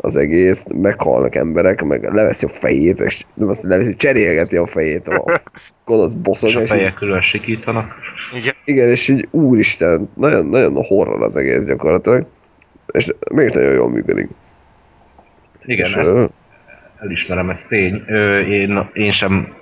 [0.00, 5.08] az egész, meghalnak emberek, meg leveszi a fejét, és nem azt leveszi, cserélgeti a fejét
[5.08, 5.40] a
[5.84, 7.94] gonosz boszog, És a fejek külön sikítanak.
[8.36, 8.54] Igen.
[8.64, 12.26] igen, és így úristen, nagyon, nagyon horror az egész gyakorlatilag,
[12.92, 14.28] és mégis nagyon jól működik.
[15.64, 16.30] Igen, És, ez,
[16.98, 18.02] elismerem, ez tény.
[18.06, 19.54] Ö, én, én sem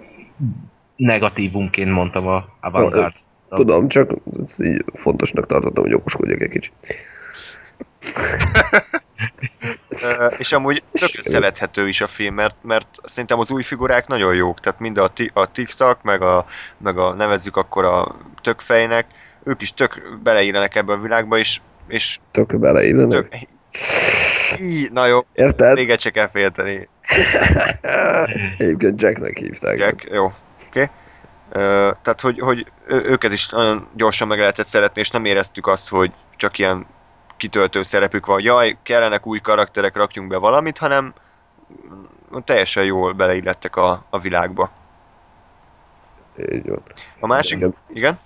[0.96, 3.16] negatívumként mondtam a Avantgarde.
[3.48, 4.14] Tudom, csak
[4.58, 6.72] így fontosnak tartottam, hogy okoskodjak egy kicsit.
[10.38, 14.60] És amúgy tök szerethető is a film, mert, mert szerintem az új figurák nagyon jók,
[14.60, 16.46] tehát mind a, ti- a TikTok, meg a,
[16.78, 19.06] meg a nevezzük akkor a tökfejnek,
[19.44, 23.28] ők is tök beleillenek ebbe a világba, és, és Tök beleillenek.
[23.28, 23.28] tök...
[24.60, 25.74] Í, na jó, Érted?
[25.74, 26.88] véget se kell félteni.
[28.58, 29.78] Egyébként Jacknek hívták.
[29.78, 30.34] Jack, jó, oké.
[30.68, 30.88] Okay.
[32.02, 36.12] Tehát, hogy, hogy őket is nagyon gyorsan meg lehetett szeretni, és nem éreztük azt, hogy
[36.36, 36.86] csak ilyen
[37.38, 41.12] kitöltő szerepük van, jaj, kellenek új karakterek, rakjunk be valamit, hanem
[42.44, 44.70] teljesen jól beleillettek a, a világba.
[46.52, 46.82] Így van.
[47.20, 47.74] A másik, Igen.
[47.92, 48.18] igen?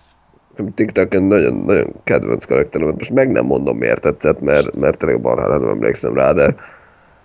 [0.74, 5.58] TikTokon nagyon, nagyon kedvenc karakterem, most meg nem mondom miért tetszett, mert, mert tényleg barhára
[5.58, 6.54] nem emlékszem rá, de,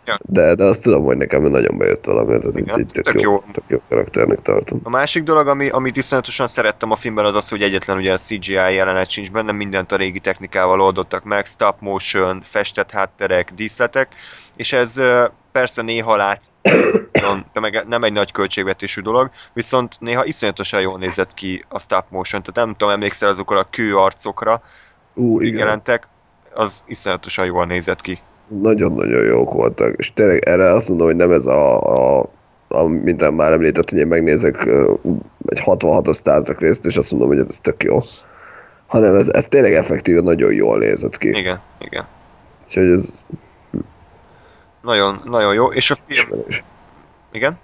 [0.07, 0.19] Ja.
[0.25, 3.31] de, de azt tudom, hogy nekem nagyon bejött valamiért, ez Igen, így, tök, tök jó,
[3.31, 3.43] jó.
[3.51, 4.79] tök jó karakternek tartom.
[4.83, 8.17] A másik dolog, ami, amit iszonyatosan szerettem a filmben, az az, hogy egyetlen ugye a
[8.17, 14.15] CGI jelenet sincs benne, mindent a régi technikával oldottak meg, stop motion, festett hátterek, díszletek,
[14.55, 14.95] és ez
[15.51, 16.47] persze néha látsz,
[17.53, 22.05] de meg nem egy nagy költségvetésű dolog, viszont néha iszonyatosan jól nézett ki a stop
[22.09, 24.61] motion, tehát nem tudom, emlékszel azokra a kő arcokra,
[25.13, 26.07] Ú, igen, jelentek,
[26.53, 28.21] az iszonyatosan jól nézett ki.
[28.47, 31.81] Nagyon-nagyon jók voltak, és tényleg erre azt mondom, hogy nem ez a,
[32.19, 32.29] a,
[32.67, 34.65] a mint már említett, hogy én megnézek
[35.45, 37.99] egy 66-os Star Trek részt, és azt mondom, hogy ez tök jó.
[38.87, 41.27] Hanem ez, ez tényleg effektíven nagyon jól nézett ki.
[41.27, 42.07] Igen, igen.
[42.65, 43.23] Úgyhogy ez
[44.81, 46.07] Nagyon, nagyon jó, és a film...
[46.07, 46.63] ismerés.
[47.31, 47.57] Igen?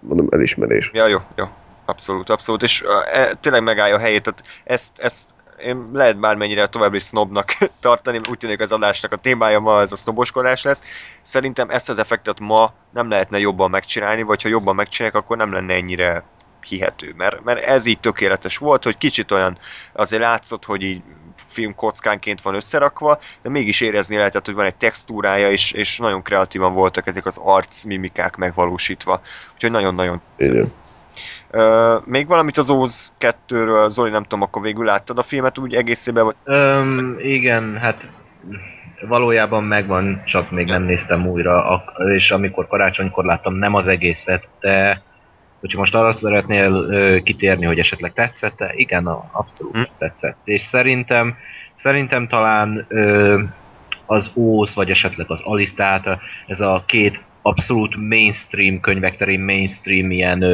[0.00, 0.90] Mondom, elismerés.
[0.94, 1.44] Ja, jó, jó.
[1.84, 2.62] Abszolút, abszolút.
[2.62, 4.22] És e, tényleg megállja a helyét.
[4.22, 5.28] Tehát ezt, ezt
[5.64, 9.92] én lehet bármennyire tovább is sznobnak tartani, úgy tűnik az adásnak a témája ma ez
[9.92, 10.82] a sznoboskodás lesz.
[11.22, 15.52] Szerintem ezt az effektet ma nem lehetne jobban megcsinálni, vagy ha jobban megcsinálják, akkor nem
[15.52, 16.24] lenne ennyire
[16.60, 19.58] hihető, mert, mert ez így tökéletes volt, hogy kicsit olyan
[19.92, 21.02] azért látszott, hogy így
[21.46, 26.74] filmkockánként van összerakva, de mégis érezni lehetett, hogy van egy textúrája, és, és nagyon kreatívan
[26.74, 29.20] voltak ezek az arc mimikák megvalósítva.
[29.54, 30.20] Úgyhogy nagyon-nagyon
[32.04, 36.24] Még valamit az Óz 2-ről, Zoli, nem tudom, akkor végül láttad a filmet úgy egészében,
[36.24, 38.08] vagy Öm, igen, hát
[39.08, 45.02] valójában megvan, csak még nem néztem újra, és amikor karácsonykor láttam, nem az egészet, de
[45.60, 49.82] hogyha most arra szeretnél kitérni, hogy esetleg tetszett igen, abszolút Hm.
[49.98, 50.38] tetszett.
[50.44, 51.36] És szerintem,
[51.72, 52.86] szerintem talán
[54.06, 60.10] az Óz, vagy esetleg az Alice, tehát ez a két abszolút mainstream könyvek terén mainstream
[60.10, 60.44] ilyen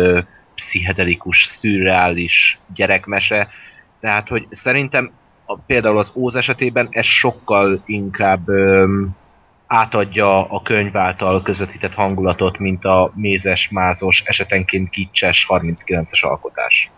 [0.56, 3.48] pszichedelikus, szürreális gyerekmese,
[4.00, 5.10] tehát, hogy szerintem
[5.44, 9.16] a, például az Óz esetében ez sokkal inkább öm,
[9.66, 16.90] átadja a könyv által közvetített hangulatot, mint a mézes, mázos, esetenként kicses 39-es alkotás.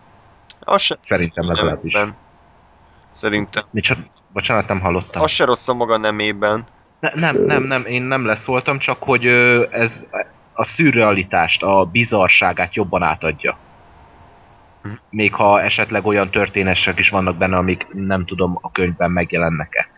[0.59, 1.93] az se, Szerintem legalábbis.
[1.93, 2.17] nemében.
[3.11, 3.63] Szerintem.
[3.71, 3.91] Nincs,
[4.33, 5.21] bocsánat, nem hallottam.
[5.21, 6.65] Az se rossz a maga nemében.
[6.99, 9.25] Ne, nem, nem, nem, én nem leszóltam, csak hogy
[9.71, 10.05] ez
[10.59, 13.57] a szürrealitást, a bizarságát jobban átadja.
[14.81, 14.89] Hm.
[15.09, 19.89] Még ha esetleg olyan történések is vannak benne, amik nem tudom a könyvben megjelennek-e.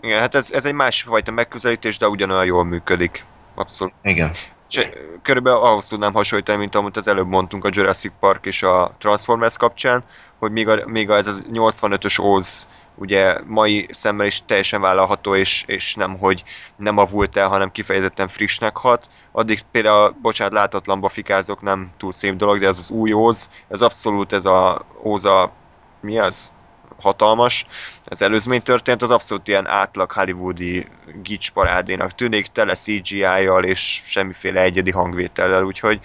[0.00, 3.24] Igen, hát ez, ez egy másfajta megközelítés, de ugyanolyan jól működik.
[3.54, 3.94] Abszolút.
[4.02, 4.30] Igen.
[4.70, 4.90] És
[5.22, 9.56] körülbelül ahhoz tudnám hasonlítani, mint amit az előbb mondtunk a Jurassic Park és a Transformers
[9.56, 10.04] kapcsán,
[10.38, 12.68] hogy még, a, még a, ez a 85-ös Oz
[12.98, 16.42] ugye mai szemmel is teljesen vállalható, és, és nem, hogy
[16.76, 19.08] nem avult el, hanem kifejezetten frissnek hat.
[19.32, 23.80] Addig például, bocsánat, látatlanba fikázok, nem túl szép dolog, de ez az új Oz, ez
[23.80, 25.52] abszolút ez a Oz a,
[26.00, 26.56] mi az?
[27.00, 27.66] hatalmas.
[28.04, 30.86] Az előzmény történt, az abszolút ilyen átlag hollywoodi
[31.22, 36.00] gics parádénak tűnik, tele CGI-jal és semmiféle egyedi hangvétellel, úgyhogy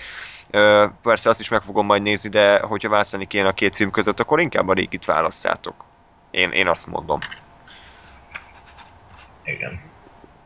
[1.02, 4.20] persze azt is meg fogom majd nézni, de hogyha választani kéne a két film között,
[4.20, 5.86] akkor inkább a régit válasszátok.
[6.34, 7.20] Én, én azt mondom.
[9.44, 9.82] Igen.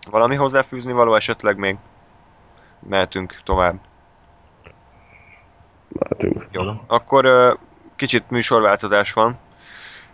[0.09, 1.75] Valami hozzáfűzni való esetleg még?
[2.79, 3.79] Mehetünk tovább.
[5.89, 6.47] Látunk.
[6.51, 6.63] Jó.
[6.87, 7.57] Akkor
[7.95, 9.37] kicsit műsorváltozás van.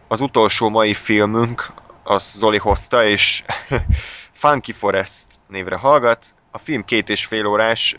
[0.07, 1.73] Az utolsó mai filmünk,
[2.03, 3.43] az Zoli hozta, és
[4.41, 6.35] Funky Forest névre hallgat.
[6.51, 7.95] A film két és fél órás,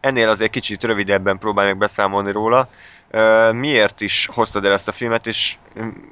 [0.00, 2.68] ennél azért kicsit rövidebben próbálj meg beszámolni róla.
[3.52, 5.56] Miért is hoztad el ezt a filmet, és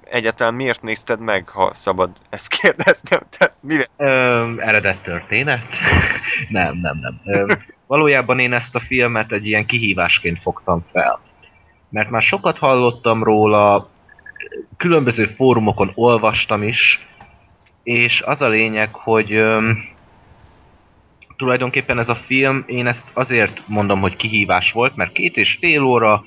[0.05, 3.21] egyáltalán miért nézted meg, ha szabad ezt kérdeznem?
[3.31, 3.89] Tehát mire?
[3.97, 5.67] Ö, eredet történet?
[6.49, 7.21] nem, nem, nem.
[7.25, 7.55] Ö,
[7.87, 11.21] valójában én ezt a filmet egy ilyen kihívásként fogtam fel.
[11.89, 13.91] Mert már sokat hallottam róla,
[14.77, 17.07] különböző fórumokon olvastam is,
[17.83, 19.85] és az a lényeg, hogy öm,
[21.37, 25.83] tulajdonképpen ez a film, én ezt azért mondom, hogy kihívás volt, mert két és fél
[25.83, 26.25] óra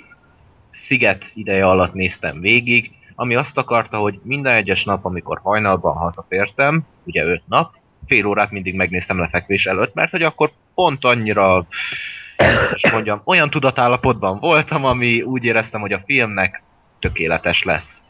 [0.70, 6.85] sziget ideje alatt néztem végig, ami azt akarta, hogy minden egyes nap, amikor hajnalban hazatértem,
[7.03, 7.73] ugye öt nap,
[8.05, 11.67] fél órát mindig megnéztem lefekvés előtt, mert hogy akkor pont annyira,
[12.73, 16.63] és mondjam, olyan tudatállapotban voltam, ami úgy éreztem, hogy a filmnek
[16.99, 18.05] tökéletes lesz.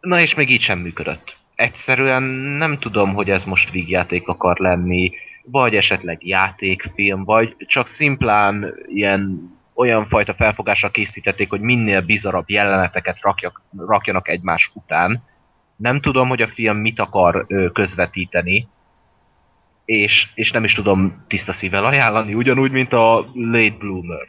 [0.00, 1.36] Na és még így sem működött.
[1.54, 5.10] Egyszerűen nem tudom, hogy ez most vígjáték akar lenni,
[5.44, 13.20] vagy esetleg játékfilm, vagy csak szimplán ilyen olyan fajta felfogásra készítették, hogy minél bizarabb jeleneteket
[13.20, 15.22] rakjak, rakjanak egymás után.
[15.76, 18.68] Nem tudom, hogy a film mit akar közvetíteni,
[19.84, 24.26] és, és nem is tudom tiszta szívvel ajánlani, ugyanúgy, mint a Late Bloomer.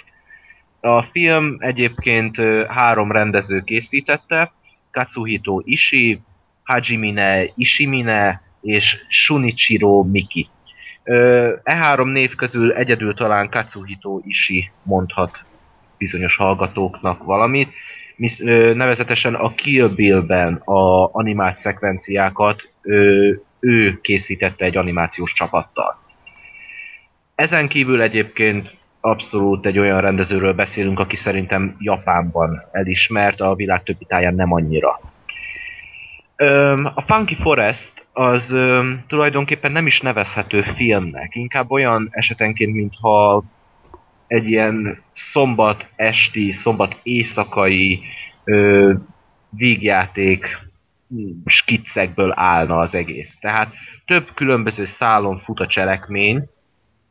[0.80, 2.38] A film egyébként
[2.68, 4.54] három rendező készítette,
[4.92, 6.22] Katsuhito Ishii,
[6.64, 10.50] Hajimine Ishimine és Shunichiro Miki.
[11.04, 15.46] E három név közül egyedül talán Katsuhito Ishii mondhat
[15.98, 17.70] bizonyos hallgatóknak valamit.
[18.74, 22.74] Nevezetesen a Kill Bill-ben a animált szekvenciákat
[23.60, 26.00] ő készítette egy animációs csapattal.
[27.36, 34.06] Ezen kívül egyébként abszolút egy olyan rendezőről beszélünk, aki szerintem Japánban elismert, a világ többi
[34.06, 35.00] táján nem annyira.
[36.94, 38.58] A Funky Forest az
[39.08, 43.44] tulajdonképpen nem is nevezhető filmnek, inkább olyan esetenként, mintha
[44.28, 48.02] egy ilyen szombat esti, szombat éjszakai
[48.44, 48.94] ö,
[49.50, 50.58] vígjáték
[51.46, 53.38] skiccekből állna az egész.
[53.40, 53.74] Tehát
[54.06, 56.50] több különböző szálon fut a cselekmény,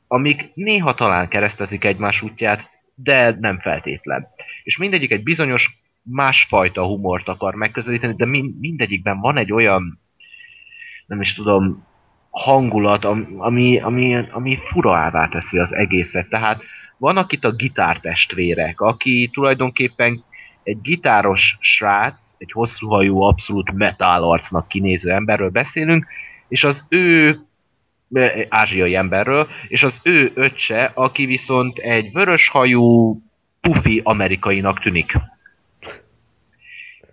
[0.09, 4.29] amik néha talán keresztezik egymás útját, de nem feltétlen.
[4.63, 10.01] És mindegyik egy bizonyos másfajta humort akar megközelíteni, de min- mindegyikben van egy olyan,
[11.07, 11.87] nem is tudom,
[12.31, 16.29] hangulat, am- ami, ami, ami furaává teszi az egészet.
[16.29, 16.63] Tehát
[16.99, 20.25] vannak itt a gitártestvérek, aki tulajdonképpen
[20.63, 26.07] egy gitáros srác, egy hosszúhajú, abszolút metal arcnak kinéző emberről beszélünk,
[26.49, 27.39] és az ő
[28.49, 33.19] ázsiai emberről, és az ő öccse, aki viszont egy vöröshajú,
[33.61, 35.13] pufi amerikainak tűnik.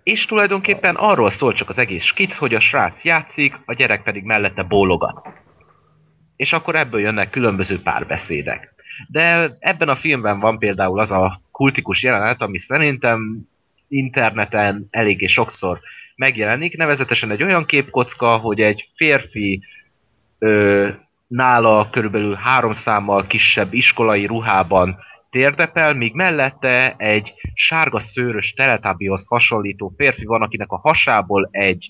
[0.08, 4.22] És tulajdonképpen arról szól csak az egész skic, hogy a srác játszik, a gyerek pedig
[4.22, 5.28] mellette bólogat.
[6.36, 8.74] És akkor ebből jönnek különböző párbeszédek.
[9.08, 13.48] De ebben a filmben van például az a kultikus jelenet, ami szerintem
[13.88, 15.80] interneten eléggé sokszor
[16.16, 19.62] megjelenik, nevezetesen egy olyan képkocka, hogy egy férfi
[20.38, 20.88] ö,
[21.26, 24.98] nála körülbelül három számmal kisebb iskolai ruhában
[25.30, 31.88] térdepel, míg mellette egy sárga szőrös teletábihoz hasonlító férfi van, akinek a hasából egy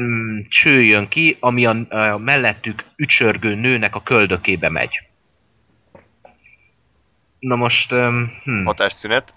[0.00, 5.06] mm, cső jön ki, ami a, a mellettük ücsörgő nőnek a köldökébe megy.
[7.38, 7.92] Na most...
[7.92, 8.64] Um, hm.
[8.64, 9.32] Hatásszünet.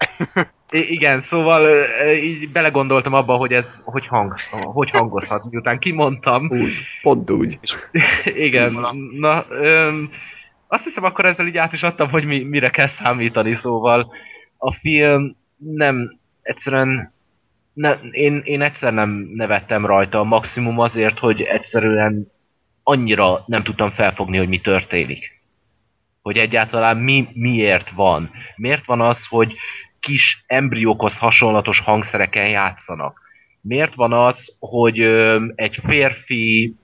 [0.70, 1.68] I- igen, szóval
[2.14, 6.50] így belegondoltam abba, hogy ez hogy, hangz, hogy hangozhat, miután kimondtam.
[6.50, 6.72] Úgy,
[7.02, 7.58] pont úgy.
[8.24, 10.10] Igen, na, öm,
[10.72, 14.12] azt hiszem akkor ezzel így át is adtam, hogy mi, mire kell számítani, szóval
[14.56, 17.12] a film nem, egyszerűen
[17.72, 22.32] ne, én, én egyszer nem nevettem rajta, maximum azért, hogy egyszerűen
[22.82, 25.40] annyira nem tudtam felfogni, hogy mi történik.
[26.22, 28.30] Hogy egyáltalán mi, miért van.
[28.56, 29.54] Miért van az, hogy
[30.00, 33.20] kis embriókhoz hasonlatos hangszereken játszanak?
[33.60, 36.74] Miért van az, hogy ö, egy férfi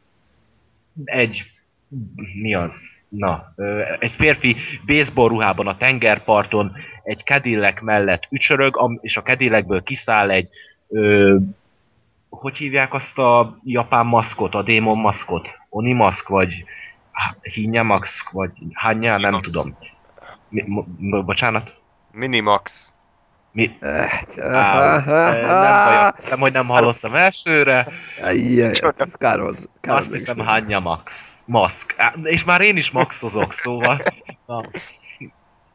[1.04, 1.50] egy
[2.40, 2.95] mi az?
[3.08, 3.54] Na,
[3.98, 4.56] egy férfi
[4.86, 6.72] baseball ruhában a tengerparton
[7.02, 10.48] egy Cadillac mellett ücsörög, és a Cadillacből kiszáll egy
[10.88, 11.36] ö,
[12.28, 15.48] hogy hívják azt a japán maszkot, a démon maszkot?
[15.68, 16.64] Oni maszk, vagy
[17.42, 19.66] Hinya maszk, vagy Hanya, nem tudom.
[20.48, 20.64] Mi,
[21.22, 21.80] bocsánat?
[22.12, 22.94] Minimax.
[23.56, 23.76] Mi?
[23.80, 27.88] Eh, Á, ö, nem baj, hiszem, hogy nem hallottam elsőre.
[28.32, 29.68] Jaj, ez kár volt.
[29.80, 30.46] Kár Azt hiszem is.
[30.46, 31.36] Hanya Max.
[31.44, 31.94] Maszk.
[32.22, 34.02] És már én is maxozok, szóval...
[34.46, 34.60] Na,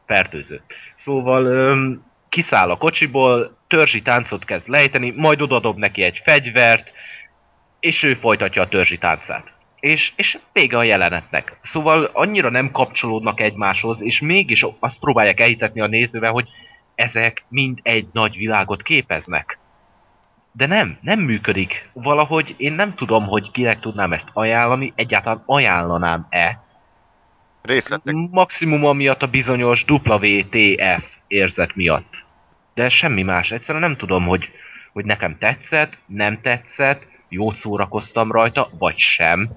[0.06, 0.62] fertőző.
[0.92, 6.92] Szóval öm, kiszáll a kocsiból, törzsi táncot kezd lejteni, majd odadob neki egy fegyvert,
[7.80, 9.52] és ő folytatja a törzsi táncát.
[9.80, 11.56] és, és vége a jelenetnek.
[11.60, 16.48] Szóval annyira nem kapcsolódnak egymáshoz, és mégis azt próbálják elhitetni a nézővel, hogy
[16.94, 19.58] ezek mind egy nagy világot képeznek.
[20.52, 21.90] De nem, nem működik.
[21.92, 26.62] Valahogy én nem tudom, hogy kinek tudnám ezt ajánlani, egyáltalán ajánlanám-e.
[27.62, 28.14] Részletek.
[28.30, 32.24] Maximum amiatt a bizonyos WTF érzet miatt.
[32.74, 33.50] De semmi más.
[33.50, 34.48] Egyszerűen nem tudom, hogy,
[34.92, 39.50] hogy nekem tetszett, nem tetszett, jót szórakoztam rajta, vagy sem.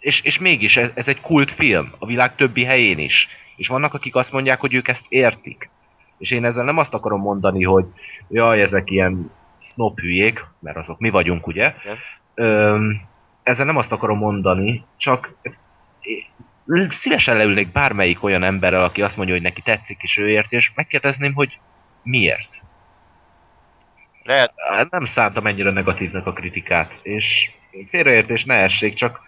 [0.00, 3.28] És, és mégis ez, ez egy kultfilm, a világ többi helyén is.
[3.56, 5.70] És vannak, akik azt mondják, hogy ők ezt értik.
[6.24, 7.86] És én ezzel nem azt akarom mondani, hogy
[8.28, 11.74] jaj, ezek ilyen snob hülyék, mert azok mi vagyunk, ugye?
[12.34, 13.00] Öm,
[13.42, 15.36] ezzel nem azt akarom mondani, csak
[16.88, 20.72] szívesen leülnék bármelyik olyan emberrel, aki azt mondja, hogy neki tetszik, és ő ért, és
[20.74, 21.58] megkérdezném, hogy
[22.02, 22.62] miért.
[24.22, 27.50] Lehet, Hát Nem szántam ennyire negatívnak a kritikát, és
[27.88, 29.20] félreértés ne essék, csak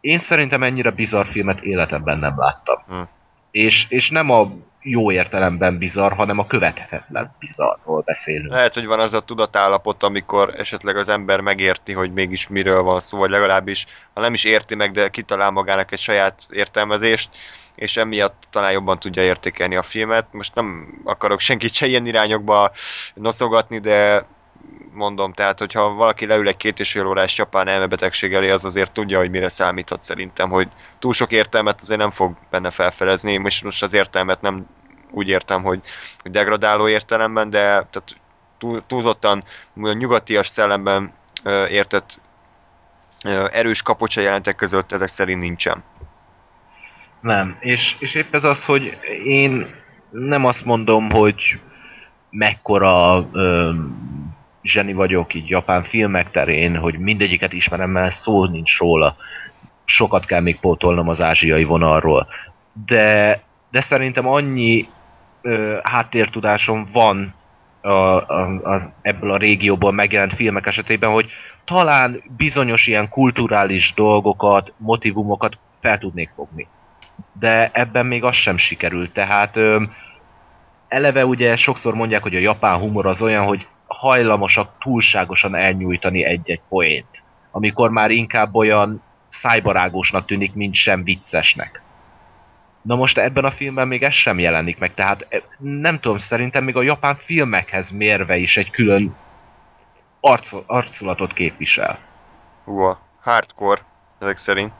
[0.00, 2.82] én szerintem ennyire bizarr filmet életemben nem láttam.
[2.86, 3.02] Hm.
[3.50, 4.52] És, és nem a
[4.86, 8.52] jó értelemben bizarr, hanem a követhetetlen bizarról beszélünk.
[8.52, 13.00] lehet, hogy van az a tudatállapot, amikor esetleg az ember megérti, hogy mégis miről van
[13.00, 17.28] szó, vagy legalábbis, ha nem is érti meg, de kitalál magának egy saját értelmezést,
[17.74, 20.26] és emiatt talán jobban tudja értékelni a filmet.
[20.30, 22.70] Most nem akarok senkit se ilyen irányokba
[23.14, 24.26] noszogatni, de
[24.92, 28.92] mondom, tehát hogyha valaki leül egy két és fél órás japán elmebetegség elé, az azért
[28.92, 30.68] tudja, hogy mire számíthat szerintem, hogy
[30.98, 34.66] túl sok értelmet azért nem fog benne felfelezni, most, most az értelmet nem
[35.10, 35.80] úgy értem, hogy,
[36.22, 38.16] hogy degradáló értelemben, de tehát
[38.58, 41.12] túl, túlzottan nyugatias szellemben
[41.42, 42.20] ö, értett
[43.24, 45.84] ö, erős kapocsa jelentek között ezek szerint nincsen.
[47.20, 49.74] Nem, és, és épp ez az, hogy én
[50.10, 51.60] nem azt mondom, hogy
[52.30, 53.28] mekkora
[54.64, 59.16] zseni vagyok így japán filmek terén, hogy mindegyiket ismerem, mert szó nincs róla.
[59.84, 62.28] Sokat kell még pótolnom az ázsiai vonalról.
[62.86, 64.88] De, de szerintem annyi
[65.42, 67.34] ö, háttértudásom van
[67.80, 71.30] a, a, a, ebből a régióból megjelent filmek esetében, hogy
[71.64, 76.66] talán bizonyos ilyen kulturális dolgokat, motivumokat fel tudnék fogni.
[77.38, 79.82] De ebben még az sem sikerült, tehát ö,
[80.88, 86.60] eleve ugye sokszor mondják, hogy a japán humor az olyan, hogy hajlamosak túlságosan elnyújtani egy-egy
[86.68, 91.82] poént, amikor már inkább olyan szájbarágósnak tűnik, mint sem viccesnek.
[92.82, 96.64] Na most ebben a filmben még ez sem jelenik meg, tehát e, nem tudom, szerintem
[96.64, 99.16] még a japán filmekhez mérve is egy külön
[100.20, 101.98] arc, arculatot képvisel.
[102.64, 103.82] Hú, a hardcore
[104.18, 104.72] ezek szerint.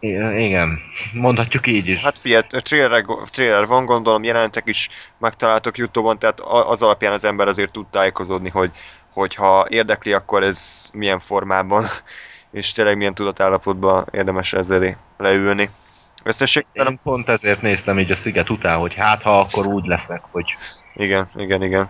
[0.00, 0.78] I- igen,
[1.12, 2.02] mondhatjuk így is.
[2.02, 7.48] Hát figyelj, trailer, trailer van, gondolom jelenetek is megtaláltok Youtube-on, tehát az alapján az ember
[7.48, 8.70] azért tud tájékozódni, hogy,
[9.12, 11.86] hogy ha érdekli, akkor ez milyen formában,
[12.50, 15.70] és tényleg milyen tudatállapotban érdemes ezzel leülni.
[16.24, 20.22] Összességében, Én pont ezért néztem így a sziget után, hogy hát ha akkor úgy leszek,
[20.30, 20.44] hogy
[20.94, 21.88] igen, igen, igen.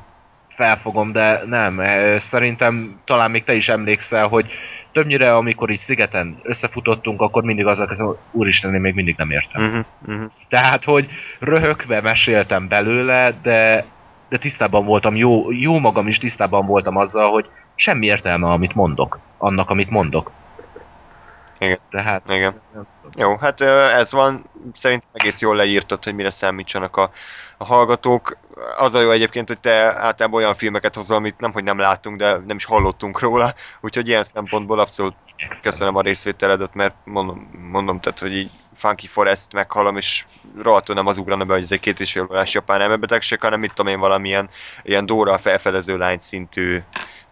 [0.61, 1.81] Felfogom, de nem.
[1.81, 4.53] eh, Szerintem talán még te is emlékszel, hogy
[4.93, 9.31] többnyire amikor így szigeten összefutottunk, akkor mindig azzal kezdem, hogy úristen, én még mindig nem
[9.31, 9.63] értem.
[9.63, 10.31] Uh-huh, uh-huh.
[10.49, 11.09] Tehát, hogy
[11.39, 13.85] röhögve meséltem belőle, de,
[14.29, 19.19] de tisztában voltam, jó, jó magam is tisztában voltam azzal, hogy semmi értelme, amit mondok,
[19.39, 20.31] annak, amit mondok.
[21.59, 21.79] Igen.
[21.91, 22.61] Tehát, Igen.
[23.15, 27.11] Jó, hát ez van, szerintem egész jól leírtad, hogy mire számítsanak a,
[27.57, 28.37] a hallgatók.
[28.79, 32.17] Az a jó egyébként, hogy te általában olyan filmeket hozol, amit nem, hogy nem láttunk,
[32.17, 35.15] de nem is hallottunk róla, úgyhogy ilyen szempontból abszolút
[35.63, 40.25] köszönöm a részvételedet, mert mondom, mondom tehát, hogy így Funky Forest meghallom, és
[40.63, 43.61] rohadtul nem az ugrana be, hogy ez egy két és fél órás japán elmebetegség, hanem
[43.61, 44.51] mit tudom én, valamilyen
[44.83, 46.83] ilyen Dóra felfedező lány szintű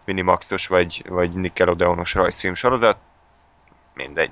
[0.05, 2.97] Minimaxos vagy, vagy Nickelodeonos rajzfilm sorozat.
[3.93, 4.31] Mindegy.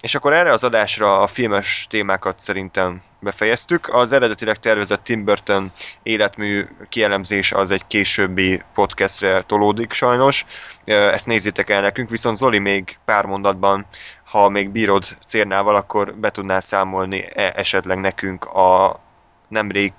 [0.00, 3.88] És akkor erre az adásra a filmes témákat szerintem befejeztük.
[3.88, 10.46] Az eredetileg tervezett Tim Burton életmű kielemzés az egy későbbi podcastre tolódik sajnos.
[10.84, 13.86] Ezt nézzétek el nekünk, viszont Zoli még pár mondatban,
[14.24, 19.00] ha még bírod cérnával, akkor be tudnál számolni e- esetleg nekünk a
[19.48, 19.92] nemrég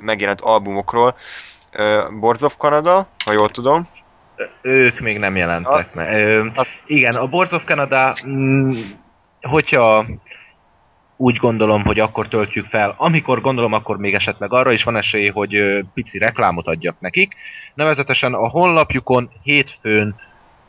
[0.00, 1.16] megjelent albumokról.
[2.10, 3.88] Boards of Canada, ha jól tudom.
[4.62, 6.14] Ők még nem jelentek meg.
[6.14, 8.80] Ö, Az- Igen, a Boards of Canada, mm,
[9.40, 10.06] hogyha
[11.16, 15.28] úgy gondolom, hogy akkor töltjük fel, amikor gondolom, akkor még esetleg arra is van esély,
[15.28, 17.34] hogy pici reklámot adjak nekik.
[17.74, 20.14] Nevezetesen a honlapjukon hétfőn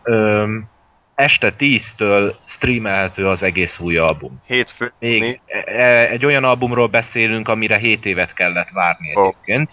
[0.03, 0.67] öm,
[1.15, 4.41] este 10-től streamelhető az egész új album.
[4.45, 4.91] Hétfő.
[4.99, 5.39] Még Mi?
[5.65, 9.21] e- egy olyan albumról beszélünk, amire 7 évet kellett várni Ó.
[9.21, 9.71] egyébként.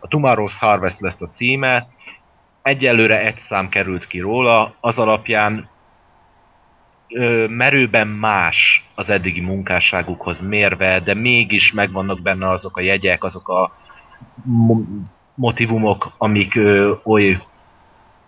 [0.00, 1.86] A Tomorrow's Harvest lesz a címe.
[2.68, 5.68] Egyelőre egy szám került ki róla, az alapján
[7.08, 13.48] ö, merőben más az eddigi munkásságukhoz mérve, de mégis megvannak benne azok a jegyek, azok
[13.48, 13.72] a
[14.44, 14.86] mo-
[15.34, 17.38] motivumok, amik ö, oly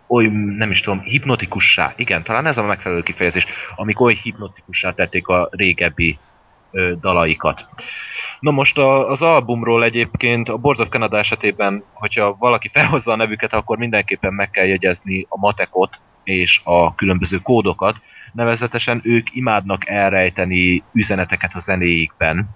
[0.07, 0.27] oly,
[0.57, 3.47] nem is tudom, hipnotikussá, igen, talán ez a megfelelő kifejezés,
[3.77, 6.19] amik oly hipnotikussá tették a régebbi
[6.71, 7.69] ö, dalaikat.
[8.41, 13.53] Na most a, az albumról egyébként a Boards of esetében, hogyha valaki felhozza a nevüket,
[13.53, 17.97] akkor mindenképpen meg kell jegyezni a matekot és a különböző kódokat.
[18.33, 22.49] Nevezetesen ők imádnak elrejteni üzeneteket a zenéikben,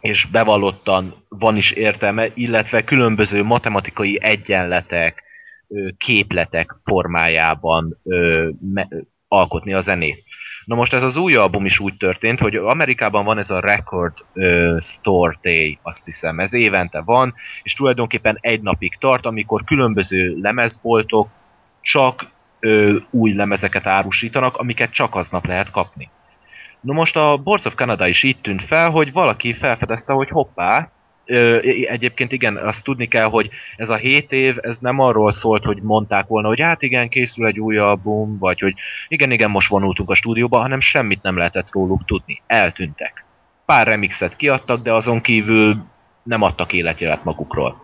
[0.00, 5.22] és bevallottan van is értelme, illetve különböző matematikai egyenletek,
[5.98, 7.98] képletek formájában
[9.28, 10.24] alkotni a zenét.
[10.66, 14.12] Na most ez az új album is úgy történt, hogy Amerikában van ez a Record
[14.32, 20.36] ö, Store Day, azt hiszem, ez évente van, és tulajdonképpen egy napig tart, amikor különböző
[20.40, 21.28] lemezboltok
[21.80, 22.30] csak
[22.60, 26.10] ö, új lemezeket árusítanak, amiket csak aznap lehet kapni.
[26.80, 30.90] Na most a Boards of Canada is így tűnt fel, hogy valaki felfedezte, hogy hoppá,
[31.26, 31.58] ö,
[31.88, 35.82] egyébként igen, azt tudni kell, hogy ez a 7 év, ez nem arról szólt, hogy
[35.82, 38.74] mondták volna, hogy hát igen, készül egy új album, vagy hogy
[39.08, 42.42] igen, igen, most vonultunk a stúdióba, hanem semmit nem lehetett róluk tudni.
[42.46, 43.24] Eltűntek.
[43.66, 45.84] Pár remixet kiadtak, de azon kívül
[46.22, 47.80] nem adtak életjelet magukról.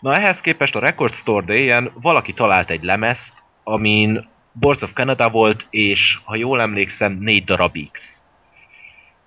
[0.00, 3.34] Na ehhez képest a Record Store Day-en valaki talált egy lemezt,
[3.64, 8.22] amin Boards of Canada volt, és ha jól emlékszem, négy darab X.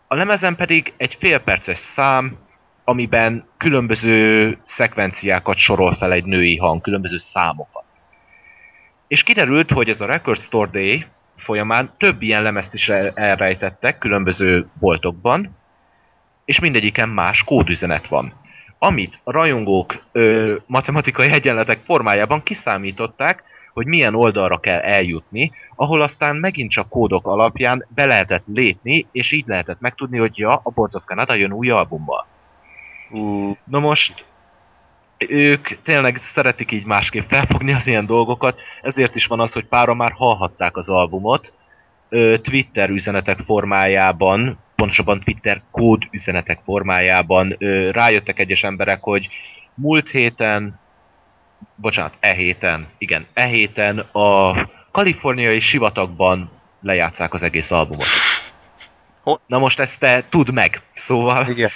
[0.07, 2.37] A lemezen pedig egy félperces szám,
[2.89, 7.85] amiben különböző szekvenciákat sorol fel egy női hang, különböző számokat.
[9.07, 11.05] És kiderült, hogy ez a Record Store Day
[11.35, 15.57] folyamán több ilyen lemezt is el- elrejtettek különböző boltokban,
[16.45, 18.33] és mindegyiken más kódüzenet van.
[18.79, 23.43] Amit a rajongók ö, matematikai egyenletek formájában kiszámították,
[23.73, 29.31] hogy milyen oldalra kell eljutni, ahol aztán megint csak kódok alapján be lehetett lépni, és
[29.31, 32.27] így lehetett megtudni, hogy ja, a Boards of Canada jön új albummal.
[33.09, 34.25] Ú, Na most
[35.17, 39.93] ők tényleg szeretik így másképp felfogni az ilyen dolgokat, ezért is van az, hogy pára
[39.93, 41.53] már hallhatták az albumot,
[42.41, 47.57] Twitter üzenetek formájában, pontosabban Twitter kód üzenetek formájában
[47.91, 49.27] rájöttek egyes emberek, hogy
[49.73, 50.79] múlt héten,
[51.75, 54.53] bocsánat, e héten, igen, e héten a
[54.91, 58.07] kaliforniai sivatagban lejátszák az egész albumot.
[59.47, 61.69] Na most ezt te tudd meg, szóval igen.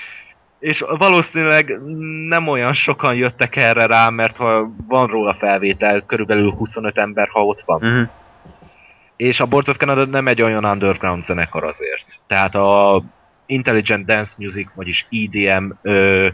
[0.64, 1.82] És valószínűleg
[2.28, 7.46] nem olyan sokan jöttek erre rá, mert ha van róla felvétel, körülbelül 25 ember, ha
[7.46, 7.82] ott van.
[7.84, 8.08] Uh-huh.
[9.16, 12.20] És a Boards of Canada nem egy olyan underground zenekar azért.
[12.28, 13.04] Tehát a
[13.46, 16.28] Intelligent Dance Music, vagyis EDM ö,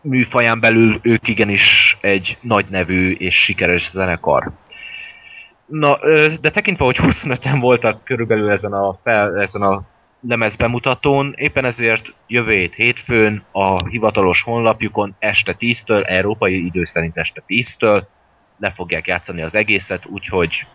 [0.00, 4.52] műfaján belül ők igenis egy nagy nevű és sikeres zenekar.
[5.66, 9.82] Na, ö, de tekintve, hogy 25-en voltak körülbelül ezen a, fel, ezen a
[10.20, 17.16] lemez bemutatón, éppen ezért jövő hét hétfőn a hivatalos honlapjukon este 10-től, európai idő szerint
[17.16, 18.02] este 10-től
[18.58, 20.66] le fogják játszani az egészet, úgyhogy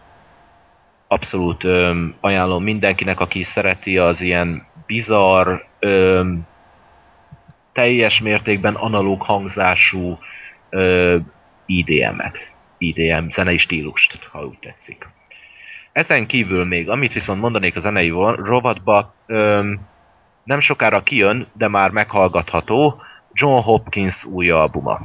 [1.08, 6.48] abszolút öm, ajánlom mindenkinek, aki szereti az ilyen bizarr, öm,
[7.72, 10.18] teljes mértékben analóg hangzású
[11.66, 15.08] IDM-et, IDM zenei stílust, ha úgy tetszik.
[15.94, 19.80] Ezen kívül még, amit viszont mondanék a zenei rovatba, öm,
[20.44, 23.02] nem sokára kijön, de már meghallgatható,
[23.34, 25.00] John Hopkins új albuma.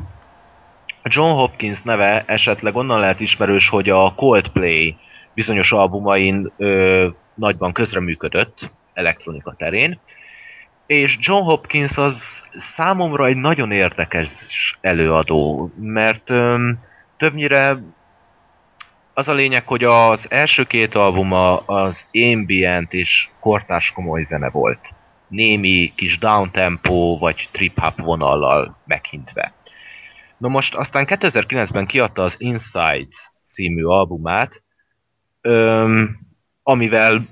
[1.03, 4.97] John Hopkins neve esetleg onnan lehet ismerős, hogy a Coldplay
[5.35, 10.01] bizonyos albumain ö, nagyban közreműködött elektronika terén,
[10.87, 14.31] és John Hopkins az számomra egy nagyon érdekes
[14.81, 16.79] előadó, mert öm,
[17.17, 17.79] többnyire
[19.19, 24.89] az a lényeg, hogy az első két albuma az ambient és kortárs komoly zene volt.
[25.29, 29.55] Némi kis downtempo vagy trip-hop vonallal meghintve.
[30.37, 34.63] Na most aztán 2009-ben kiadta az Insides című albumát,
[35.41, 36.19] öm,
[36.63, 37.29] amivel,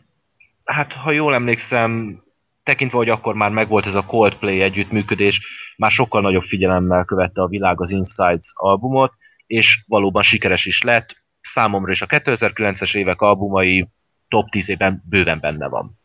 [0.65, 2.23] hát ha jól emlékszem,
[2.63, 5.41] tekintve, hogy akkor már megvolt ez a Coldplay együttműködés,
[5.77, 9.15] már sokkal nagyobb figyelemmel követte a világ az Insides albumot,
[9.47, 11.25] és valóban sikeres is lett.
[11.47, 13.89] Számomra is a 2009-es évek albumai
[14.29, 15.99] top 10-ében bőven benne van.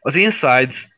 [0.00, 0.88] Az Insides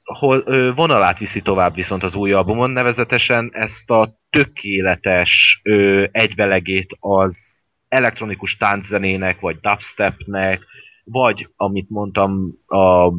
[0.74, 8.56] vonalát viszi tovább viszont az új albumon, nevezetesen ezt a tökéletes ö, egyvelegét az elektronikus
[8.56, 10.64] tánczenének, vagy dubstepnek,
[11.05, 13.12] vagy, amit mondtam, a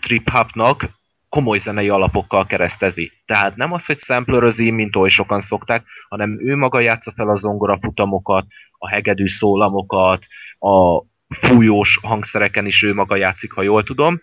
[0.00, 0.99] trip hopnak,
[1.30, 3.12] komoly zenei alapokkal keresztezi.
[3.24, 7.36] Tehát nem az, hogy samplerözi, mint oly sokan szokták, hanem ő maga játsza fel a
[7.36, 8.46] zongora futamokat,
[8.78, 10.26] a hegedű szólamokat,
[10.58, 11.04] a
[11.34, 14.20] fújós hangszereken is ő maga játszik, ha jól tudom.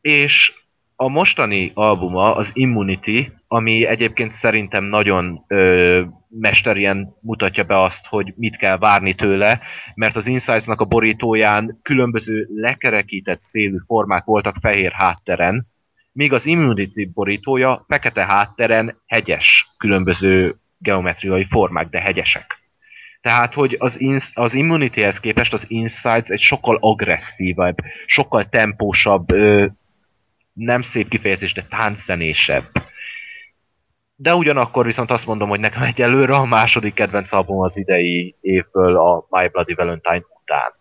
[0.00, 0.52] És
[0.96, 8.32] a mostani albuma, az Immunity, ami egyébként szerintem nagyon ö, mesterien mutatja be azt, hogy
[8.36, 9.60] mit kell várni tőle,
[9.94, 15.73] mert az Insights-nak a borítóján különböző lekerekített szélű formák voltak fehér hátteren,
[16.14, 22.62] míg az Immunity borítója fekete hátteren hegyes különböző geometriai formák, de hegyesek.
[23.20, 27.76] Tehát, hogy az, ins- az Immunity-hez képest az Insights egy sokkal agresszívabb,
[28.06, 29.66] sokkal tempósabb, ö,
[30.52, 32.64] nem szép kifejezés, de tánczenésebb.
[34.16, 38.96] De ugyanakkor viszont azt mondom, hogy nekem egyelőre a második kedvenc album az idei évből
[38.96, 40.72] a My Bloody Valentine után.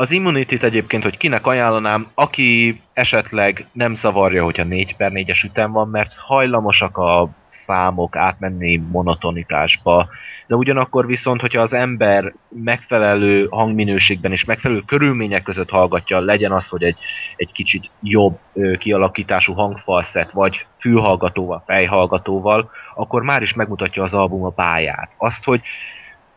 [0.00, 5.72] Az immunity egyébként, hogy kinek ajánlanám, aki esetleg nem zavarja, hogyha 4 per 4-es ütem
[5.72, 10.08] van, mert hajlamosak a számok átmenni monotonitásba,
[10.46, 16.68] de ugyanakkor viszont, hogyha az ember megfelelő hangminőségben és megfelelő körülmények között hallgatja, legyen az,
[16.68, 17.00] hogy egy,
[17.36, 24.44] egy kicsit jobb ö, kialakítású hangfalszet, vagy fülhallgatóval, fejhallgatóval, akkor már is megmutatja az album
[24.44, 25.14] a báját.
[25.16, 25.60] Azt, hogy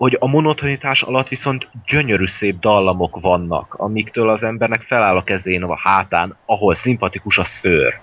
[0.04, 5.64] hogy a monotonitás alatt viszont gyönyörű szép dallamok vannak, amiktől az embernek feláll a kezén,
[5.64, 8.00] a hátán, ahol szimpatikus a szőr.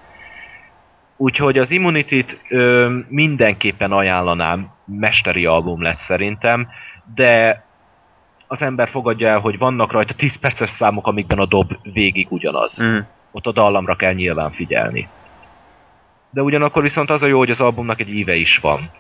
[1.17, 6.69] Úgyhogy az Immunity-t ö, mindenképpen ajánlanám, mesteri album lett szerintem,
[7.15, 7.65] de
[8.47, 12.85] az ember fogadja el, hogy vannak rajta 10 perces számok, amikben a dob végig ugyanaz.
[12.85, 12.99] Mm.
[13.33, 15.09] Ott a dallamra kell nyilván figyelni.
[16.31, 18.91] De ugyanakkor viszont az a jó, hogy az albumnak egy íve is van.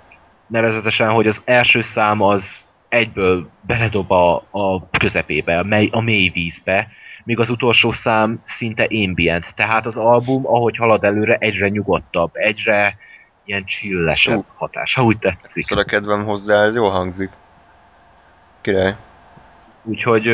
[0.46, 6.28] Nevezetesen, hogy az első szám az egyből beledob a, a közepébe, a mély, a mély
[6.28, 6.88] vízbe,
[7.24, 9.54] míg az utolsó szám szinte ambient.
[9.54, 12.96] Tehát az album, ahogy halad előre, egyre nyugodtabb, egyre
[13.44, 14.44] ilyen chillesebb Ú.
[14.54, 15.64] hatás, ha úgy tetszik.
[15.64, 17.30] Szóval a kedvem hozzá, ez jól hangzik.
[18.60, 18.96] Király.
[19.82, 20.28] Úgyhogy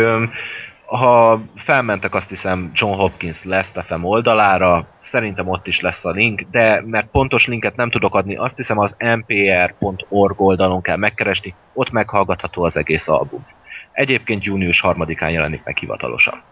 [0.87, 6.41] ha felmentek azt hiszem John Hopkins Last FM oldalára, szerintem ott is lesz a link,
[6.51, 11.91] de mert pontos linket nem tudok adni, azt hiszem az mpr.org oldalon kell megkeresni, ott
[11.91, 13.47] meghallgatható az egész album.
[13.93, 16.43] Egyébként június 3-án jelenik meg hivatalosan.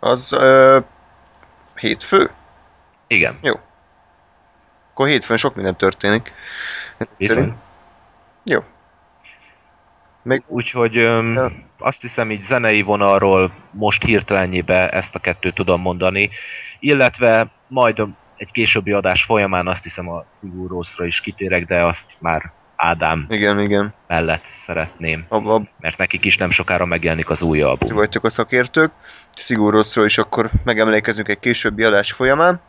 [0.00, 0.78] Az ö,
[1.74, 2.30] hétfő?
[3.06, 3.38] Igen,
[4.92, 6.32] Akkor hétfőn sok minden történik.
[7.18, 7.54] Szerint-
[8.44, 8.60] Jó.
[10.22, 11.50] Még Úgyhogy öm, Ja.
[11.78, 16.30] azt hiszem így zenei vonalról most hirtelenjébe ezt a kettőt tudom mondani,
[16.78, 18.02] illetve majd
[18.36, 22.52] egy későbbi adás folyamán azt hiszem a Sigurószra is kitérek, de azt már
[22.82, 23.94] Ádám igen, igen.
[24.06, 27.94] mellett szeretném, Abba mert nekik is nem sokára megjelenik az új ti album.
[27.94, 28.92] vagytok a szakértők.
[29.32, 32.60] Szigorúszról is akkor megemlékezünk egy későbbi adás folyamán.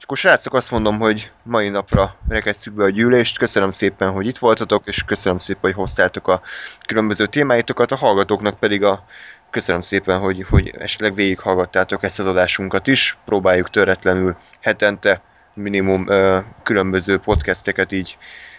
[0.00, 3.38] És akkor srácok azt mondom, hogy mai napra rekesszük be a gyűlést.
[3.38, 6.40] Köszönöm szépen, hogy itt voltatok, és köszönöm szépen, hogy hoztátok a
[6.86, 7.92] különböző témáitokat.
[7.92, 9.04] A hallgatóknak pedig a
[9.50, 13.16] köszönöm szépen, hogy, hogy esetleg végighallgattátok ezt az adásunkat is.
[13.24, 15.22] Próbáljuk töretlenül hetente
[15.54, 18.18] minimum ö, különböző podcasteket így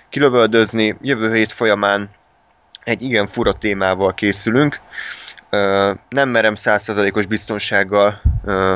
[0.10, 0.98] kilövöldözni.
[1.02, 2.10] Jövő hét folyamán
[2.84, 4.80] egy igen fura témával készülünk.
[5.50, 8.76] Ö, nem merem százszerzalékos biztonsággal ö,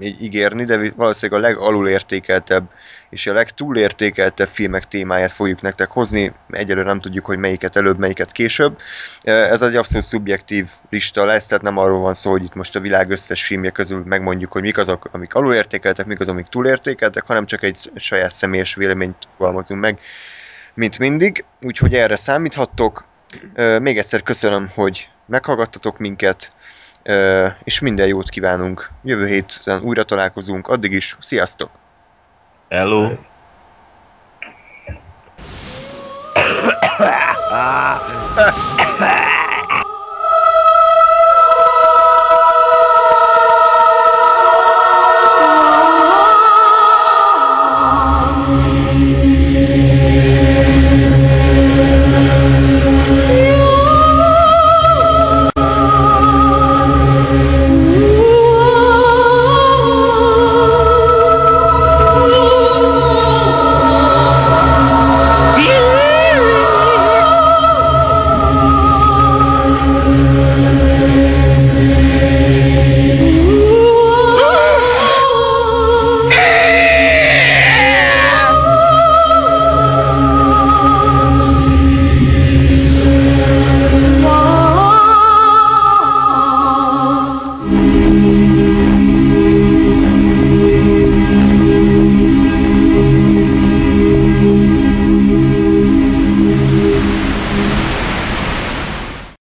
[0.00, 2.70] így ígérni, de valószínűleg a legalulértékeltebb
[3.10, 6.32] és a legtúlértékeltebb filmek témáját fogjuk nektek hozni.
[6.50, 8.78] Egyelőre nem tudjuk, hogy melyiket előbb, melyiket később.
[9.20, 12.80] Ez egy abszolút szubjektív lista lesz, tehát nem arról van szó, hogy itt most a
[12.80, 17.46] világ összes filmje közül megmondjuk, hogy mik azok, amik alulértékeltek, mik azok, amik túlértékeltek, hanem
[17.46, 19.98] csak egy saját személyes véleményt fogalmazunk meg,
[20.74, 21.44] mint mindig.
[21.60, 23.04] Úgyhogy erre számíthattok.
[23.80, 26.54] Még egyszer köszönöm, hogy meghallgattatok minket,
[27.64, 28.90] és minden jót kívánunk.
[29.02, 31.70] Jövő héten újra találkozunk, addig is sziasztok!
[32.68, 33.10] Hello!
[37.50, 38.00] Ah!